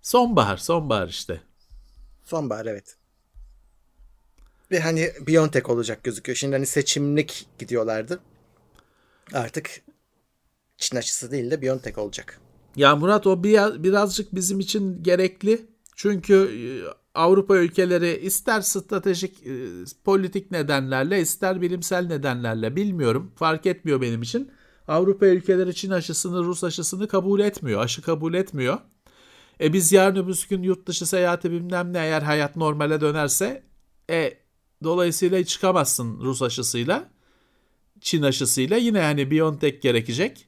[0.03, 1.41] Sonbahar, sonbahar işte.
[2.25, 2.97] Sonbahar evet.
[4.71, 6.37] Ve hani Biontech olacak gözüküyor.
[6.37, 8.21] Şimdi hani seçimlik gidiyorlardı.
[9.33, 9.83] Artık
[10.79, 12.41] Çin aşısı değil de Biontech olacak.
[12.77, 15.67] Ya Murat o bir, birazcık bizim için gerekli.
[15.97, 16.63] Çünkü e,
[17.15, 19.55] Avrupa ülkeleri ister stratejik e,
[20.05, 24.51] politik nedenlerle ister bilimsel nedenlerle bilmiyorum fark etmiyor benim için.
[24.89, 27.81] Avrupa ülkeleri Çin aşısını Rus aşısını kabul etmiyor.
[27.81, 28.79] Aşı kabul etmiyor.
[29.61, 33.63] E biz yarın öbür gün yurt dışı seyahati bilmem ne eğer hayat normale dönerse
[34.11, 34.39] e
[34.85, 37.11] dolayısıyla çıkamazsın Rus aşısıyla.
[38.01, 40.46] Çin aşısıyla yine hani Biontech gerekecek.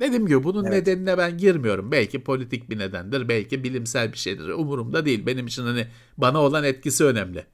[0.00, 0.86] Dediğim gibi bunun evet.
[0.86, 1.92] nedenine ben girmiyorum.
[1.92, 4.48] Belki politik bir nedendir, belki bilimsel bir şeydir.
[4.48, 5.26] Umurumda değil.
[5.26, 7.46] Benim için hani bana olan etkisi önemli.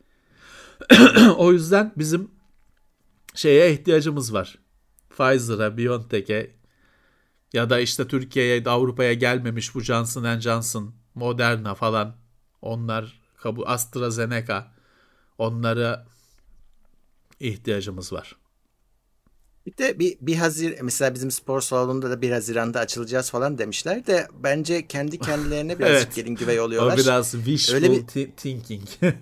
[1.36, 2.30] o yüzden bizim
[3.34, 4.58] şeye ihtiyacımız var.
[5.10, 6.50] Pfizer'a, BioNTech'e
[7.52, 12.16] ya da işte Türkiye'ye, Avrupa'ya gelmemiş bu Johnson Johnson, Moderna falan
[12.62, 13.20] onlar,
[13.66, 14.72] AstraZeneca
[15.38, 16.06] onlara
[17.40, 18.36] ihtiyacımız var.
[19.66, 24.06] Bir de bir, bir Hazir mesela bizim spor salonunda da bir Haziran'da açılacağız falan demişler
[24.06, 26.14] de bence kendi kendilerine birazcık evet.
[26.14, 26.94] gelin güvey oluyorlar.
[26.94, 28.30] O biraz wishful öyle bir...
[28.36, 28.82] thinking.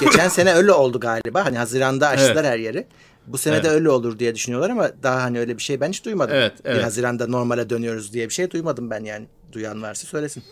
[0.00, 1.44] Geçen sene öyle oldu galiba.
[1.44, 2.44] Hani Haziran'da açtılar evet.
[2.44, 2.86] her yeri.
[3.26, 3.64] Bu sene evet.
[3.64, 6.36] de öyle olur diye düşünüyorlar ama daha hani öyle bir şey ben hiç duymadım.
[6.36, 6.78] Evet, evet.
[6.78, 9.26] Bir Haziran'da normale dönüyoruz diye bir şey duymadım ben yani.
[9.52, 10.42] Duyan varsa söylesin.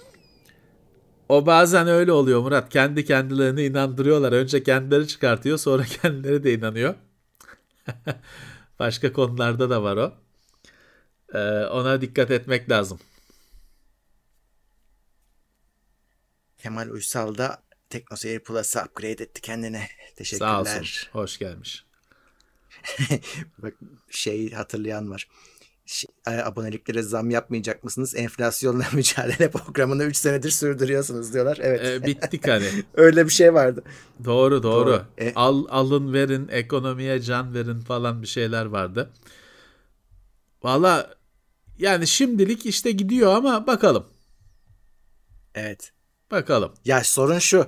[1.28, 2.69] O bazen öyle oluyor Murat.
[2.69, 4.32] Kendi kendilerini inandırıyorlar.
[4.32, 6.95] Önce kendileri çıkartıyor sonra kendileri de inanıyor.
[8.78, 10.12] Başka konularda da var o.
[11.34, 13.01] Ee, ona dikkat etmek lazım.
[16.59, 19.88] Kemal Uysal da TeknoSeyir Plus'a upgrade etti kendine.
[20.16, 20.64] Teşekkürler.
[20.64, 21.09] Sağ olsun.
[21.12, 21.84] Hoş gelmiş.
[23.59, 23.74] Bak
[24.10, 25.28] şey hatırlayan var.
[26.27, 28.15] E, aboneliklere zam yapmayacak mısınız?
[28.16, 31.59] Enflasyonla mücadele programını 3 senedir sürdürüyorsunuz diyorlar.
[31.62, 31.85] Evet.
[31.85, 32.66] E, bittik hani.
[32.94, 33.82] Öyle bir şey vardı.
[34.24, 34.86] Doğru doğru.
[34.90, 35.05] Doğru.
[35.19, 39.11] E- Al alın verin, ekonomiye can verin falan bir şeyler vardı.
[40.62, 41.15] Valla
[41.78, 44.06] yani şimdilik işte gidiyor ama bakalım.
[45.55, 45.93] Evet.
[46.31, 46.73] Bakalım.
[46.85, 47.66] Ya sorun şu.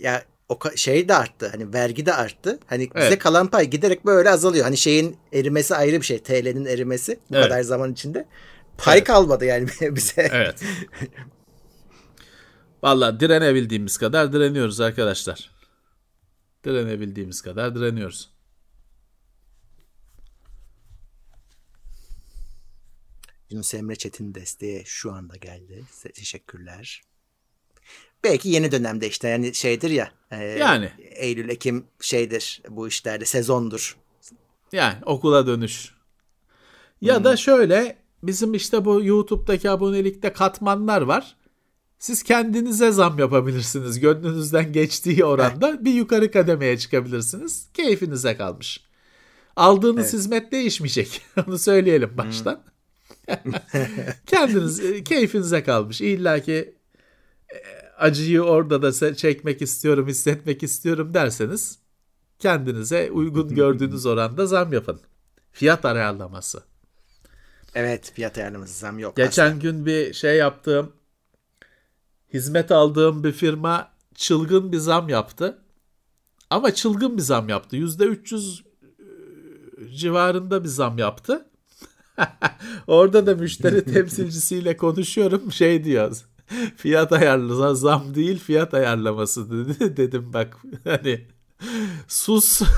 [0.00, 1.48] Ya o şey de arttı.
[1.48, 2.58] Hani vergi de arttı.
[2.66, 3.18] Hani bize Evet.
[3.18, 4.64] kalan pay giderek böyle azalıyor.
[4.64, 6.18] Hani şeyin erimesi ayrı bir şey.
[6.22, 7.48] TL'nin erimesi bu Evet.
[7.48, 8.26] kadar zaman içinde.
[8.78, 9.06] Pay Evet.
[9.06, 10.28] kalmadı yani bize.
[10.32, 10.62] Evet.
[12.82, 15.50] Valla direnebildiğimiz kadar direniyoruz arkadaşlar.
[16.64, 18.30] Direnebildiğimiz kadar direniyoruz.
[23.50, 25.84] Yunus Emre Çetin desteği şu anda geldi.
[25.90, 27.02] Size teşekkürler.
[28.24, 30.10] Belki yeni dönemde işte yani şeydir ya.
[30.30, 30.90] e, Yani.
[30.98, 33.96] Eylül, Ekim şeydir bu işlerde sezondur.
[34.72, 35.94] Yani okula dönüş.
[37.00, 41.36] Ya da şöyle bizim işte bu YouTube'daki abonelikte katmanlar var.
[41.98, 44.00] Siz kendinize zam yapabilirsiniz.
[44.00, 47.68] Gönlünüzden geçtiği oranda bir yukarı kademeye çıkabilirsiniz.
[47.74, 48.80] Keyfinize kalmış.
[49.56, 50.12] Aldığınız Evet.
[50.12, 51.22] hizmet değişmeyecek.
[51.48, 52.62] Onu söyleyelim baştan.
[54.26, 56.00] Kendiniz e, keyfinize kalmış.
[56.00, 56.74] İlla ki
[57.52, 57.56] e,
[57.98, 61.78] acıyı orada da çekmek istiyorum, hissetmek istiyorum derseniz
[62.38, 65.00] kendinize uygun gördüğünüz oranda zam yapın.
[65.52, 66.62] Fiyat ayarlaması.
[67.74, 69.16] Evet fiyat ayarlaması zam yok.
[69.16, 70.92] Geçen gün bir şey yaptığım,
[72.32, 75.58] hizmet aldığım bir firma çılgın bir zam yaptı.
[76.50, 77.76] Ama çılgın bir zam yaptı.
[77.76, 78.62] %300
[79.94, 81.46] civarında bir zam yaptı.
[82.86, 85.52] Orada da müşteri temsilcisiyle konuşuyorum.
[85.52, 86.22] Şey diyor.
[86.76, 89.76] Fiyat ayarlı zam değil fiyat ayarlaması dedi.
[89.96, 91.26] Dedim bak hani
[92.08, 92.62] sus.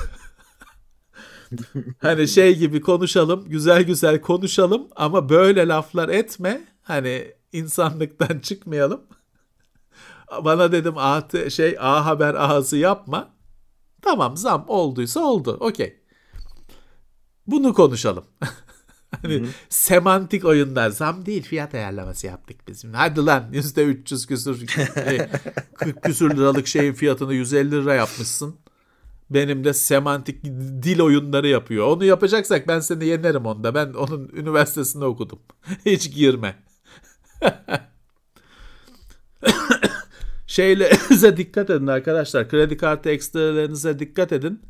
[1.99, 6.61] hani şey gibi konuşalım, güzel güzel konuşalım ama böyle laflar etme.
[6.81, 9.01] Hani insanlıktan çıkmayalım.
[10.43, 13.29] Bana dedim A, şey A haber ağzı yapma.
[14.01, 15.57] Tamam zam olduysa oldu.
[15.59, 15.99] Okey.
[17.47, 18.25] Bunu konuşalım.
[19.21, 22.85] hani semantik oyunlar zam değil fiyat ayarlaması yaptık biz.
[22.93, 24.65] Hadi lan yüzde 300 küsür
[24.97, 25.29] e,
[25.75, 28.55] 40 küsür liralık şeyin fiyatını 150 lira yapmışsın.
[29.29, 30.43] Benim de semantik
[30.83, 31.87] dil oyunları yapıyor.
[31.87, 33.75] Onu yapacaksak ben seni yenerim onda.
[33.75, 35.39] Ben onun üniversitesinde okudum.
[35.85, 36.55] Hiç girme.
[40.47, 42.49] Şeylerinize dikkat edin arkadaşlar.
[42.49, 44.61] Kredi kartı ekstralarınıza dikkat edin.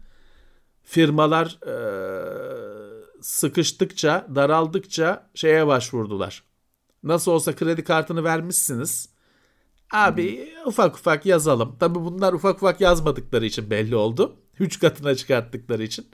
[0.84, 1.74] Firmalar e,
[3.22, 6.44] sıkıştıkça, daraldıkça şeye başvurdular.
[7.04, 9.10] Nasıl olsa kredi kartını vermişsiniz.
[9.92, 11.76] Abi ufak ufak yazalım.
[11.80, 14.36] Tabii bunlar ufak ufak yazmadıkları için belli oldu.
[14.60, 16.08] 3 katına çıkarttıkları için.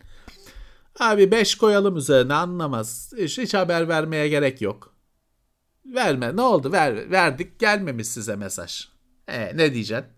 [1.00, 3.14] Abi 5 koyalım üzerine anlamaz.
[3.18, 4.96] Hiç, hiç haber vermeye gerek yok.
[5.86, 8.88] Verme ne oldu ver, verdik gelmemiş size mesaj.
[9.28, 10.12] E, ne diyeceksin?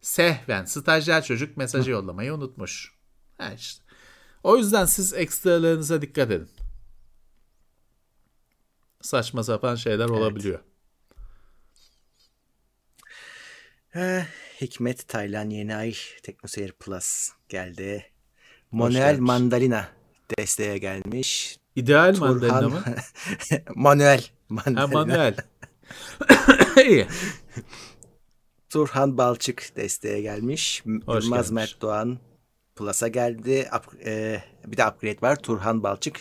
[0.00, 2.94] Sehven stajyer çocuk mesajı yollamayı unutmuş.
[3.38, 3.89] Ha işte.
[4.42, 6.48] O yüzden siz ekstralarınıza dikkat edin.
[9.02, 10.58] Saçma sapan şeyler olabiliyor.
[13.94, 14.24] Eh,
[14.60, 18.06] Hikmet Taylan Yeni Ay Teknoseyir Plus geldi.
[18.70, 19.18] Manuel.
[19.18, 19.88] Mandalina
[20.38, 21.58] desteğe gelmiş.
[21.76, 22.84] İdeal mandalina mı?
[23.74, 24.86] Manuel Ha Mandalina.
[24.86, 25.36] manuel.
[26.86, 27.06] İyi.
[28.68, 30.82] Turhan Balçık desteğe gelmiş.
[31.06, 31.50] Hoş Yılmaz gelmiş.
[31.50, 32.18] Mert Doğan
[32.80, 33.68] Plus'a geldi.
[33.72, 35.36] Up- e, bir de upgrade var.
[35.36, 36.20] Turhan Balçık.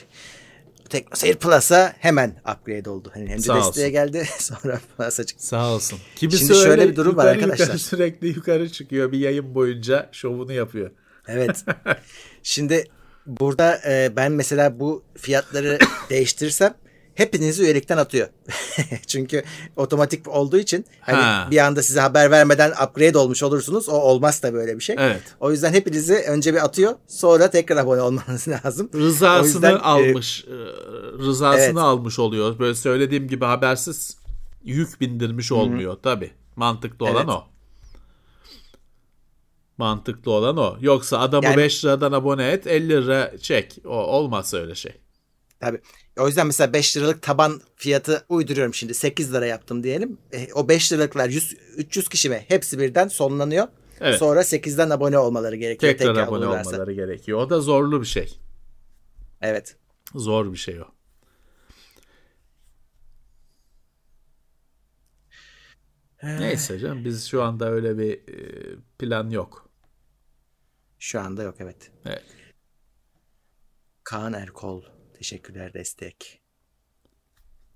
[0.90, 3.12] Teknoseyir Plus'a hemen upgrade oldu.
[3.14, 3.92] Hani önce Sağ desteğe olsun.
[3.92, 5.46] geldi sonra Plus'a çıktı.
[5.48, 6.00] Sağ olsun.
[6.16, 7.66] Kimisi Şimdi şöyle öyle bir durum var yukarı arkadaşlar.
[7.66, 9.12] Yukarı sürekli yukarı çıkıyor.
[9.12, 10.92] Bir yayın boyunca şovunu yapıyor.
[11.28, 11.66] Evet.
[12.44, 12.84] Şimdi
[13.26, 15.80] burada e, ben mesela bu fiyatları
[16.10, 16.74] değiştirirsem
[17.20, 18.28] hepinizi üyelikten atıyor.
[19.08, 19.44] Çünkü
[19.76, 21.48] otomatik olduğu için hani Ha.
[21.52, 23.90] bir anda size haber vermeden upgrade olmuş olursunuz.
[23.90, 24.96] O olmaz da böyle bir şey.
[25.00, 25.22] Evet.
[25.40, 26.96] O yüzden hepinizi önce bir atıyor.
[27.08, 28.90] Sonra tekrar abone olmanız lazım.
[28.94, 30.46] Rızasını yüzden, e, almış.
[30.48, 30.54] e,
[31.20, 31.78] rızasını evet.
[31.78, 32.60] almış oluyor.
[32.60, 34.18] Böyle söylediğim gibi habersiz
[34.64, 35.98] yük bindirmiş olmuyor.
[36.04, 36.32] Tabii.
[36.56, 37.30] Mantıklı olan Evet.
[37.30, 37.44] o.
[39.78, 40.78] Mantıklı olan o.
[40.82, 43.78] Yoksa adamı Yani- 5 liradan abone et 50 lira çek.
[43.86, 44.92] O olmaz öyle şey.
[45.60, 45.82] Tabii.
[46.20, 48.94] O yüzden mesela 5 liralık taban fiyatı uyduruyorum şimdi.
[48.94, 50.18] 8 lira yaptım diyelim.
[50.34, 52.46] E, o 5 liralıklar 100, 300 kişi mi?
[52.48, 53.68] Hepsi birden sonlanıyor.
[54.02, 54.20] Evet.
[54.20, 55.94] Sonra 8'den abone olmaları gerekiyor.
[55.98, 56.70] Tekrar, abone olurlarsa.
[56.70, 57.40] olmaları gerekiyor.
[57.40, 58.40] O da zorlu bir şey.
[59.42, 59.78] Evet.
[60.16, 60.86] Zor bir şey o.
[66.24, 69.70] Neyse canım biz şu anda öyle bir e, plan yok.
[71.00, 71.92] Şu anda yok evet.
[72.06, 72.24] Evet.
[74.04, 74.84] Kaan Erkol.
[75.20, 76.42] Teşekkürler destek.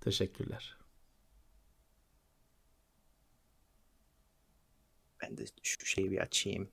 [0.02, 0.78] Teşekkürler.
[5.22, 6.72] Ben de şu şeyi bir açayım.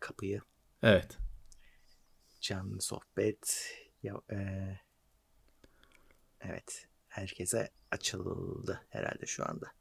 [0.00, 0.42] Kapıyı.
[0.82, 1.18] Evet.
[2.40, 3.74] Canlı sohbet.
[4.02, 4.36] Ya, e,
[6.40, 6.88] evet.
[7.08, 9.72] Herkese açıldı herhalde şu anda.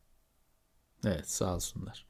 [1.06, 2.09] Evet sağ olsunlar.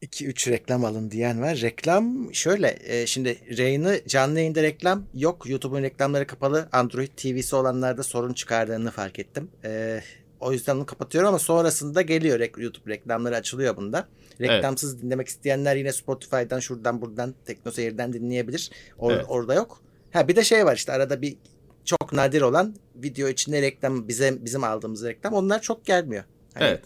[0.00, 1.60] İki üç reklam alın diyen var.
[1.60, 5.48] Reklam şöyle e, şimdi Ray'ını canlı yayında reklam yok.
[5.48, 6.68] YouTube'un reklamları kapalı.
[6.72, 9.50] Android TV'si olanlarda sorun çıkardığını fark ettim.
[9.64, 10.00] E,
[10.40, 14.08] o yüzden onu kapatıyorum ama sonrasında geliyor YouTube reklamları açılıyor bunda.
[14.40, 18.70] Reklamsız dinlemek isteyenler yine Spotify'dan şuradan buradan TeknoSeyir'den dinleyebilir.
[18.98, 19.24] Or- Evet.
[19.28, 19.82] Orada yok.
[20.12, 21.36] Ha bir de şey var işte arada bir
[21.84, 26.24] çok nadir olan video içinde reklam bize bizim aldığımız reklam onlar çok gelmiyor.
[26.54, 26.80] Hani Evet.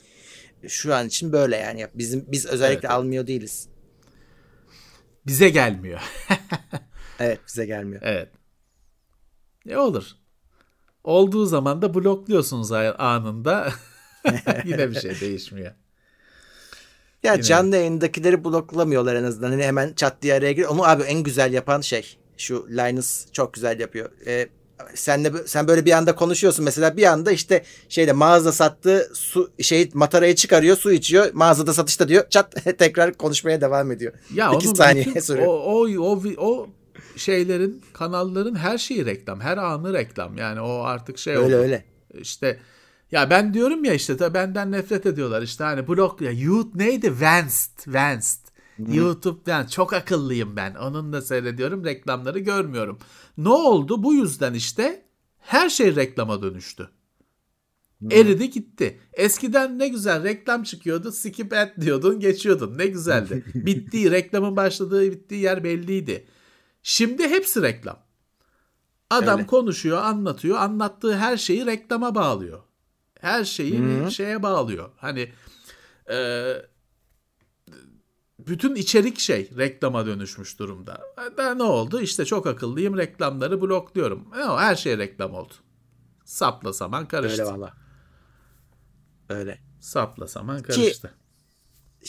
[0.69, 1.87] Şu an için böyle yani.
[1.95, 3.69] Bizim biz özellikle Evet, almıyor değiliz.
[5.27, 6.01] Bize gelmiyor.
[7.19, 8.03] Evet bize gelmiyor.
[8.05, 8.29] Evet.
[9.67, 10.05] Ne olur.
[11.05, 13.73] Olduğu zaman da blokluyorsunuz anında.
[14.65, 15.73] Yine bir şey değişmiyor.
[17.23, 17.43] Ya Yine.
[17.43, 19.51] canlı yayındakileri bloklamıyorlar en azından.
[19.51, 20.65] Hani hemen çat diye araya gir.
[20.65, 22.19] Onu abi en güzel yapan şey.
[22.37, 24.11] Şu Linus çok güzel yapıyor.
[24.27, 24.49] Ee,
[24.95, 29.51] sen de sen böyle bir anda konuşuyorsun mesela bir anda işte şeyde mağaza sattığı su
[29.61, 34.13] şey matarayı çıkarıyor su içiyor mağazada satışta diyor çat tekrar konuşmaya devam ediyor.
[34.35, 35.47] Ya İki onun saniye bütün- sürüyor.
[35.47, 36.67] O, o, o, o
[37.17, 39.41] şeylerin, kanalların her şeyi reklam.
[39.41, 40.37] Her anı reklam.
[40.39, 41.63] Yani o artık şey Öyle oldu.
[41.63, 41.85] öyle.
[42.15, 42.59] İşte
[43.13, 47.21] ya ben diyorum ya işte tabii benden nefret ediyorlar işte hani blok ya YouTube neydi
[47.21, 47.87] Vanced
[48.79, 52.99] Vanced YouTube ben çok akıllıyım ben onunla seyrediyorum reklamları görmüyorum.
[53.39, 55.07] Ne oldu bu yüzden işte
[55.39, 56.91] her şey reklama dönüştü.
[58.11, 59.01] Eridi gitti.
[59.13, 61.13] Eskiden ne güzel reklam çıkıyordu.
[61.13, 62.79] Skip ad diyordun geçiyordun.
[62.79, 63.45] Ne güzeldi.
[63.55, 66.27] Bittiği reklamın başladığı bittiği yer belliydi.
[66.83, 67.99] Şimdi hepsi reklam.
[69.11, 69.47] Adam Öyle.
[69.47, 70.59] konuşuyor, anlatıyor.
[70.59, 72.63] Anlattığı her şeyi reklama bağlıyor.
[73.21, 74.91] Her şeyi bir şeye bağlıyor.
[74.97, 75.33] Hani
[76.11, 76.17] e,
[78.47, 81.01] bütün içerik şey reklama dönüşmüş durumda.
[81.37, 82.01] Da ne oldu?
[82.01, 84.27] İşte çok akıllıyım reklamları blokluyorum.
[84.41, 85.53] E, o her şey reklam oldu.
[86.25, 87.43] Sapla saman karıştı.
[87.43, 87.75] Öyle valla.
[89.29, 89.59] Öyle.
[89.81, 91.15] Sapla saman karıştı.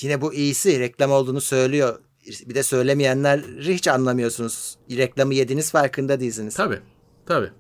[0.01, 1.99] Yine bu iyisi reklam olduğunu söylüyor.
[2.45, 4.77] Bir de söylemeyenleri hiç anlamıyorsunuz.
[4.91, 6.55] Reklamı yediniz farkında değilsiniz.
[6.55, 6.79] Tabii.
[7.25, 7.51] Tabii.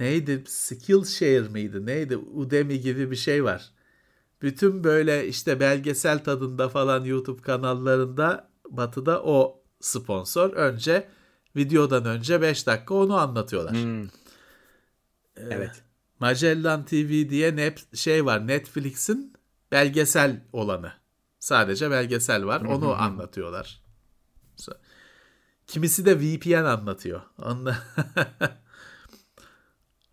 [0.00, 0.44] Neydi?
[0.46, 1.86] Skillshare miydi?
[1.86, 2.16] Neydi?
[2.16, 3.70] Udemy gibi bir şey var.
[4.42, 10.52] Bütün böyle işte belgesel tadında falan YouTube kanallarında batıda o sponsor.
[10.52, 11.08] Önce
[11.56, 13.72] videodan önce 5 dakika onu anlatıyorlar.
[13.72, 14.08] Hmm.
[15.36, 15.82] Evet.
[16.20, 18.46] Magellan TV diye net şey var.
[18.46, 19.32] Netflix'in
[19.72, 20.92] belgesel olanı.
[21.38, 22.60] Sadece belgesel var.
[22.60, 23.82] Onu anlatıyorlar.
[25.66, 27.22] Kimisi de VPN anlatıyor.
[27.38, 27.78] Onlar...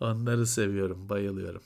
[0.04, 1.64] Onları seviyorum, bayılıyorum.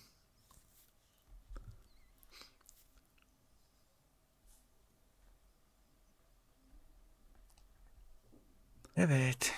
[8.98, 9.54] Evet.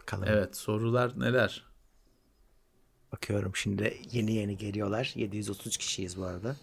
[0.00, 0.24] Bakalım.
[0.28, 1.64] Evet, sorular neler?
[3.12, 5.12] Bakıyorum şimdi yeni yeni geliyorlar.
[5.16, 6.56] 730 kişiyiz bu arada.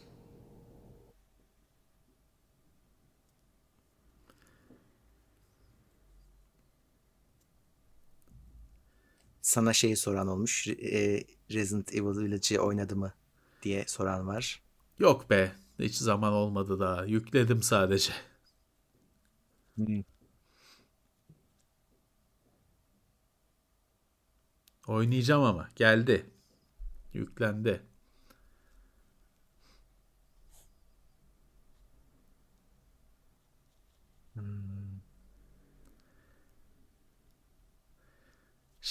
[9.42, 10.68] Sana şeyi soran olmuş.
[10.68, 13.14] e, Resident Evil Village'i oynadı mı
[13.64, 14.62] diye soran var.
[15.00, 17.06] Yok be, hiç zaman olmadı daha.
[17.06, 18.14] Yükledim sadece.
[24.88, 26.30] Oynayacağım ama geldi.
[27.14, 27.91] Yüklendi.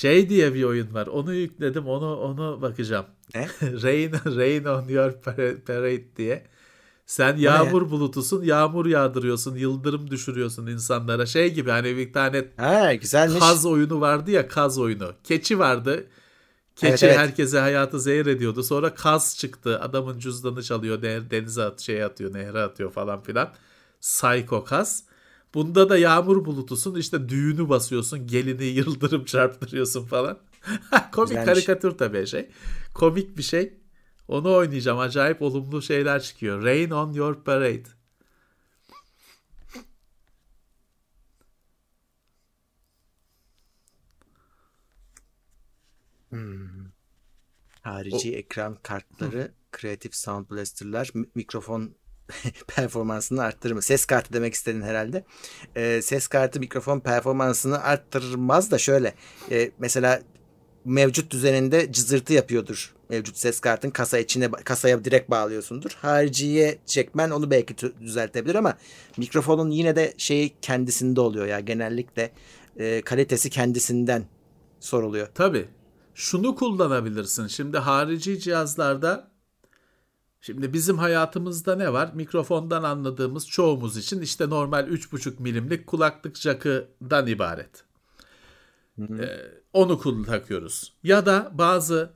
[0.00, 1.06] Şey diye bir oyun var.
[1.06, 1.86] Onu yükledim.
[1.86, 3.06] Onu onu bakacağım.
[3.34, 3.48] Ne?
[3.62, 6.46] Rain Rain on your Para- parade diye.
[7.06, 7.54] Sen ya?
[7.54, 11.26] yağmur bulutusun, yağmur yağdırıyorsun, yıldırım düşürüyorsun insanlara.
[11.26, 13.38] Şey gibi hani bir tane Ha güzelmiş.
[13.38, 15.12] kaz oyunu vardı ya kaz oyunu.
[15.24, 16.06] Keçi vardı.
[16.76, 17.18] Keçi Evet, evet.
[17.18, 18.62] herkese hayatı zehir ediyordu.
[18.62, 19.80] Sonra kaz çıktı.
[19.80, 23.48] Adamın cüzdanı çalıyor, de- denize at, şey atıyor, nehre atıyor falan filan.
[24.00, 25.04] Psycho kaz.
[25.54, 26.94] Bunda da yağmur bulutusun.
[26.94, 28.26] işte düğünü basıyorsun.
[28.26, 30.38] Gelini yıldırım çarptırıyorsun falan.
[31.12, 31.44] Komik Güzelmiş.
[31.44, 32.48] karikatür tabii şey.
[32.94, 33.74] Komik bir şey.
[34.28, 34.98] Onu oynayacağım.
[34.98, 36.62] Acayip olumlu şeyler çıkıyor.
[36.64, 37.84] Rain on your parade.
[47.82, 51.94] Harici ekran kartları, Creative Sound Blaster'lar, mi- mikrofon
[52.66, 53.82] performansını arttırır?
[53.82, 55.24] Ses kartı demek istedin herhalde.
[55.76, 59.14] Ee, ses kartı mikrofon performansını arttırmaz da şöyle.
[59.50, 60.22] E, mesela
[60.84, 62.94] mevcut düzeninde cızırtı yapıyordur.
[63.08, 65.90] Mevcut ses kartın kasa içine kasaya direkt bağlıyorsundur.
[66.02, 68.74] Hariciye çekmen onu belki düzeltebilir ama
[69.16, 72.32] mikrofonun yine de şeyi kendisinde oluyor ya genellikle
[72.76, 74.24] e, kalitesi kendisinden
[74.80, 75.28] soruluyor.
[75.34, 75.68] Tabii.
[76.14, 77.46] Şunu kullanabilirsin.
[77.46, 79.29] Şimdi harici cihazlarda
[80.40, 82.10] Şimdi bizim hayatımızda ne var?
[82.14, 87.84] Mikrofondan anladığımız çoğumuz için işte normal 3,5 milimlik kulaklık jakından ibaret.
[88.98, 90.92] Ee, onu takıyoruz.
[91.02, 92.12] Ya da bazı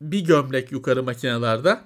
[0.00, 1.80] bir gömlek yukarı makinelerde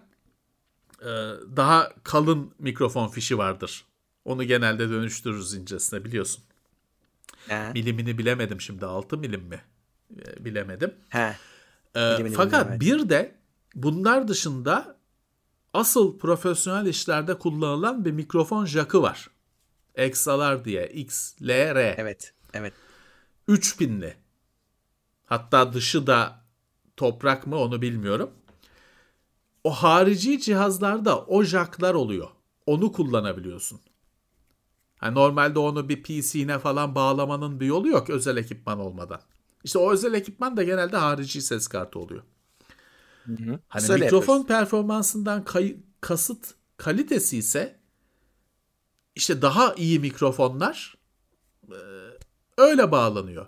[1.03, 1.11] e,
[1.57, 3.85] daha kalın mikrofon fişi vardır.
[4.25, 6.45] Onu genelde dönüştürürüz incesine biliyorsun.
[7.49, 7.73] He.
[7.73, 9.61] Milimini bilemedim şimdi 6 milim mi?
[10.17, 10.95] E, bilemedim.
[11.09, 11.37] He.
[11.97, 13.35] E, fakat bir de
[13.75, 15.00] bunlar dışında
[15.75, 19.31] asıl profesyonel işlerde kullanılan bir mikrofon jakı var.
[19.99, 21.77] XLR diye XLR.
[21.77, 22.35] Evet.
[22.55, 22.75] Evet.
[23.49, 24.17] 3000'li.
[25.27, 26.45] Hatta dışı da
[26.97, 28.31] toprak mı onu bilmiyorum.
[29.65, 32.29] O harici cihazlarda o jacklar oluyor.
[32.67, 33.81] Onu kullanabiliyorsun.
[35.03, 39.21] Yani normalde onu bir PC'ne falan bağlamanın bir yolu yok özel ekipman olmadan.
[39.65, 42.23] İşte o özel ekipman da genelde harici ses kartı oluyor.
[43.39, 43.59] Hı hı.
[43.69, 44.47] Hani Söyle mikrofon yapıyoruz.
[44.47, 47.81] performansından kay- kasıt kalitesi ise
[49.15, 50.95] işte daha iyi mikrofonlar
[51.69, 51.79] e,
[52.59, 53.47] öyle bağlanıyor.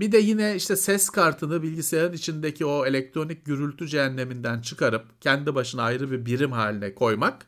[0.00, 5.82] Bir de yine işte ses kartını bilgisayarın içindeki o elektronik gürültü cehenneminden çıkarıp kendi başına
[5.82, 7.46] ayrı bir birim haline koymak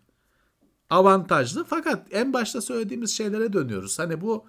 [0.91, 1.65] avantajlı.
[1.65, 3.99] Fakat en başta söylediğimiz şeylere dönüyoruz.
[3.99, 4.47] Hani bu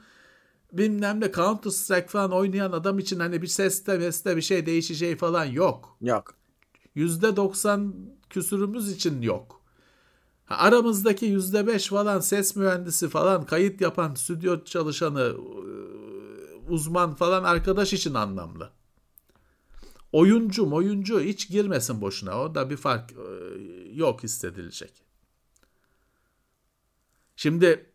[0.71, 5.17] bilmem ne Counter Strike falan oynayan adam için hani bir seste meste bir şey değişeceği
[5.17, 5.97] falan yok.
[6.01, 6.33] Yok.
[6.95, 7.91] %90
[8.29, 9.61] küsürümüz için yok.
[10.49, 15.35] Aramızdaki %5 falan ses mühendisi falan kayıt yapan stüdyo çalışanı
[16.69, 18.69] uzman falan arkadaş için anlamlı.
[20.11, 22.41] Oyuncu oyuncu hiç girmesin boşuna.
[22.41, 23.13] O da bir fark
[23.93, 25.03] yok hissedilecek.
[27.35, 27.90] Şimdi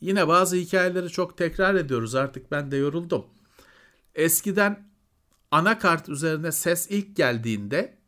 [0.00, 3.24] Yine bazı hikayeleri çok tekrar ediyoruz artık ben de yoruldum.
[4.14, 4.88] Eskiden
[5.50, 7.98] anakart üzerine ses ilk geldiğinde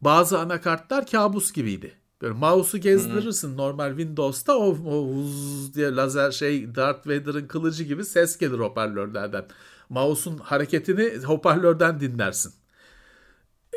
[0.00, 1.92] bazı anakartlar kabus gibiydi.
[2.22, 3.56] Böyle mouse'u gezdirirsin hmm.
[3.56, 9.44] normal Windows'ta o, o vuz diye lazer şey Darth Vader'ın kılıcı gibi ses gelir hoparlörlerden.
[9.88, 12.52] Mouse'un hareketini hoparlörden dinlersin.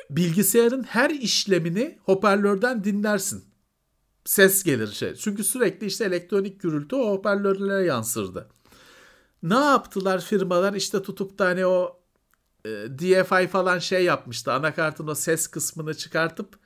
[0.09, 3.46] Bilgisayarın her işlemini hoparlörden dinlersin
[4.27, 5.15] ses gelir şey.
[5.15, 8.49] Çünkü sürekli işte elektronik gürültü o hoparlörlere yansırdı.
[9.43, 11.99] Ne yaptılar firmalar işte tutup da hani o
[12.65, 14.53] e, DFI falan şey yapmıştı.
[14.53, 16.59] Anakartın o ses kısmını çıkartıp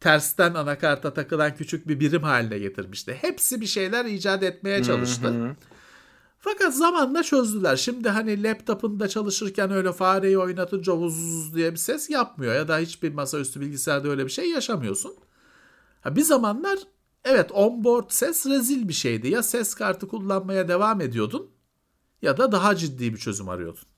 [0.00, 3.18] tersten anakarta takılan küçük bir birim haline getirmişti.
[3.20, 5.56] Hepsi bir şeyler icat etmeye çalıştı.
[6.38, 7.76] Fakat zamanla çözdüler.
[7.76, 12.54] Şimdi hani laptopunda çalışırken öyle fareyi oynatınca vuz diye bir ses yapmıyor.
[12.54, 15.14] Ya da hiçbir masaüstü bilgisayarda öyle bir şey yaşamıyorsun.
[16.00, 16.78] Ha, bir zamanlar
[17.24, 19.28] Evet onboard ses rezil bir şeydi.
[19.28, 21.50] Ya ses kartı kullanmaya devam ediyordun
[22.22, 23.88] ya da daha ciddi bir çözüm arıyordun.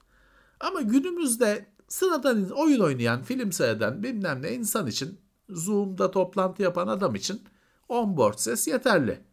[0.61, 7.15] Ama günümüzde sıradan oyun oynayan, film seyreden bilmem ne insan için Zoom'da toplantı yapan adam
[7.15, 7.43] için
[7.89, 9.25] onboard ses yeterli.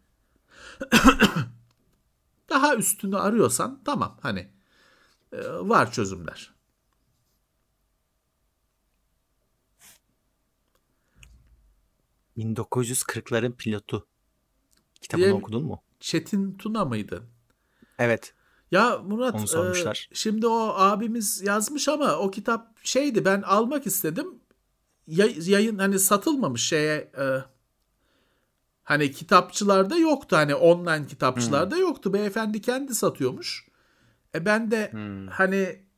[2.49, 4.51] daha üstünü arıyorsan tamam hani
[5.33, 6.59] e, var çözümler.
[12.39, 14.07] 1940'ların pilotu.
[15.01, 15.83] Kitabını Diye, okudun mu?
[15.99, 17.23] Çetin Tuna mıydı?
[17.99, 18.33] Evet.
[18.71, 20.09] Ya Murat Onu sormuşlar.
[20.11, 24.39] E, şimdi o abimiz yazmış ama o kitap şeydi ben almak istedim.
[25.07, 27.25] Yayın hani satılmamış şeye e,
[28.83, 31.81] hani kitapçılarda yoktu hani online kitapçılarda hmm.
[31.81, 32.13] yoktu.
[32.13, 33.67] Beyefendi kendi satıyormuş.
[34.35, 35.27] E ben de hmm.
[35.27, 35.88] hani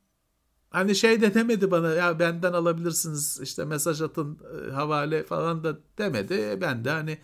[0.72, 4.38] Hani şey de demedi bana ya benden alabilirsiniz işte mesaj atın
[4.68, 6.34] e, havale falan da demedi.
[6.34, 7.18] E, ben de hani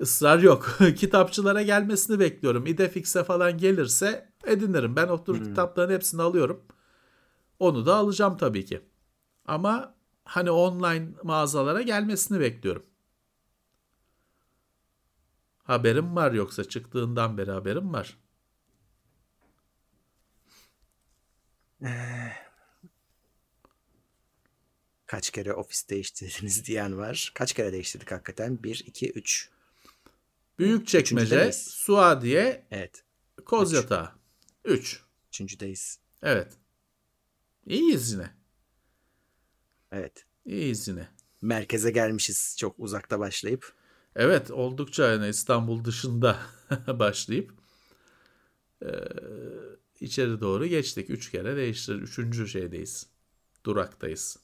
[0.00, 0.78] ısrar yok.
[0.96, 2.66] Kitapçılara gelmesini bekliyorum.
[2.66, 4.96] İdefix'e falan gelirse edinirim.
[4.96, 5.48] Ben oturup hmm.
[5.48, 6.64] kitapların hepsini alıyorum.
[7.58, 8.80] Onu da alacağım tabii ki.
[9.46, 12.86] Ama hani online mağazalara gelmesini bekliyorum.
[15.64, 18.18] Haberim var yoksa çıktığından beri haberim var.
[25.06, 27.32] Kaç kere ofis değiştirdiniz diyen var.
[27.34, 28.62] Kaç kere değiştirdik hakikaten?
[28.62, 29.50] 1, 2, 3.
[30.58, 33.04] Büyük çekmece, Suadiye, evet.
[33.44, 34.12] Kozyatağı.
[34.64, 35.02] 3.
[35.28, 35.98] Üçüncüdeyiz.
[36.22, 36.52] Evet.
[37.66, 38.30] İyiyiz yine.
[39.92, 40.24] Evet.
[40.44, 41.08] İyiyiz yine.
[41.42, 43.72] merkeze gelmişiz çok uzakta başlayıp.
[44.16, 46.38] Evet oldukça yani İstanbul dışında
[46.86, 47.52] başlayıp
[48.82, 48.88] e,
[50.00, 51.10] içeri doğru geçtik.
[51.10, 51.94] Üç kere değiştir.
[51.94, 53.06] Üçüncü şeydeyiz.
[53.66, 54.36] Duraktayız.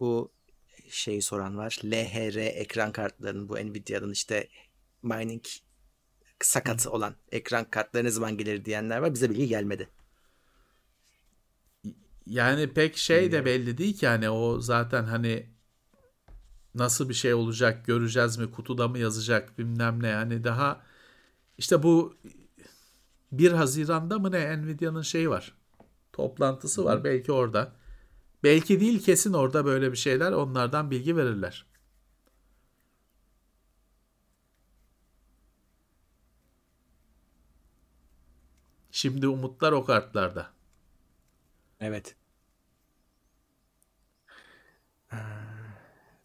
[0.00, 0.32] Bu
[0.88, 1.80] şeyi soran var.
[1.84, 4.48] LHR ekran kartlarının bu Nvidia'nın işte
[5.02, 5.44] mining
[6.40, 9.14] sakatı olan ekran kartları ne zaman gelir diyenler var.
[9.14, 9.88] Bize bilgi gelmedi.
[12.26, 15.46] Yani pek şey de belli değil ki hani o zaten hani
[16.74, 20.82] nasıl bir şey olacak göreceğiz mi kutuda mı yazacak bilmem ne hani daha
[21.58, 22.16] işte bu
[23.32, 25.54] 1 Haziran'da mı ne Nvidia'nın şeyi var
[26.12, 27.72] toplantısı var belki orada
[28.44, 31.66] belki değil kesin orada böyle bir şeyler onlardan bilgi verirler.
[38.90, 40.50] Şimdi umutlar o kartlarda.
[41.80, 42.16] Evet.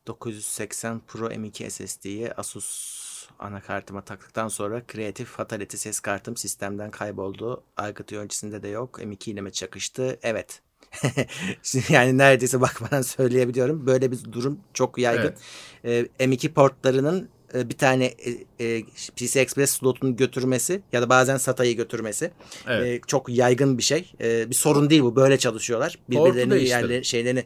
[0.08, 3.08] 980 Pro M2 SSD'yi Asus
[3.40, 7.64] anakartıma taktıktan sonra Creative Fatality ses kartım sistemden kayboldu.
[7.78, 9.00] Aykut öncesinde de yok.
[9.00, 10.20] M2 ile mi çakıştı?
[10.24, 10.62] Evet.
[11.90, 13.88] yani neredeyse bakmadan söyleyebiliyorum.
[13.88, 15.36] Böyle bir durum çok yaygın.
[15.84, 16.10] Evet.
[16.20, 18.84] Ee, M2 portlarının e, bir tane e, e,
[19.16, 22.32] PC Express slotunu götürmesi ya da bazen SATA'yı götürmesi
[22.68, 23.08] evet.
[23.08, 24.12] çok yaygın bir şey.
[24.20, 25.16] Bir sorun değil bu.
[25.16, 26.00] Böyle çalışıyorlar.
[26.10, 27.44] Birbirlerinin yerleri şeylerini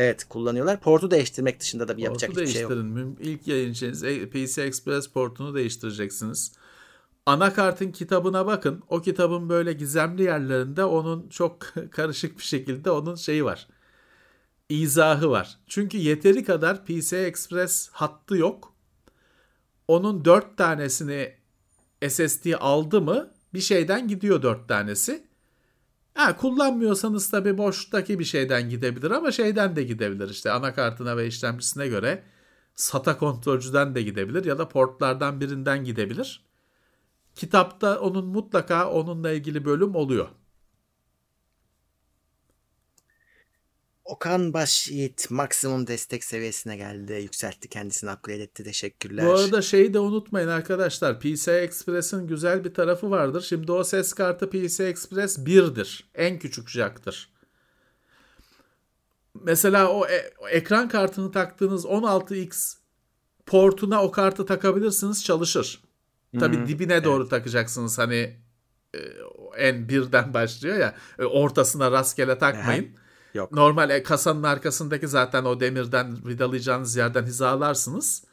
[0.00, 0.80] Evet kullanıyorlar.
[0.80, 2.72] Portu değiştirmek dışında da bir yapacak hiçbir şey yok.
[3.20, 6.52] İlk yayıncınız PC Express portunu değiştireceksiniz.
[7.26, 8.82] Anakartın kitabına bakın.
[8.88, 11.60] O kitabın böyle gizemli yerlerinde onun çok
[11.90, 13.68] karışık bir şekilde onun şeyi var.
[14.68, 15.58] İzahı var.
[15.66, 18.74] Çünkü yeteri kadar PC Express hattı yok.
[19.88, 21.34] Onun dört tanesini
[22.08, 25.29] SSD aldı mı bir şeyden gidiyor dört tanesi.
[26.14, 31.88] Ha, kullanmıyorsanız tabii boştaki bir şeyden gidebilir ama şeyden de gidebilir işte anakartına ve işlemcisine
[31.88, 32.24] göre
[32.74, 36.44] SATA kontrolcüden de gidebilir ya da portlardan birinden gidebilir.
[37.34, 40.28] Kitapta onun mutlaka onunla ilgili bölüm oluyor.
[44.10, 47.12] Okan Başyiğit maksimum destek seviyesine geldi.
[47.12, 48.64] Yükseltti kendisini upgrade etti.
[48.64, 49.26] Teşekkürler.
[49.26, 51.20] Bu arada şeyi de unutmayın arkadaşlar.
[51.20, 53.40] PC Express'in güzel bir tarafı vardır.
[53.48, 56.10] Şimdi o ses kartı PC Express 1'dir.
[56.14, 57.32] En küçük jack'tır.
[59.34, 62.76] Mesela o, e- o ekran kartını taktığınız 16X
[63.46, 65.82] portuna o kartı takabilirsiniz çalışır.
[66.38, 67.30] Tabi hmm, dibine doğru evet.
[67.30, 68.36] takacaksınız hani
[68.94, 68.98] e,
[69.56, 72.99] en birden başlıyor ya e, ortasına rastgele takmayın.
[73.34, 73.52] Yok.
[73.52, 78.24] Normal e, kasanın arkasındaki zaten o demirden vidalayacağınız yerden hizalarsınız.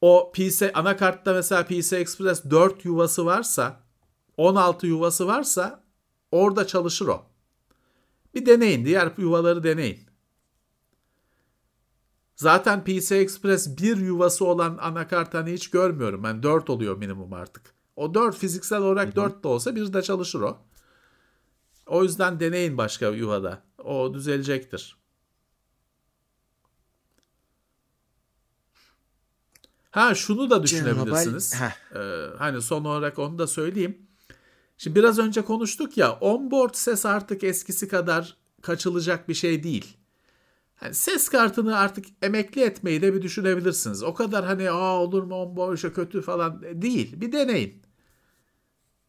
[0.00, 3.80] O PC anakartta mesela PC Express 4 yuvası varsa
[4.36, 5.84] 16 yuvası varsa
[6.30, 7.26] orada çalışır o.
[8.34, 8.84] Bir deneyin.
[8.84, 10.06] Diğer yuvaları deneyin.
[12.36, 16.24] Zaten PC Express bir yuvası olan anakart hani hiç görmüyorum.
[16.24, 17.74] Yani 4 oluyor minimum artık.
[17.96, 19.16] O 4 fiziksel olarak hı hı.
[19.16, 20.58] 4 de olsa bir de çalışır o.
[21.86, 23.62] O yüzden deneyin başka yuvada.
[23.86, 24.96] O düzelecektir.
[29.90, 31.52] Ha şunu da düşünebilirsiniz.
[31.94, 33.98] Ee, hani son olarak onu da söyleyeyim.
[34.78, 39.96] Şimdi biraz önce konuştuk ya onboard ses artık eskisi kadar kaçılacak bir şey değil.
[40.76, 44.02] Hani ses kartını artık emekli etmeyi de bir düşünebilirsiniz.
[44.02, 47.20] O kadar hani aa olur mu onboard kötü falan değil.
[47.20, 47.85] Bir deneyin.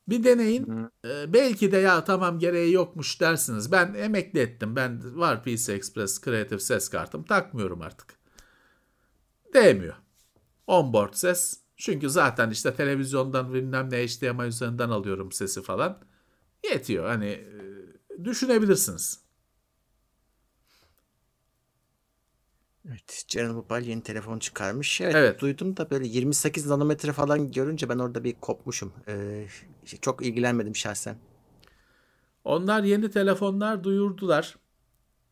[0.08, 0.90] Bir deneyin.
[1.06, 3.72] Ee, belki de ya tamam gereği yokmuş dersiniz.
[3.72, 4.76] Ben emekli ettim.
[4.76, 7.24] Ben var PC Express Creative ses kartım.
[7.24, 8.18] Takmıyorum artık.
[9.54, 9.96] Değmiyor.
[10.68, 11.60] Onboard ses.
[11.78, 16.00] Çünkü zaten işte televizyondan bilmem ne HDMI üzerinden alıyorum sesi falan.
[16.72, 17.06] Yetiyor.
[17.08, 19.27] Hani e, düşünebilirsiniz.
[22.90, 25.02] Evet, General Mobile yeni telefon çıkarmış.
[25.02, 25.42] Evet, evet.
[25.42, 28.94] duydum da böyle 28 nanometre falan görünce ben orada bir kopmuşum.
[29.08, 29.48] Ee,
[30.02, 31.18] çok ilgilenmedim şahsen.
[32.44, 34.56] Onlar yeni telefonlar duyurdular.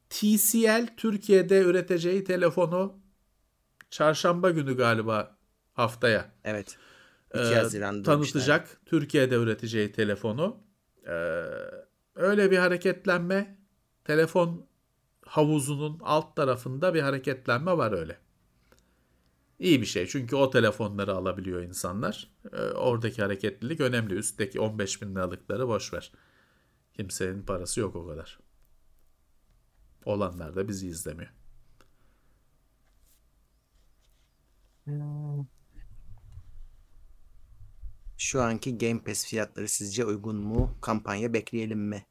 [0.09, 2.99] TCL Türkiye'de üreteceği telefonu
[3.89, 5.37] çarşamba günü galiba
[5.73, 6.31] haftaya.
[6.43, 6.77] Evet.
[7.33, 8.63] 2 e, tanıtacak demişler.
[8.85, 10.57] Türkiye'de üreteceği telefonu.
[11.07, 11.11] Ee,
[12.15, 13.57] öyle bir hareketlenme
[14.03, 14.65] telefon
[15.25, 18.17] havuzunun alt tarafında bir hareketlenme var öyle.
[19.59, 22.31] İyi bir şey çünkü o telefonları alabiliyor insanlar.
[22.53, 24.13] E, oradaki hareketlilik önemli.
[24.13, 26.11] Üstteki 15 bin liralıkları boş ver.
[26.93, 28.39] Kimsenin parası yok o kadar.
[30.05, 31.31] Olanlar da bizi izlemiyor.
[38.17, 40.77] Şu anki Game Pass fiyatları sizce uygun mu?
[40.81, 42.05] Kampanya bekleyelim mi?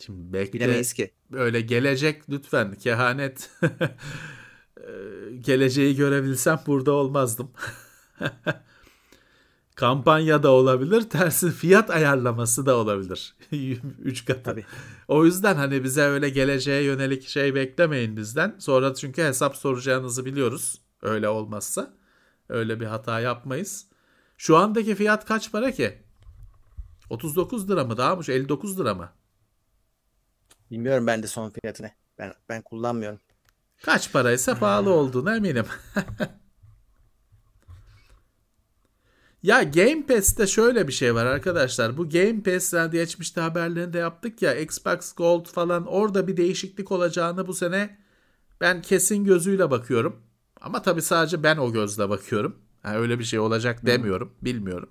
[0.00, 0.52] Şimdi bekle.
[0.52, 1.10] Bilemeyiz ki.
[1.32, 3.50] Öyle gelecek lütfen kehanet.
[5.40, 7.50] Geleceği görebilsem burada olmazdım.
[9.74, 13.34] Kampanya da olabilir, tersi fiyat ayarlaması da olabilir.
[14.04, 14.42] Üç katı.
[14.42, 14.64] Tabii.
[15.08, 18.56] O yüzden hani bize öyle geleceğe yönelik şey beklemeyin bizden.
[18.58, 20.80] Sonra çünkü hesap soracağınızı biliyoruz.
[21.02, 21.94] Öyle olmazsa.
[22.48, 23.86] Öyle bir hata yapmayız.
[24.38, 25.98] Şu andaki fiyat kaç para ki?
[27.10, 28.22] 39 lira mı daha mı?
[28.28, 29.10] 59 lira mı?
[30.70, 31.90] Bilmiyorum ben de son fiyatını.
[32.18, 33.20] Ben ben kullanmıyorum.
[33.82, 35.66] Kaç paraysa pahalı olduğuna eminim.
[39.42, 41.96] ya Game Pass'te şöyle bir şey var arkadaşlar.
[41.96, 47.54] Bu Game Pass'ten geçmişte haberlerinde yaptık ya Xbox Gold falan orada bir değişiklik olacağını bu
[47.54, 47.98] sene
[48.60, 50.22] ben kesin gözüyle bakıyorum.
[50.60, 52.58] Ama tabii sadece ben o gözle bakıyorum.
[52.84, 54.28] Yani öyle bir şey olacak demiyorum.
[54.28, 54.44] Hmm.
[54.44, 54.90] Bilmiyorum.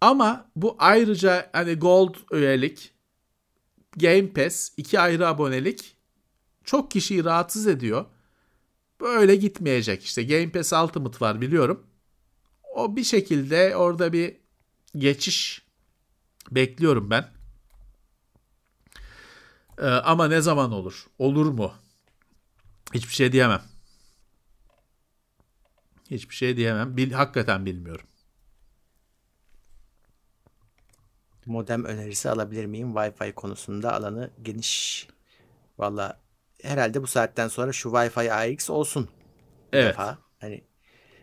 [0.00, 2.94] Ama bu ayrıca hani Gold üyelik,
[3.96, 5.96] Game Pass, iki ayrı abonelik
[6.64, 8.06] çok kişiyi rahatsız ediyor.
[9.00, 10.04] Böyle gitmeyecek.
[10.04, 11.86] İşte Game Pass Ultimate var biliyorum.
[12.74, 14.36] O bir şekilde orada bir
[14.96, 15.62] geçiş
[16.50, 17.28] bekliyorum ben.
[19.78, 21.06] Ee, ama ne zaman olur?
[21.18, 21.72] Olur mu?
[22.94, 23.62] Hiçbir şey diyemem.
[26.10, 26.96] Hiçbir şey diyemem.
[26.96, 28.06] Bil, hakikaten bilmiyorum.
[31.48, 32.92] Modem önerisi alabilir miyim?
[32.92, 35.06] Wi-Fi konusunda alanı geniş.
[35.78, 36.20] Valla
[36.62, 39.08] herhalde bu saatten sonra şu Wi-Fi AX olsun.
[39.72, 39.88] Evet.
[39.88, 40.18] Defa.
[40.38, 40.64] Hani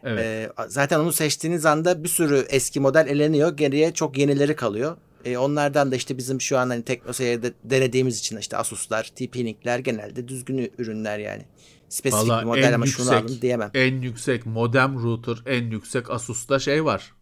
[0.03, 0.19] evet.
[0.19, 3.57] E, zaten onu seçtiğiniz anda bir sürü eski model eleniyor.
[3.57, 4.97] Geriye çok yenileri kalıyor.
[5.25, 10.27] E, onlardan da işte bizim şu an hani TeknoSeyir'de denediğimiz için işte Asus'lar, TP-Link'ler genelde
[10.27, 11.45] düzgün ürünler yani.
[11.89, 13.71] Spesifik Vallahi bir model ama yüksek, şunu alın diyemem.
[13.73, 17.13] En yüksek modem router, en yüksek Asus'ta şey var.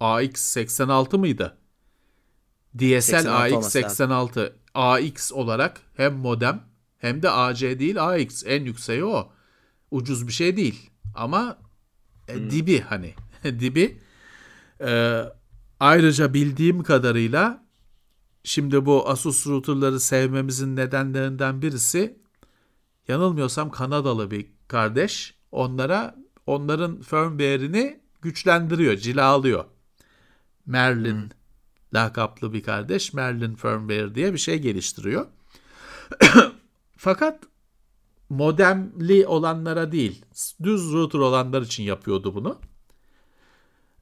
[0.00, 1.56] AX86 mıydı?
[2.78, 6.64] DSL AX86 AX olarak hem modem
[6.98, 9.32] hem de AC değil AX en yükseği o.
[9.90, 11.58] Ucuz bir şey değil ama
[12.28, 12.50] e, hmm.
[12.50, 13.98] dibi hani dibi.
[14.80, 15.22] Ee,
[15.80, 17.64] ayrıca bildiğim kadarıyla
[18.44, 22.18] şimdi bu Asus routerları sevmemizin nedenlerinden birisi
[23.08, 26.16] yanılmıyorsam Kanadalı bir kardeş onlara
[26.46, 29.64] onların firmware'ini güçlendiriyor, cilalıyor.
[30.66, 31.28] Merlin hmm.
[31.94, 35.26] Lakaplı bir kardeş Merlin firmware diye bir şey geliştiriyor.
[36.96, 37.42] Fakat
[38.28, 40.24] modemli olanlara değil,
[40.62, 42.60] düz router olanlar için yapıyordu bunu.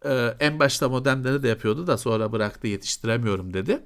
[0.04, 3.82] Ee, en başta modemleri de yapıyordu da sonra bıraktı yetiştiremiyorum dedi.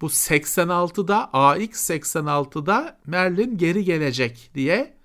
[0.00, 4.96] Bu 86'da AX86'da Merlin geri gelecek diye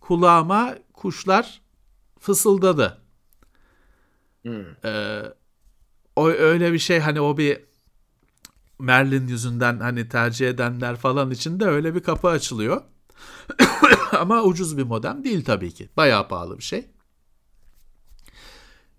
[0.00, 1.62] kulağıma kuşlar
[2.18, 2.98] fısıldadı.
[4.42, 4.64] Hmm.
[4.84, 5.22] Ee,
[6.18, 7.60] o öyle bir şey hani o bir
[8.78, 12.82] Merlin yüzünden hani tercih edenler falan için de öyle bir kapı açılıyor.
[14.12, 15.88] Ama ucuz bir modem değil tabii ki.
[15.96, 16.86] Bayağı pahalı bir şey.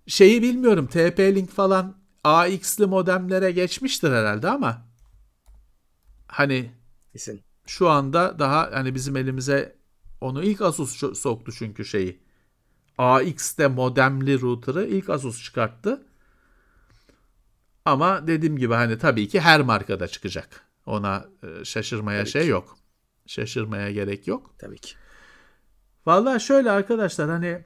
[0.06, 0.88] Şeyi bilmiyorum.
[0.92, 4.86] TP-Link falan AX'li modemlere geçmiştir herhalde ama
[6.26, 6.70] hani
[7.12, 7.40] Kesin.
[7.66, 9.76] şu anda daha hani bizim elimize
[10.20, 12.20] onu ilk Asus soktu çünkü şeyi.
[12.98, 16.06] AX'te modemli router'ı ilk Asus çıkarttı.
[17.84, 20.66] Ama dediğim gibi hani tabii ki her markada çıkacak.
[20.86, 22.48] Ona e, şaşırmaya tabii şey ki.
[22.48, 22.78] yok.
[23.26, 24.54] Şaşırmaya gerek yok.
[24.58, 24.94] Tabii ki.
[26.06, 27.64] Vallahi şöyle arkadaşlar hani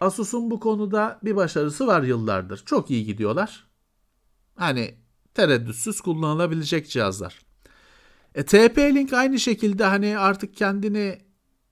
[0.00, 2.62] Asus'un bu konuda bir başarısı var yıllardır.
[2.66, 3.66] Çok iyi gidiyorlar.
[4.56, 4.94] Hani
[5.34, 7.38] tereddütsüz kullanılabilecek cihazlar.
[8.34, 11.18] E, TP-Link aynı şekilde hani artık kendini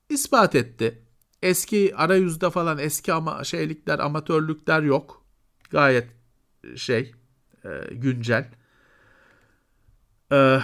[0.09, 1.02] ispat etti.
[1.43, 5.27] Eski arayüzde falan eski ama şeylikler, amatörlükler yok.
[5.70, 6.09] Gayet
[6.77, 7.12] şey
[7.64, 8.51] e, güncel.
[10.32, 10.60] E,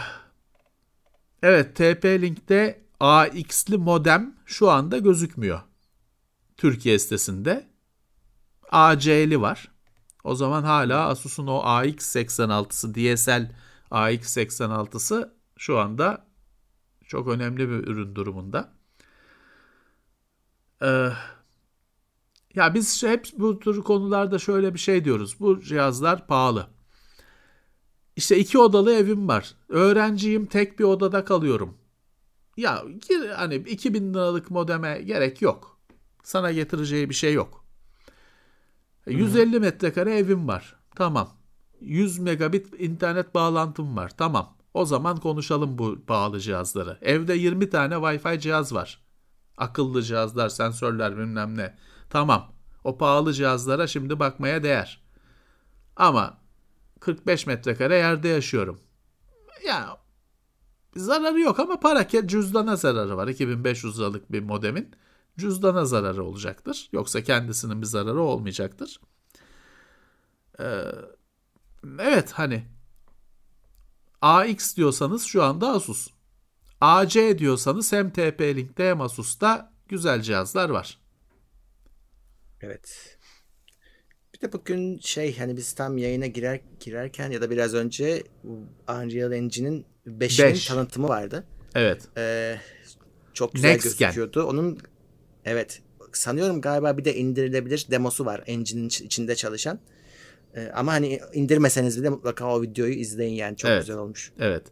[1.42, 5.60] evet TP-Link'te AX'li modem şu anda gözükmüyor.
[6.56, 7.68] Türkiye sitesinde.
[8.70, 9.68] AC'li var.
[10.24, 13.50] O zaman hala Asus'un o AX86'sı DSL
[13.90, 16.26] AX86'sı şu anda
[17.06, 18.72] çok önemli bir ürün durumunda.
[20.82, 21.08] Ee,
[22.54, 25.40] ya biz hep bu tür konularda şöyle bir şey diyoruz.
[25.40, 26.77] Bu cihazlar pahalı.
[28.18, 29.54] İşte iki odalı evim var.
[29.68, 31.78] Öğrenciyim tek bir odada kalıyorum.
[32.56, 32.84] Ya
[33.36, 35.78] hani 2000 liralık modeme gerek yok.
[36.22, 37.64] Sana getireceği bir şey yok.
[39.06, 40.76] 150 metrekare evim var.
[40.96, 41.28] Tamam.
[41.80, 44.16] 100 megabit internet bağlantım var.
[44.16, 44.56] Tamam.
[44.74, 46.98] O zaman konuşalım bu pahalı cihazları.
[47.02, 49.00] Evde 20 tane Wi-Fi cihaz var.
[49.56, 51.78] Akıllı cihazlar, sensörler bilmem ne.
[52.10, 52.52] Tamam.
[52.84, 55.02] O pahalı cihazlara şimdi bakmaya değer.
[55.96, 56.37] Ama
[57.00, 58.80] 45 metrekare yerde yaşıyorum.
[59.66, 59.98] Ya
[60.96, 63.28] zararı yok ama para cüzdana zararı var.
[63.28, 64.94] 2500 liralık bir modemin
[65.38, 66.88] cüzdana zararı olacaktır.
[66.92, 69.00] Yoksa kendisinin bir zararı olmayacaktır.
[70.60, 70.82] Ee,
[72.00, 72.64] evet hani
[74.22, 76.08] AX diyorsanız şu anda Asus.
[76.80, 80.98] AC diyorsanız hem TP-Link'te hem Asus'ta güzel cihazlar var.
[82.60, 83.17] Evet.
[84.38, 88.22] Bir de bugün şey hani biz tam yayına girer girerken ya da biraz önce
[88.88, 90.66] Unreal Engine'in 5'inin Beş.
[90.66, 91.44] tanıtımı vardı.
[91.74, 92.02] Evet.
[92.16, 92.56] Ee,
[93.34, 94.40] çok güzel Next gözüküyordu.
[94.40, 94.48] Gen.
[94.48, 94.78] Onun
[95.44, 95.82] evet
[96.12, 99.78] sanıyorum galiba bir de indirilebilir demosu var Engine'in içinde çalışan.
[100.54, 103.80] Ee, ama hani indirmeseniz bile mutlaka o videoyu izleyin yani çok evet.
[103.82, 104.32] güzel olmuş.
[104.38, 104.62] Evet.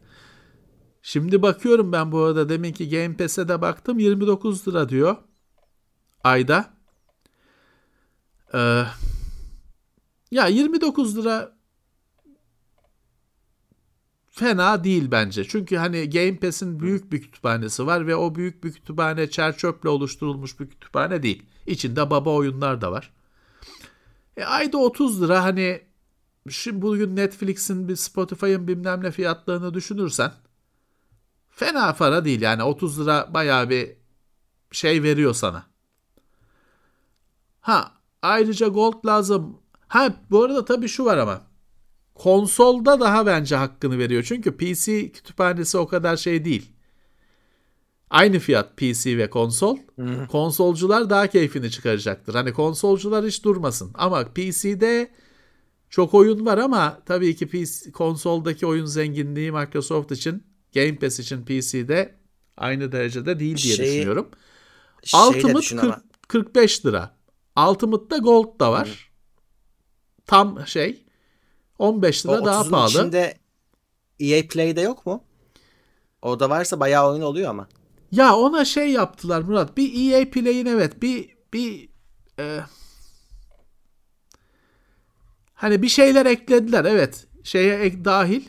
[1.02, 5.16] Şimdi bakıyorum ben bu arada deminki Game Pass'e de baktım 29 lira diyor
[6.24, 6.74] ayda.
[8.54, 8.82] Ee,
[10.30, 11.56] ya 29 lira
[14.30, 15.44] fena değil bence.
[15.48, 20.60] Çünkü hani Game Pass'in büyük bir kütüphanesi var ve o büyük bir kütüphane çerçöple oluşturulmuş
[20.60, 21.42] bir kütüphane değil.
[21.66, 23.12] İçinde baba oyunlar da var.
[24.36, 25.82] E, ayda 30 lira hani
[26.50, 30.32] şimdi bugün Netflix'in bir Spotify'ın bilmem ne fiyatlarını düşünürsen
[31.50, 33.96] fena para değil yani 30 lira bayağı bir
[34.70, 35.66] şey veriyor sana.
[37.60, 37.92] Ha
[38.22, 39.60] ayrıca gold lazım.
[39.88, 41.42] Ha bu arada tabii şu var ama
[42.14, 44.22] konsolda daha bence hakkını veriyor.
[44.22, 46.72] Çünkü PC kütüphanesi o kadar şey değil.
[48.10, 49.78] Aynı fiyat PC ve konsol.
[49.98, 50.26] Hı.
[50.30, 52.34] Konsolcular daha keyfini çıkaracaktır.
[52.34, 53.90] Hani konsolcular hiç durmasın.
[53.94, 55.10] Ama PC'de
[55.90, 60.42] çok oyun var ama tabii ki PC, konsoldaki oyun zenginliği Microsoft için,
[60.74, 62.14] Game Pass için PC'de
[62.56, 64.28] aynı derecede değil diye şeyi, düşünüyorum.
[65.28, 67.16] Ultimate 40, 45 lira.
[67.68, 69.10] Ultimate'da Gold da var.
[70.26, 71.04] Tam şey
[71.78, 72.90] 15 lira o daha pahalı.
[72.90, 73.38] içinde
[74.20, 75.24] EA Play'de yok mu?
[76.22, 77.68] O da varsa bayağı oyun oluyor ama.
[78.12, 79.76] Ya ona şey yaptılar Murat.
[79.76, 81.88] Bir EA Play'in evet bir bir
[82.38, 82.60] e,
[85.54, 87.26] hani bir şeyler eklediler evet.
[87.44, 88.44] Şeye ek dahil.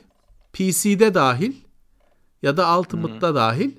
[0.54, 1.54] PC'de dahil
[2.42, 3.72] ya da Ultimate'da dahil.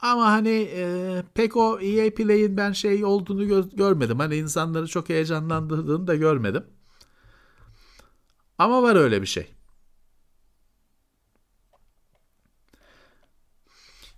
[0.00, 4.18] Ama hani e, pek o EA Play'in ben şey olduğunu gö- görmedim.
[4.18, 6.64] Hani insanları çok heyecanlandırdığını da görmedim.
[8.62, 9.54] Ama var öyle bir şey.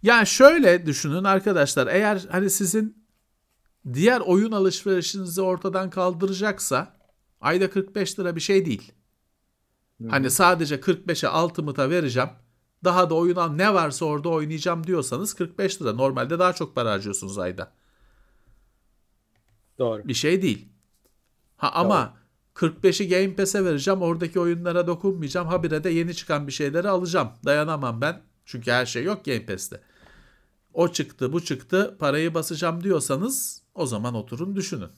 [0.02, 3.06] Yani şöyle düşünün arkadaşlar eğer hani sizin
[3.92, 6.96] diğer oyun alışverişinizi ortadan kaldıracaksa
[7.40, 8.92] ayda 45 lira bir şey değil.
[10.00, 10.08] Hı-hı.
[10.08, 12.30] Hani sadece 45'e Ultimate'a vereceğim.
[12.84, 15.92] Daha da oyun al ne varsa orada oynayacağım diyorsanız 45 lira.
[15.92, 17.72] Normalde daha çok para harcıyorsunuz ayda.
[19.78, 20.08] Doğru.
[20.08, 20.68] Bir şey değil.
[21.56, 22.23] Ha ama
[22.54, 24.02] 45'i Game Pass'e vereceğim.
[24.02, 25.48] Oradaki oyunlara dokunmayacağım.
[25.48, 27.28] Habire de yeni çıkan bir şeyleri alacağım.
[27.44, 28.22] Dayanamam ben.
[28.44, 29.80] Çünkü her şey yok Game Pass'te.
[30.74, 34.90] O çıktı, bu çıktı, parayı basacağım diyorsanız o zaman oturun düşünün.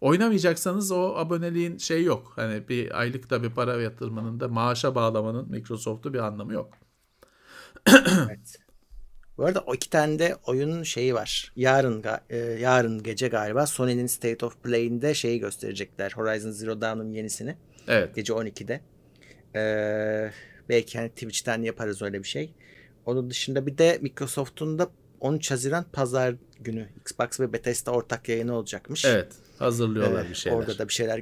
[0.00, 2.32] Oynamayacaksanız o aboneliğin şey yok.
[2.36, 6.74] Hani bir aylıkta bir para yatırmanın da maaşa bağlamanın Microsoft'u bir anlamı yok.
[7.86, 8.61] evet.
[9.38, 11.52] Bu arada o iki tane de oyunun şeyi var.
[11.56, 16.12] Yarın e, yarın gece galiba Sony'nin State of Play'inde şeyi gösterecekler.
[16.12, 17.56] Horizon Zero Dawn'un yenisini.
[17.88, 18.14] Evet.
[18.14, 18.80] Gece 12'de.
[19.54, 20.30] Ee,
[20.68, 22.54] belki hani Twitch'ten yaparız öyle bir şey.
[23.06, 24.90] Onun dışında bir de Microsoft'un da
[25.20, 29.04] 13 Haziran pazar günü Xbox ve Bethesda ortak yayını olacakmış.
[29.04, 29.32] Evet.
[29.58, 30.56] Hazırlıyorlar ee, bir şeyler.
[30.56, 31.16] Orada da bir şeyler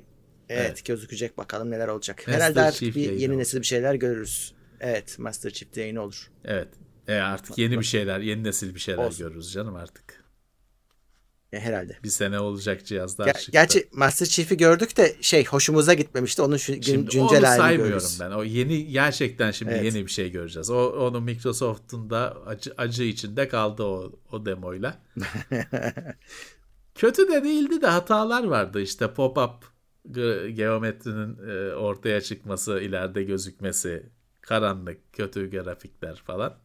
[0.49, 0.85] evet, evet.
[0.85, 2.19] gözükecek bakalım neler olacak.
[2.19, 4.55] Master Herhalde artık Chief bir yeni nesil bir şeyler görürüz.
[4.81, 6.31] Evet Master Chief yayını olur.
[6.45, 6.69] Evet.
[7.09, 9.29] E artık yeni bir şeyler, yeni nesil bir şeyler Olsun.
[9.29, 10.25] görürüz canım artık.
[11.53, 11.99] E, herhalde.
[12.05, 13.53] Bir sene olacak cihazlar Ger- çıktı.
[13.53, 16.43] Gerçi Master Chief'i gördük de şey hoşumuza gitmemişti.
[16.43, 18.21] Onun şu, şimdi güncel halini saymıyorum görürüz.
[18.21, 18.31] ben.
[18.31, 19.85] O yeni gerçekten şimdi evet.
[19.85, 20.71] yeni bir şey göreceğiz.
[20.71, 25.03] O onu Microsoft'un da acı, acı içinde kaldı o o demoyla.
[26.95, 28.81] Kötü de değildi de hatalar vardı.
[28.81, 29.55] işte pop-up
[30.55, 34.11] geometrinin e, ortaya çıkması, ileride gözükmesi,
[34.41, 36.59] karanlık, kötü grafikler falan.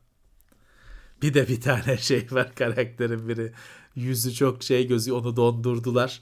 [1.22, 3.54] Bir de bir tane şey var karakterin biri.
[3.96, 6.22] Yüzü çok şey gözü onu dondurdular.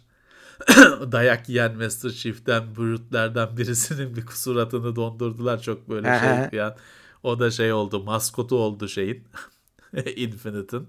[1.11, 5.61] Dayak yiyen Master Chief'ten Brute'lerden birisinin bir suratını dondurdular.
[5.61, 6.75] Çok böyle şey bir an.
[7.23, 9.27] O da şey oldu maskotu oldu şeyin.
[10.15, 10.87] Infinite'ın.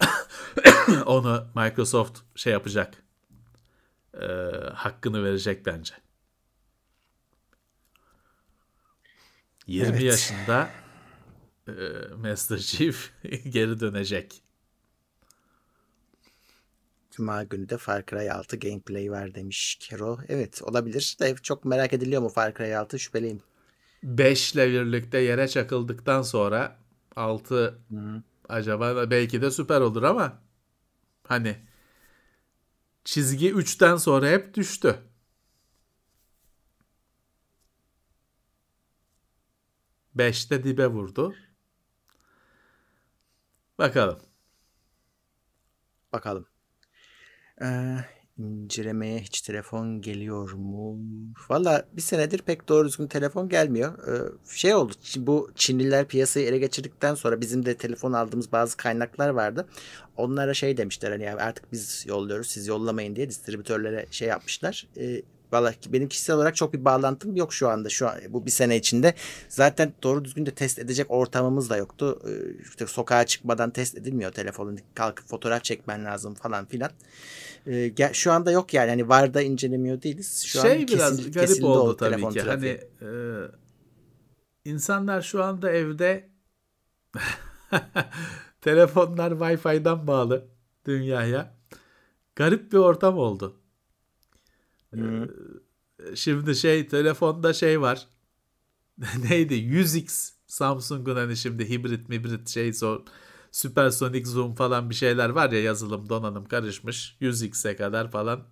[1.06, 2.94] onu Microsoft şey yapacak.
[4.20, 4.26] E,
[4.74, 5.94] hakkını verecek bence.
[9.66, 10.02] 20 evet.
[10.02, 10.68] yaşında
[11.68, 11.72] e,
[12.16, 13.10] Master Chief
[13.48, 14.42] geri dönecek.
[17.10, 20.18] Cuma günü de Far Cry 6 gameplay var demiş Kero.
[20.28, 23.40] Evet olabilir de çok merak ediliyor mu Far Cry 6 şüpheliyim.
[24.02, 26.78] 5 ile birlikte yere çakıldıktan sonra
[27.16, 27.78] 6
[28.48, 30.42] acaba belki de süper olur ama
[31.22, 31.56] hani
[33.04, 34.98] çizgi 3'ten sonra hep düştü.
[40.14, 41.34] Beşte dibe vurdu.
[43.78, 44.18] Bakalım.
[46.12, 46.46] Bakalım.
[47.62, 47.96] Ee,
[48.38, 50.98] incelemeye hiç telefon geliyor mu?
[51.48, 54.08] Valla bir senedir pek doğru düzgün telefon gelmiyor.
[54.08, 59.28] Ee, şey oldu bu Çinliler piyasayı ele geçirdikten sonra bizim de telefon aldığımız bazı kaynaklar
[59.28, 59.68] vardı.
[60.16, 64.88] Onlara şey demişler hani artık biz yolluyoruz siz yollamayın diye distribütörlere şey yapmışlar.
[64.96, 67.88] Ee, Valla benim kişisel olarak çok bir bağlantım yok şu anda.
[67.88, 69.14] Şu an bu bir sene içinde.
[69.48, 72.22] Zaten doğru düzgün de test edecek ortamımız da yoktu.
[72.28, 74.78] Ee, işte sokağa çıkmadan test edilmiyor telefonun.
[74.94, 76.90] Kalkıp fotoğraf çekmen lazım falan filan.
[77.66, 78.90] Ee, şu anda yok yani.
[78.90, 80.42] Hani var da incelemiyor değiliz.
[80.46, 82.38] Şu şey an biraz kesin, garip oldu, oldu tabii ki.
[82.38, 82.80] Trafiği.
[83.00, 83.50] Hani e,
[84.64, 86.28] insanlar şu anda evde
[88.60, 90.48] telefonlar Wi-Fi'den bağlı
[90.86, 91.56] dünyaya.
[92.36, 93.56] Garip bir ortam oldu.
[94.94, 98.08] Ee, şimdi şey telefonda şey var.
[99.30, 99.54] Neydi?
[99.54, 103.04] 100x Samsung'un hani şimdi hibrit mibrit şey so
[103.52, 107.16] süpersonik zoom falan bir şeyler var ya yazılım donanım karışmış.
[107.20, 108.42] 100x'e kadar falan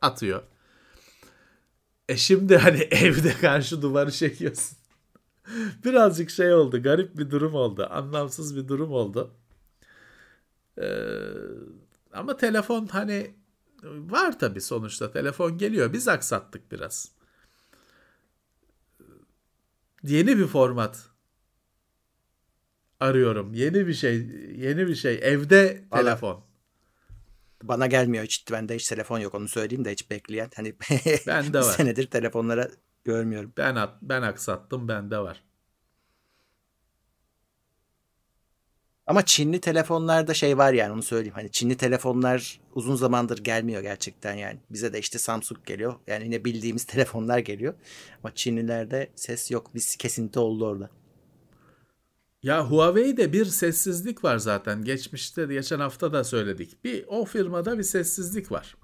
[0.00, 0.42] atıyor.
[2.08, 4.78] E şimdi hani evde karşı duvarı çekiyorsun.
[5.84, 6.82] Birazcık şey oldu.
[6.82, 7.86] Garip bir durum oldu.
[7.90, 9.34] Anlamsız bir durum oldu.
[10.78, 10.84] Ee,
[12.12, 13.34] ama telefon hani
[13.84, 15.92] Var tabii sonuçta telefon geliyor.
[15.92, 17.12] Biz aksattık biraz.
[20.02, 21.08] Yeni bir format
[23.00, 23.54] arıyorum.
[23.54, 24.16] Yeni bir şey,
[24.56, 25.20] yeni bir şey.
[25.22, 26.44] Evde Vallahi, telefon.
[27.62, 28.52] Bana gelmiyor hiç.
[28.52, 30.50] Bende hiç telefon yok onu söyleyeyim de hiç bekleyen.
[30.56, 30.74] Hani
[31.26, 31.62] bende var.
[31.62, 32.68] senedir telefonlara
[33.04, 33.52] görmüyorum.
[33.56, 35.44] Ben ben aksattım bende var.
[39.10, 41.34] Ama Çinli telefonlarda şey var yani onu söyleyeyim.
[41.34, 44.58] Hani Çinli telefonlar uzun zamandır gelmiyor gerçekten yani.
[44.70, 45.94] Bize de işte Samsung geliyor.
[46.06, 47.74] Yani yine bildiğimiz telefonlar geliyor.
[48.22, 49.70] Ama Çinlilerde ses yok.
[49.74, 50.90] Biz kesinti oldu orada.
[52.42, 54.84] Ya Huawei'de bir sessizlik var zaten.
[54.84, 56.84] Geçmişte geçen hafta da söyledik.
[56.84, 58.76] Bir o firmada bir sessizlik var.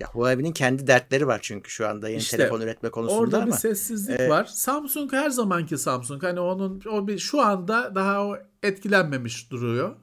[0.00, 3.44] Ya Huawei'nin kendi dertleri var çünkü şu anda yeni işte, telefon üretme konusunda orada ama.
[3.44, 4.44] Orada bir sessizlik e, var.
[4.44, 6.22] Samsung her zamanki Samsung.
[6.22, 9.96] Hani onun o bir şu anda daha o etkilenmemiş duruyor.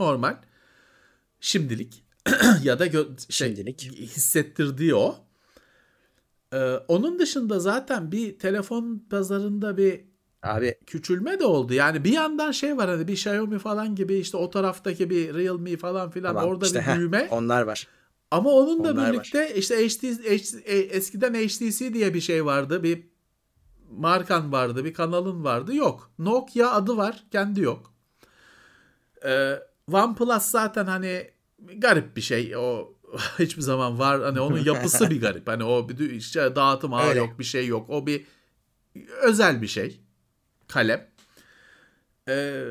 [0.00, 0.36] Normal.
[1.40, 2.04] Şimdilik
[2.62, 3.92] ya da gö- şey, Şimdilik.
[4.00, 5.16] hissettirdiği o.
[6.52, 10.04] Ee, onun dışında zaten bir telefon pazarında bir
[10.42, 11.74] Abi küçülme de oldu.
[11.74, 15.76] Yani bir yandan şey var hani bir Xiaomi falan gibi işte o taraftaki bir Realme
[15.76, 17.18] falan filan tamam, orada işte, bir büyüme.
[17.18, 17.86] Heh, onlar var.
[18.30, 19.50] Ama onunla Onlar birlikte var.
[19.54, 22.82] işte HT, H, e, eskiden HTC diye bir şey vardı.
[22.82, 23.06] Bir
[23.90, 25.74] markan vardı, bir kanalın vardı.
[25.74, 26.10] Yok.
[26.18, 27.92] Nokia adı var, kendi yok.
[29.24, 29.58] Ee,
[29.92, 31.30] OnePlus zaten hani
[31.76, 32.56] garip bir şey.
[32.56, 32.92] O
[33.38, 34.22] hiçbir zaman var.
[34.22, 35.48] Hani onun yapısı bir garip.
[35.48, 37.90] Hani o bir işte dağıtım ağı yok, bir şey yok.
[37.90, 38.26] O bir
[39.22, 40.00] özel bir şey.
[40.68, 41.08] Kalem.
[42.28, 42.64] Ee,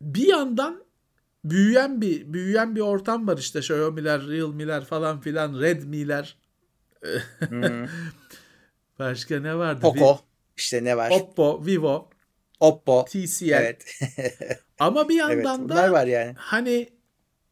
[0.00, 0.84] bir yandan
[1.44, 6.36] büyüyen bir büyüyen bir ortam var işte Xiaomi'ler, Realme'ler falan filan, Redmi'ler.
[7.48, 7.86] Hmm.
[8.98, 9.80] Başka ne vardı?
[9.80, 10.14] Poco.
[10.14, 10.20] Bir...
[10.56, 11.10] İşte ne var?
[11.10, 12.10] Oppo, Vivo.
[12.60, 13.04] Oppo.
[13.04, 13.50] TCL.
[13.50, 14.00] Evet.
[14.78, 16.34] Ama bir yandan evet, da var yani.
[16.36, 16.88] hani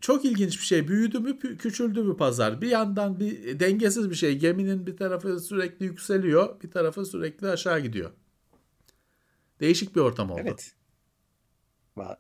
[0.01, 0.89] çok ilginç bir şey.
[0.89, 2.61] Büyüdü mü küçüldü mü pazar?
[2.61, 4.39] Bir yandan bir dengesiz bir şey.
[4.39, 8.11] Geminin bir tarafı sürekli yükseliyor, bir tarafı sürekli aşağı gidiyor.
[9.61, 10.41] Değişik bir ortam oldu.
[10.43, 10.73] Evet.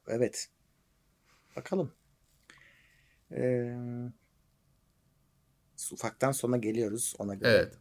[0.09, 0.49] Evet.
[1.59, 1.93] Bakalım.
[3.32, 3.74] Ee,
[5.93, 7.51] ufaktan sona geliyoruz ona göre.
[7.51, 7.74] Evet.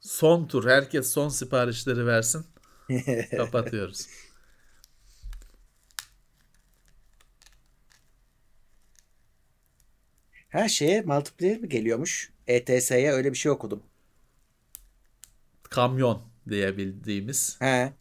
[0.00, 0.68] Son tur.
[0.68, 2.46] Herkes son siparişleri versin.
[3.36, 4.06] Kapatıyoruz.
[10.48, 12.32] Her şeye multiplayer mi geliyormuş?
[12.46, 13.82] ETS'ye öyle bir şey okudum.
[15.62, 17.60] Kamyon diyebildiğimiz.
[17.60, 17.99] He.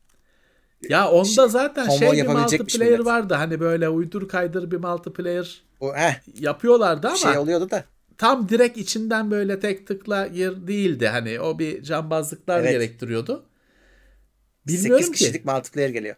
[0.90, 3.34] Ya onda zaten şey bir multiplayer vardı.
[3.34, 6.14] Hani böyle uydur kaydır bir multiplayer o, heh.
[6.40, 7.18] yapıyorlardı ama.
[7.18, 7.84] Şey oluyordu da.
[8.18, 11.08] Tam direkt içinden böyle tek tıkla yer değildi.
[11.08, 12.72] Hani o bir cambazlıklar evet.
[12.72, 13.46] gerektiriyordu.
[14.68, 15.52] Bilmiyorum 8 kişilik ki.
[15.52, 16.16] multiplayer geliyor.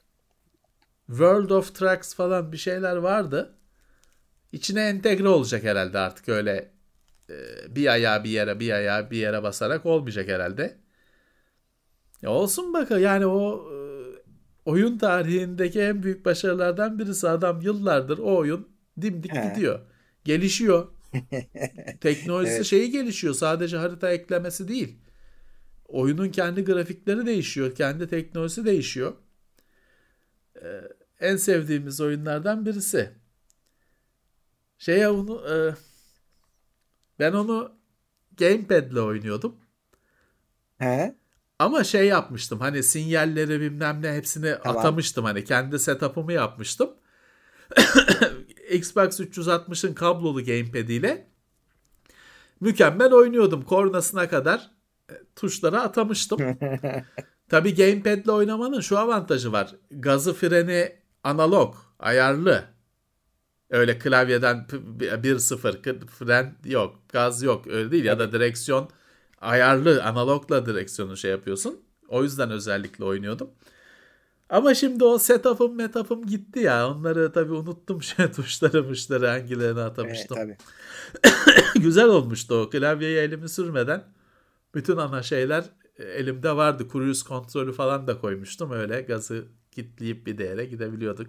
[1.07, 3.53] World of Trucks falan bir şeyler vardı.
[4.51, 6.71] İçine entegre olacak herhalde artık öyle
[7.29, 7.35] e,
[7.75, 10.77] bir ayağı bir yere bir ayağı bir yere basarak olmayacak herhalde.
[12.21, 13.71] Ya olsun bakalım yani o
[14.65, 17.29] oyun tarihindeki en büyük başarılardan birisi.
[17.29, 18.67] Adam yıllardır o oyun
[19.01, 19.49] dimdik He.
[19.49, 19.79] gidiyor.
[20.23, 20.88] Gelişiyor.
[22.01, 22.65] Teknolojisi evet.
[22.65, 23.33] şeyi gelişiyor.
[23.33, 24.99] Sadece harita eklemesi değil.
[25.88, 27.75] oyunun kendi grafikleri değişiyor.
[27.75, 29.13] Kendi teknolojisi değişiyor.
[30.61, 30.81] Ee,
[31.19, 33.11] en sevdiğimiz oyunlardan birisi.
[34.77, 35.75] Şeye onu e,
[37.19, 37.75] ben onu
[38.38, 39.55] gamepad'le oynuyordum.
[40.77, 41.15] He?
[41.61, 44.77] Ama şey yapmıştım hani sinyalleri bilmem ne hepsini Tamam.
[44.77, 46.89] atamıştım hani kendi setup'ımı yapmıştım.
[48.69, 51.27] Xbox 360'ın kablolu gamepad ile
[52.59, 53.61] mükemmel oynuyordum.
[53.61, 54.71] Kornasına kadar
[55.11, 56.39] e, tuşlara atamıştım.
[57.49, 59.75] Tabii gamepad'le oynamanın şu avantajı var.
[59.91, 62.63] Gazı freni analog, ayarlı.
[63.69, 64.67] Öyle klavyeden
[64.99, 68.89] 1-0 fren yok, gaz yok öyle değil ya da direksiyon
[69.41, 71.81] ayarlı analogla direksiyonu şey yapıyorsun.
[72.07, 73.49] O yüzden özellikle oynuyordum.
[74.49, 76.89] Ama şimdi o setup'ım metup'ım gitti ya.
[76.89, 80.38] Onları tabii unuttum şey tuşları muşları hangilerini Evet, atamıştım.
[80.38, 80.57] tabii.
[81.84, 82.69] Güzel olmuştu o.
[82.69, 84.03] Klavyeye elimi sürmeden
[84.76, 85.63] bütün ana şeyler
[85.97, 86.88] e, elimde vardı.
[86.91, 88.72] Cruise kontrolü falan da koymuştum.
[88.72, 91.27] Öyle gazı kilitleyip bir değere gidebiliyorduk.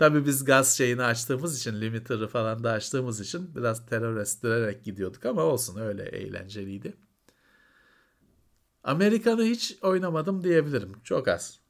[0.00, 5.42] Tabii biz gaz şeyini açtığımız için, limiter'ı falan da açtığımız için biraz terör gidiyorduk ama
[5.42, 6.96] olsun öyle eğlenceliydi.
[8.84, 10.92] Amerikan'ı hiç oynamadım diyebilirim.
[11.04, 11.60] Çok az.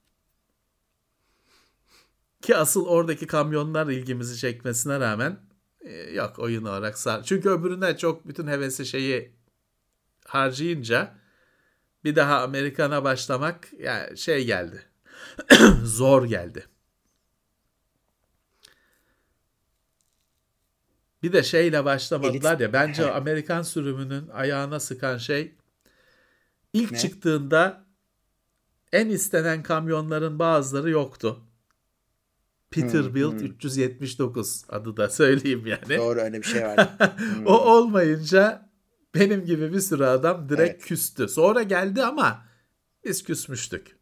[2.42, 5.38] Ki asıl oradaki kamyonlar ilgimizi çekmesine rağmen
[5.80, 7.22] e, yok oyun olarak sar.
[7.22, 9.32] Çünkü öbürüne çok bütün hevesi şeyi
[10.24, 11.18] harcayınca
[12.04, 14.82] bir daha Amerikan'a başlamak yani şey geldi.
[15.84, 16.69] Zor geldi.
[21.22, 23.10] Bir de şeyle başlamadılar Elit- ya bence He.
[23.10, 25.54] Amerikan sürümünün ayağına sıkan şey
[26.72, 26.98] ilk Ne?
[26.98, 27.84] çıktığında
[28.92, 31.40] en istenen kamyonların bazıları yoktu.
[32.70, 33.46] Peterbilt hmm.
[33.46, 35.98] 379 adı da söyleyeyim yani.
[35.98, 36.90] Doğru öyle bir şey vardı.
[37.18, 37.46] Hmm.
[37.46, 38.70] O olmayınca
[39.14, 40.84] benim gibi bir sürü adam direkt Evet.
[40.84, 41.28] küstü.
[41.28, 42.46] Sonra geldi ama
[43.04, 43.96] biz küsmüştük.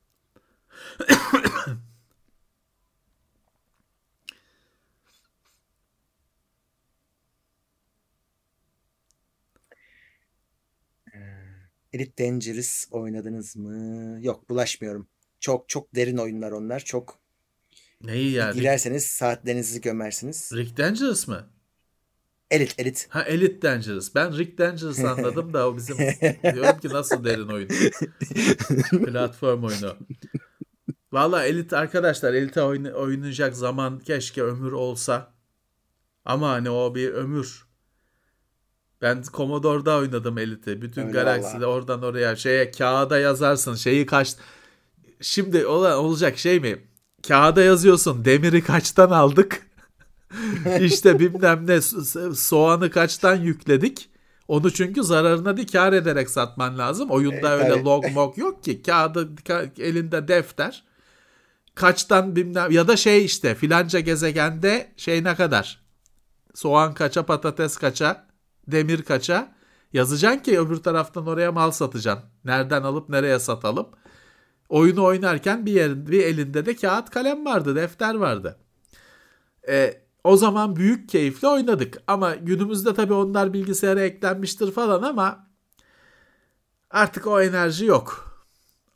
[11.93, 14.19] Elite Dangerous oynadınız mı?
[14.20, 15.09] Yok bulaşmıyorum.
[15.40, 16.81] Çok çok derin oyunlar onlar.
[16.81, 17.19] Çok
[18.01, 18.48] Neyi ya?
[18.48, 20.51] Rick, girerseniz saatlerinizi gömersiniz.
[20.55, 21.51] Rick Dangerous mı?
[22.51, 23.06] Elit elit.
[23.10, 24.15] Ha Elite Dangerous.
[24.15, 25.97] Ben Rick Dangerous anladım da o bizim
[26.55, 27.69] diyorum ki nasıl derin oyun.
[29.05, 29.97] Platform oyunu.
[31.12, 35.35] Valla Elite arkadaşlar Elite oyna- oynayacak zaman keşke ömür olsa.
[36.24, 37.68] Ama hani o bir ömür.
[39.02, 40.82] Ben Commodore'da oynadım Elite'i.
[40.82, 41.66] Bütün Öyle galakside valla.
[41.66, 44.34] oradan oraya şeye kağıda yazarsın şeyi kaç
[45.20, 46.78] Şimdi ola- olacak şey mi?
[47.28, 49.66] Kağıda yazıyorsun demiri kaçtan aldık?
[50.80, 54.08] işte bilmem ne so- soğanı kaçtan yükledik?
[54.48, 57.10] Onu çünkü zararına değil kar ederek satman lazım.
[57.10, 58.82] Oyunda Evet, öyle log mog yok ki.
[58.82, 60.84] Kağıdı ka- elinde defter.
[61.74, 65.80] Kaçtan bilmem ya da şey işte filanca gezegende şey ne kadar?
[66.54, 68.26] Soğan kaça, patates kaça,
[68.73, 69.55] demir kaça
[69.93, 72.24] yazacaksın ki öbür taraftan oraya mal satacaksın.
[72.45, 73.89] Nereden alıp nereye satalım.
[74.69, 78.59] Oyunu oynarken bir yerin, bir elinde de kağıt kalem vardı, defter vardı.
[79.69, 82.03] E, o zaman büyük keyifle oynadık.
[82.07, 85.49] Ama günümüzde tabii onlar bilgisayara eklenmiştir falan ama
[86.90, 88.39] artık o enerji yok.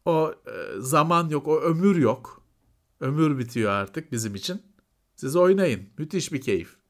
[0.05, 2.43] O e, zaman yok, o ömür yok.
[3.01, 4.62] Ömür bitiyor artık bizim için.
[5.16, 5.89] Siz oynayın.
[5.99, 6.81] Müthiş bir keyif.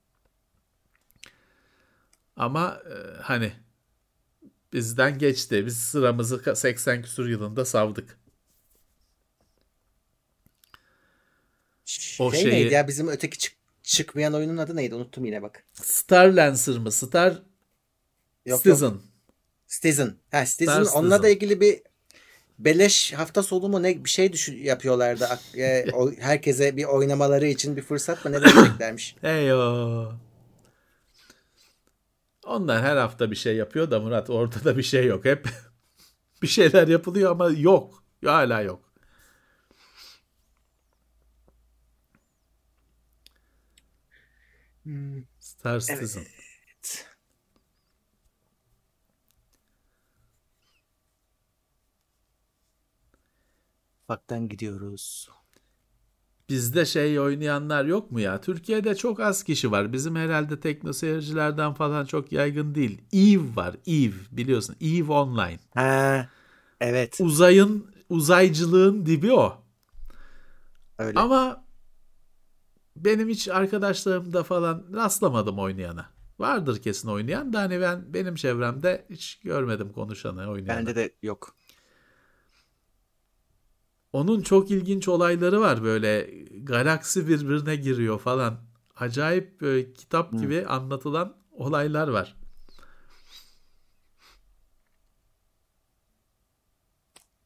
[2.37, 3.53] Ama e, hani
[4.73, 5.67] bizden geçti.
[5.67, 8.19] Biz sıramızı 80 küsur yılında savdık.
[12.19, 14.95] O şey şeyi- neydi ya bizim öteki çık- çıkmayan oyunun adı neydi?
[14.95, 15.65] Unuttum yine bak.
[15.73, 16.93] Star Lancer mı?
[16.93, 17.43] Star Yok
[18.47, 18.63] yok.
[18.79, 18.95] Citizen.
[19.69, 20.15] Citizen.
[20.31, 20.85] Ha Citizen.
[20.85, 21.37] Star Onunla da Citizen.
[21.37, 21.83] ilgili bir
[22.59, 25.29] beleş hafta sonu mu ne bir şey düşün yapıyorlardı.
[25.57, 29.17] E, o- herkese bir oynamaları için bir fırsat mı ne vereceklermiş.
[29.21, 30.13] Heyo.
[32.53, 35.25] Onlar her hafta bir şey yapıyor da Murat orada da bir şey yok.
[35.25, 35.49] Hep
[36.43, 38.05] bir şeyler yapılıyor ama yok.
[38.25, 38.93] Hala yok.
[44.85, 46.25] Hmm, Star Citizen.
[54.05, 55.29] Ufaktan gidiyoruz.
[56.53, 58.41] Bizde şey oynayanlar yok mu ya?
[58.41, 59.93] Türkiye'de çok az kişi var.
[59.93, 63.01] Bizim herhalde tekno seyircilerden falan çok yaygın değil.
[63.13, 63.77] Eve var.
[63.87, 64.77] Eve biliyorsun.
[64.81, 65.59] Eve Online.
[65.75, 66.29] Ha,
[66.81, 69.63] evet Uzayın, uzaycılığın dibi o.
[70.99, 71.21] öyle.
[71.21, 71.65] Ama
[72.97, 76.07] benim hiç arkadaşlarımda falan rastlamadım oynayana.
[76.39, 80.79] Vardır kesin oynayan da hani ben benim çevremde hiç görmedim konuşanı oynayan.
[80.79, 81.55] Bende de yok.
[84.13, 86.31] Onun çok ilginç olayları var böyle
[86.65, 88.61] galaksi birbirine giriyor falan.
[88.97, 92.37] Acayip böyle kitap gibi anlatılan olaylar var.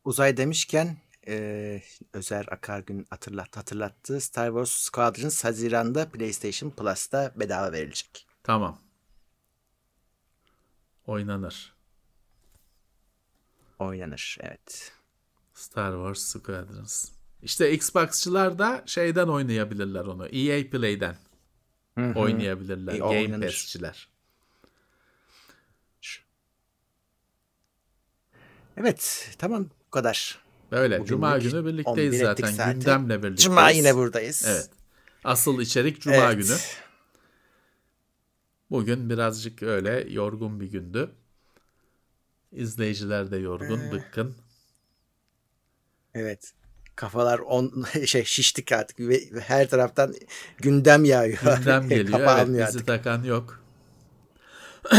[0.05, 0.97] Uzay demişken
[1.28, 1.82] e,
[2.12, 4.20] Özer Akargün hatırlat, hatırlattı.
[4.20, 8.26] Star Wars Squadrons Haziran'da PlayStation Plus'ta bedava verilecek.
[8.43, 8.78] Tamam.
[11.06, 11.74] Oynanır.
[13.78, 14.93] Oynanır evet.
[15.55, 17.15] Star Wars Squadrons.
[17.47, 20.27] İşte Xbox'çılar da şeyden oynayabilirler onu.
[20.27, 21.16] EA Play'den
[21.98, 22.18] Hı hı.
[22.18, 22.93] oynayabilirler.
[22.94, 23.40] E, Game.
[23.40, 24.09] Pass'çiler.
[28.77, 30.39] Evet tamam bu kadar.
[30.70, 30.94] Böyle.
[30.94, 32.52] Bugünlük Cuma günü birlikteyiz 11 ettik zaten.
[32.52, 32.74] zaten.
[32.74, 33.43] Gündemle birlikteyiz.
[33.44, 34.44] Cuma yine buradayız.
[34.48, 34.70] Evet.
[35.24, 36.39] Asıl içerik Cuma Evet.
[36.39, 36.56] günü.
[38.70, 41.10] Bugün birazcık öyle yorgun bir gündü.
[42.52, 43.93] İzleyiciler de yorgun, Ee.
[43.93, 44.35] bıkkın.
[46.14, 46.52] Evet.
[46.97, 50.14] Kafalar on şey şiştik artık ve her taraftan
[50.59, 51.39] gündem yağıyor.
[51.56, 52.18] Gündem geliyor.
[52.18, 52.86] Kafa evet, bizi artık.
[52.86, 53.62] takan yok.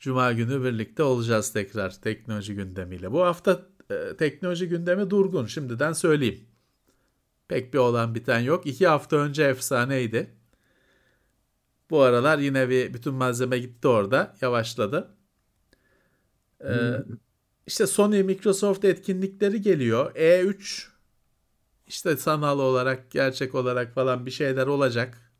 [0.00, 3.12] Cuma günü birlikte olacağız tekrar teknoloji gündemiyle.
[3.12, 5.46] Bu hafta e, teknoloji gündemi durgun.
[5.46, 6.44] Şimdiden söyleyeyim.
[7.48, 8.66] Pek bir olan biten yok.
[8.66, 10.30] İki hafta önce efsaneydi.
[11.90, 14.36] Bu aralar yine bir bütün malzeme gitti orada.
[14.40, 15.16] Yavaşladı.
[16.64, 16.92] Ee,
[17.66, 20.14] işte Sony Microsoft etkinlikleri geliyor.
[20.14, 20.86] E3
[21.86, 25.32] işte sanal olarak, gerçek olarak falan bir şeyler olacak.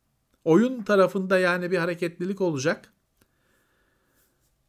[0.44, 2.92] Oyun tarafında yani bir hareketlilik olacak.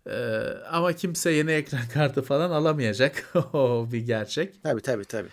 [0.07, 3.31] Ee, ama kimse yeni ekran kartı falan alamayacak.
[3.53, 4.63] o bir gerçek.
[4.63, 5.29] Tabii tabii tabii.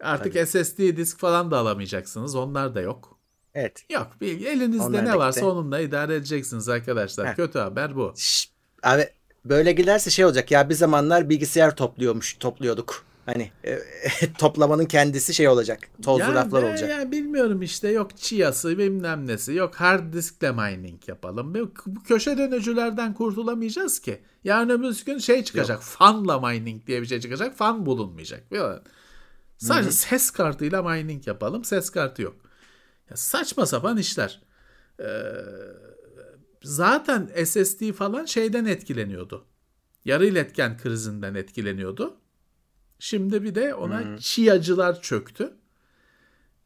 [0.00, 2.34] Artık SSD disk falan da alamayacaksınız.
[2.34, 3.18] Onlar da yok.
[3.54, 3.84] Evet.
[3.90, 4.08] Yok.
[4.20, 5.50] Elinizde Onlar ne varsa gitti.
[5.50, 7.28] onunla idare edeceksiniz arkadaşlar.
[7.28, 7.36] Heh.
[7.36, 8.12] Kötü haber bu.
[8.16, 8.50] Şş,
[8.82, 9.08] abi
[9.48, 13.04] böyle giderse şey olacak ya bir zamanlar bilgisayar topluyormuş topluyorduk.
[13.26, 13.78] Hani e,
[14.38, 15.80] toplamanın kendisi şey olacak.
[16.02, 16.90] Tozlu Ya raflar olacak.
[16.90, 21.54] ya bilmiyorum işte yok çiyası bilmem nesi yok hard diskle mining yapalım.
[21.86, 24.20] Bu köşe dönücülerden kurtulamayacağız ki.
[24.44, 28.50] Yarın öbür gün şey çıkacak fanla mining diye bir şey çıkacak fan bulunmayacak.
[28.50, 28.80] Biliyor?
[29.58, 32.36] Sadece ses kartıyla mining yapalım ses kartı yok.
[33.10, 34.40] Ya saçma sapan işler.
[35.00, 35.04] Ee,
[36.66, 39.44] zaten SSD falan şeyden etkileniyordu.
[40.04, 42.16] Yarı iletken krizinden etkileniyordu.
[42.98, 45.52] Şimdi bir de ona çiyacılar çöktü.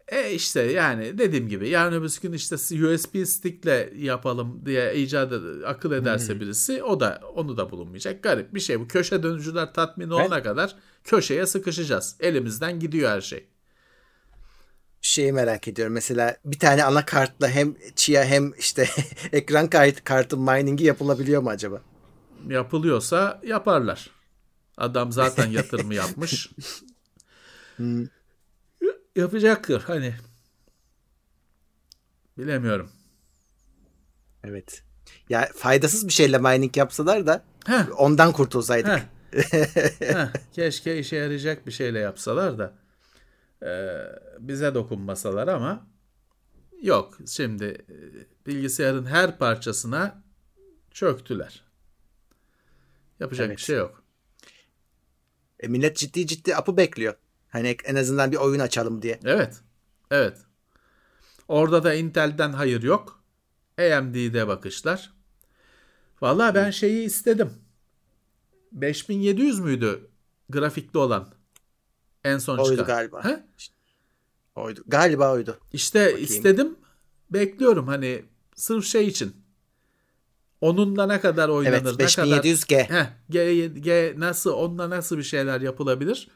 [0.08, 5.32] E işte yani dediğim gibi yarın öbür gün işte USB stick'le yapalım diye icat
[5.66, 8.22] akıl ederse birisi o da onu da bulunmayacak.
[8.22, 8.88] Garip bir şey bu.
[8.88, 12.16] Köşe dönücüler tatmin olana kadar köşeye sıkışacağız.
[12.20, 13.46] Elimizden gidiyor her şey.
[15.02, 15.94] Şeyi merak ediyorum.
[15.94, 18.88] Mesela bir tane anakartla hem çiya hem işte
[19.32, 21.80] ekran kart, kartı mining'i yapılabiliyor mu acaba?
[22.48, 24.10] Yapılıyorsa yaparlar.
[24.76, 26.50] Adam zaten yatırımı yapmış.
[29.16, 30.14] Yapacaktır hani.
[32.38, 32.90] Bilemiyorum.
[34.44, 34.82] Evet.
[35.28, 38.90] Ya faydasız bir şeyle mining yapsalar da Heh, ondan kurtulsaydık.
[38.90, 39.00] heh.
[40.00, 42.74] Heh, keşke işe yarayacak bir şeyle yapsalar da
[43.62, 43.98] e,
[44.38, 45.86] bize dokunmasalar ama
[46.82, 47.18] yok.
[47.26, 47.96] Şimdi e,
[48.46, 50.22] bilgisayarın her parçasına
[50.90, 51.64] çöktüler.
[53.20, 53.58] Yapacak Evet.
[53.58, 54.02] bir şey yok.
[55.60, 57.14] E, millet ciddi ciddi apı bekliyor.
[57.48, 59.20] Hani en azından bir oyun açalım diye.
[59.24, 59.60] Evet.
[60.10, 60.38] Evet.
[61.48, 63.22] Orada da Intel'den hayır yok.
[63.78, 65.12] AMD'de bakışlar.
[66.20, 67.52] Vallahi ben şeyi istedim.
[68.72, 70.10] 5700 müydü
[70.48, 71.34] grafikli olan?
[72.24, 72.86] En son Oydu çıkan.
[72.86, 73.24] galiba.
[73.24, 73.44] He?
[74.56, 74.84] Oydu.
[74.86, 75.58] Galiba oydu.
[75.72, 76.22] İşte Bakayım.
[76.24, 76.76] istedim.
[77.30, 78.24] Bekliyorum hani
[78.54, 79.36] sırf şey için.
[80.60, 81.72] Onunla ne kadar oynanır?
[81.72, 82.90] Evet ne kadar 5700G.
[82.90, 86.28] Heh, G, G nasıl onunla nasıl bir şeyler yapılabilir?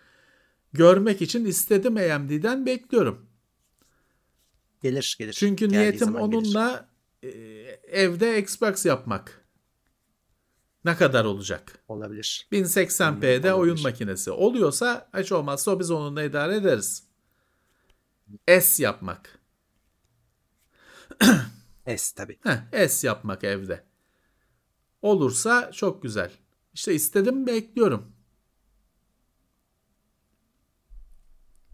[0.72, 3.26] Görmek için istedim AMD'den bekliyorum.
[4.82, 5.32] Gelir gelir.
[5.32, 6.20] Çünkü Geldiği niyetim gelir.
[6.20, 6.88] onunla
[7.22, 7.28] e,
[7.88, 9.43] evde Xbox yapmak.
[10.84, 11.78] Ne kadar olacak?
[11.88, 12.48] olabilir.
[12.52, 13.82] 1080p'de Hmm, oyun olabilir.
[13.82, 17.04] makinesi oluyorsa hiç olmazsa biz onunla idare ederiz.
[18.60, 19.38] S yapmak.
[21.96, 22.38] S tabii.
[22.42, 23.84] Heh, S yapmak evde.
[25.02, 26.32] Olursa çok güzel.
[26.74, 28.12] İşte istedim bekliyorum.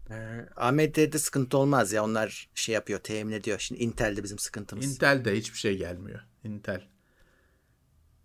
[0.09, 2.03] Ee, AMD'de sıkıntı olmaz ya.
[2.03, 3.59] Onlar şey yapıyor, temin ediyor.
[3.59, 4.85] Şimdi Intel'de bizim sıkıntımız.
[4.95, 6.19] Intel'de hiçbir şey gelmiyor.
[6.43, 6.90] Intel.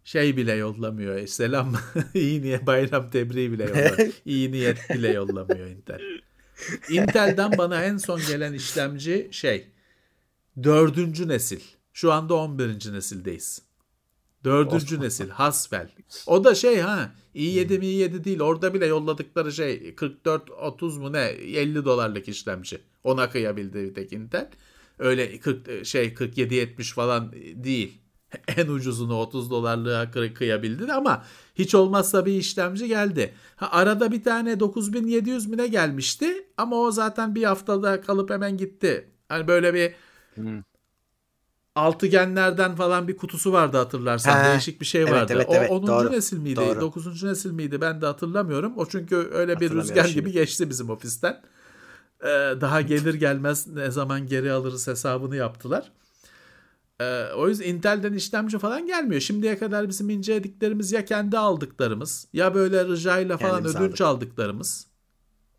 [0.06, 1.16] Şey bile yollamıyor.
[1.16, 1.74] E, Selam.
[2.14, 4.12] iyi niyet bayram tebriği bile yollamıyor.
[4.24, 6.00] İyi niyet bile yollamıyor Intel.
[6.90, 9.66] Intel'den bana en son gelen işlemci şey
[10.62, 11.60] dördüncü nesil.
[11.92, 12.92] Şu anda 11.
[12.92, 13.62] nesildeyiz.
[14.44, 15.88] Dördüncü nesil Haswell.
[16.26, 21.20] O da şey ha i7 mi i7 değil orada bile yolladıkları şey 44-30 mu ne
[21.20, 22.78] 50 dolarlık işlemci.
[23.04, 24.50] Ona kıyabildi bir tek Intel.
[24.98, 28.05] Öyle 40 şey 47-70 falan değil.
[28.56, 31.24] En ucuzunu 30 dolarlığa kıyabildi ama
[31.54, 33.34] hiç olmazsa bir işlemci geldi.
[33.56, 38.56] Ha, arada bir tane 9700 mi ne gelmişti ama o zaten bir haftada kalıp hemen
[38.56, 39.10] gitti.
[39.28, 39.94] Hani böyle bir
[40.34, 40.62] hmm
[41.76, 44.44] altıgenlerden falan bir kutusu vardı hatırlarsan.
[44.44, 44.50] He.
[44.50, 45.32] Değişik bir şey vardı.
[45.36, 45.86] Evet, evet, o 10.
[45.86, 46.12] Doğru.
[46.12, 46.56] nesil miydi?
[46.56, 46.80] Doğru.
[46.80, 47.22] 9.
[47.22, 47.80] nesil miydi?
[47.80, 48.72] Ben de hatırlamıyorum.
[48.76, 50.20] O çünkü öyle bir rüzgar şimdi.
[50.20, 51.42] gibi geçti bizim ofisten.
[52.22, 52.26] Ee,
[52.60, 55.92] daha gelir gelmez ne zaman geri alırız hesabını yaptılar.
[57.00, 59.20] Ee, o yüzden Intel'den işlemci falan gelmiyor.
[59.20, 64.22] Şimdiye kadar bizim incelediklerimiz ya kendi aldıklarımız ya böyle rıcayla falan Kendimiz ödünç aldık.
[64.22, 64.86] aldıklarımız.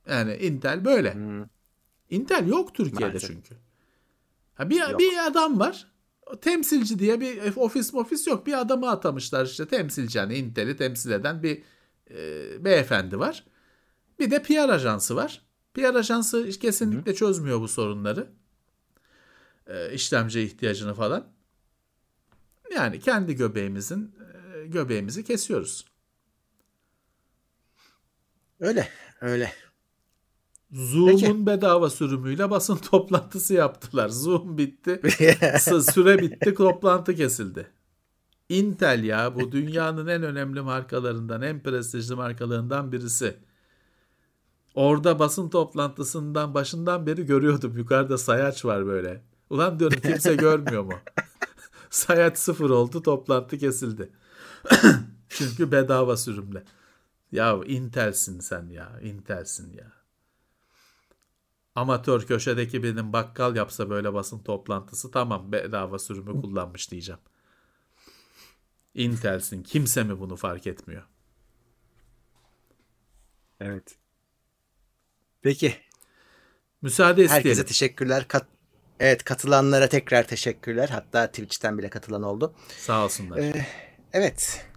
[0.09, 1.13] Yani Intel böyle.
[1.13, 1.45] Hmm.
[2.09, 3.29] Intel yok Türkiye'de Maalesef.
[3.29, 3.55] çünkü.
[4.55, 4.99] Ha bir, yok.
[4.99, 5.87] bir adam var
[6.41, 8.47] temsilci diye bir ofis ofis yok.
[8.47, 11.63] Bir adamı atamışlar işte temsilci yani Intel'i temsil eden bir
[12.11, 13.43] e, beyefendi var.
[14.19, 15.41] Bir de PR ajansı var.
[15.73, 17.15] PR ajansı kesinlikle Hı.
[17.15, 18.29] çözmüyor bu sorunları.
[19.67, 21.27] E, işlemci ihtiyacını falan.
[22.75, 24.15] Yani kendi göbeğimizin
[24.55, 25.85] e, göbeğimizi kesiyoruz.
[28.59, 28.89] Öyle,
[29.21, 29.51] öyle.
[30.71, 34.09] Zoom'un bedava sürümüyle basın toplantısı yaptılar.
[34.09, 35.01] Zoom bitti.
[35.93, 36.53] süre bitti.
[36.53, 37.67] Toplantı kesildi.
[38.49, 43.37] Intel ya bu dünyanın en önemli markalarından, en prestijli markalarından birisi.
[44.75, 47.77] Orada basın toplantısından başından beri görüyordum.
[47.77, 49.21] Yukarıda sayaç var böyle.
[49.49, 50.93] Ulan diyorum kimse görmüyor mu?
[51.89, 54.09] sayaç sıfır oldu toplantı kesildi.
[55.29, 56.63] Çünkü bedava sürümle.
[57.31, 58.99] Ya Intel'sin sen ya.
[59.01, 59.97] Intel'sin ya
[61.77, 67.21] amatör köşedeki benim bakkal yapsa böyle basın toplantısı tamam bedava sürümü kullanmış diyeceğim.
[68.93, 71.03] Intel'sin kimse mi bunu fark etmiyor?
[73.59, 73.97] Evet.
[75.41, 75.75] Peki.
[76.81, 77.49] Müsaade isteyelim.
[77.49, 78.27] Herkese teşekkürler.
[78.27, 78.45] Kat
[78.99, 80.89] evet katılanlara tekrar teşekkürler.
[80.89, 82.53] Hatta Twitch'ten bile katılan oldu.
[82.77, 83.37] Sağ olsunlar.
[83.37, 83.65] Ee,
[84.13, 84.67] evet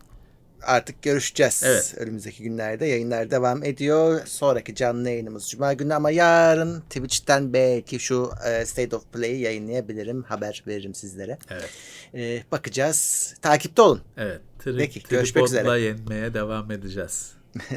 [0.62, 1.62] artık görüşeceğiz.
[1.66, 1.94] Evet.
[1.96, 4.20] Önümüzdeki günlerde yayınlar devam ediyor.
[4.26, 10.22] Sonraki canlı yayınımız Cuma günü ama yarın Twitch'ten belki şu e, State of Play'i yayınlayabilirim.
[10.22, 11.38] Haber veririm sizlere.
[11.50, 11.70] Evet.
[12.14, 13.34] E, bakacağız.
[13.42, 14.00] Takipte olun.
[14.16, 14.40] Evet.
[14.64, 15.80] Tri- Peki görüşmek üzere.
[15.80, 17.32] yenmeye devam edeceğiz.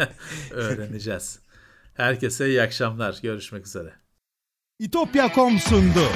[0.50, 1.38] Öğreneceğiz.
[1.94, 3.18] Herkese iyi akşamlar.
[3.22, 3.99] Görüşmek üzere.
[4.80, 6.08] İtopya.com sundu.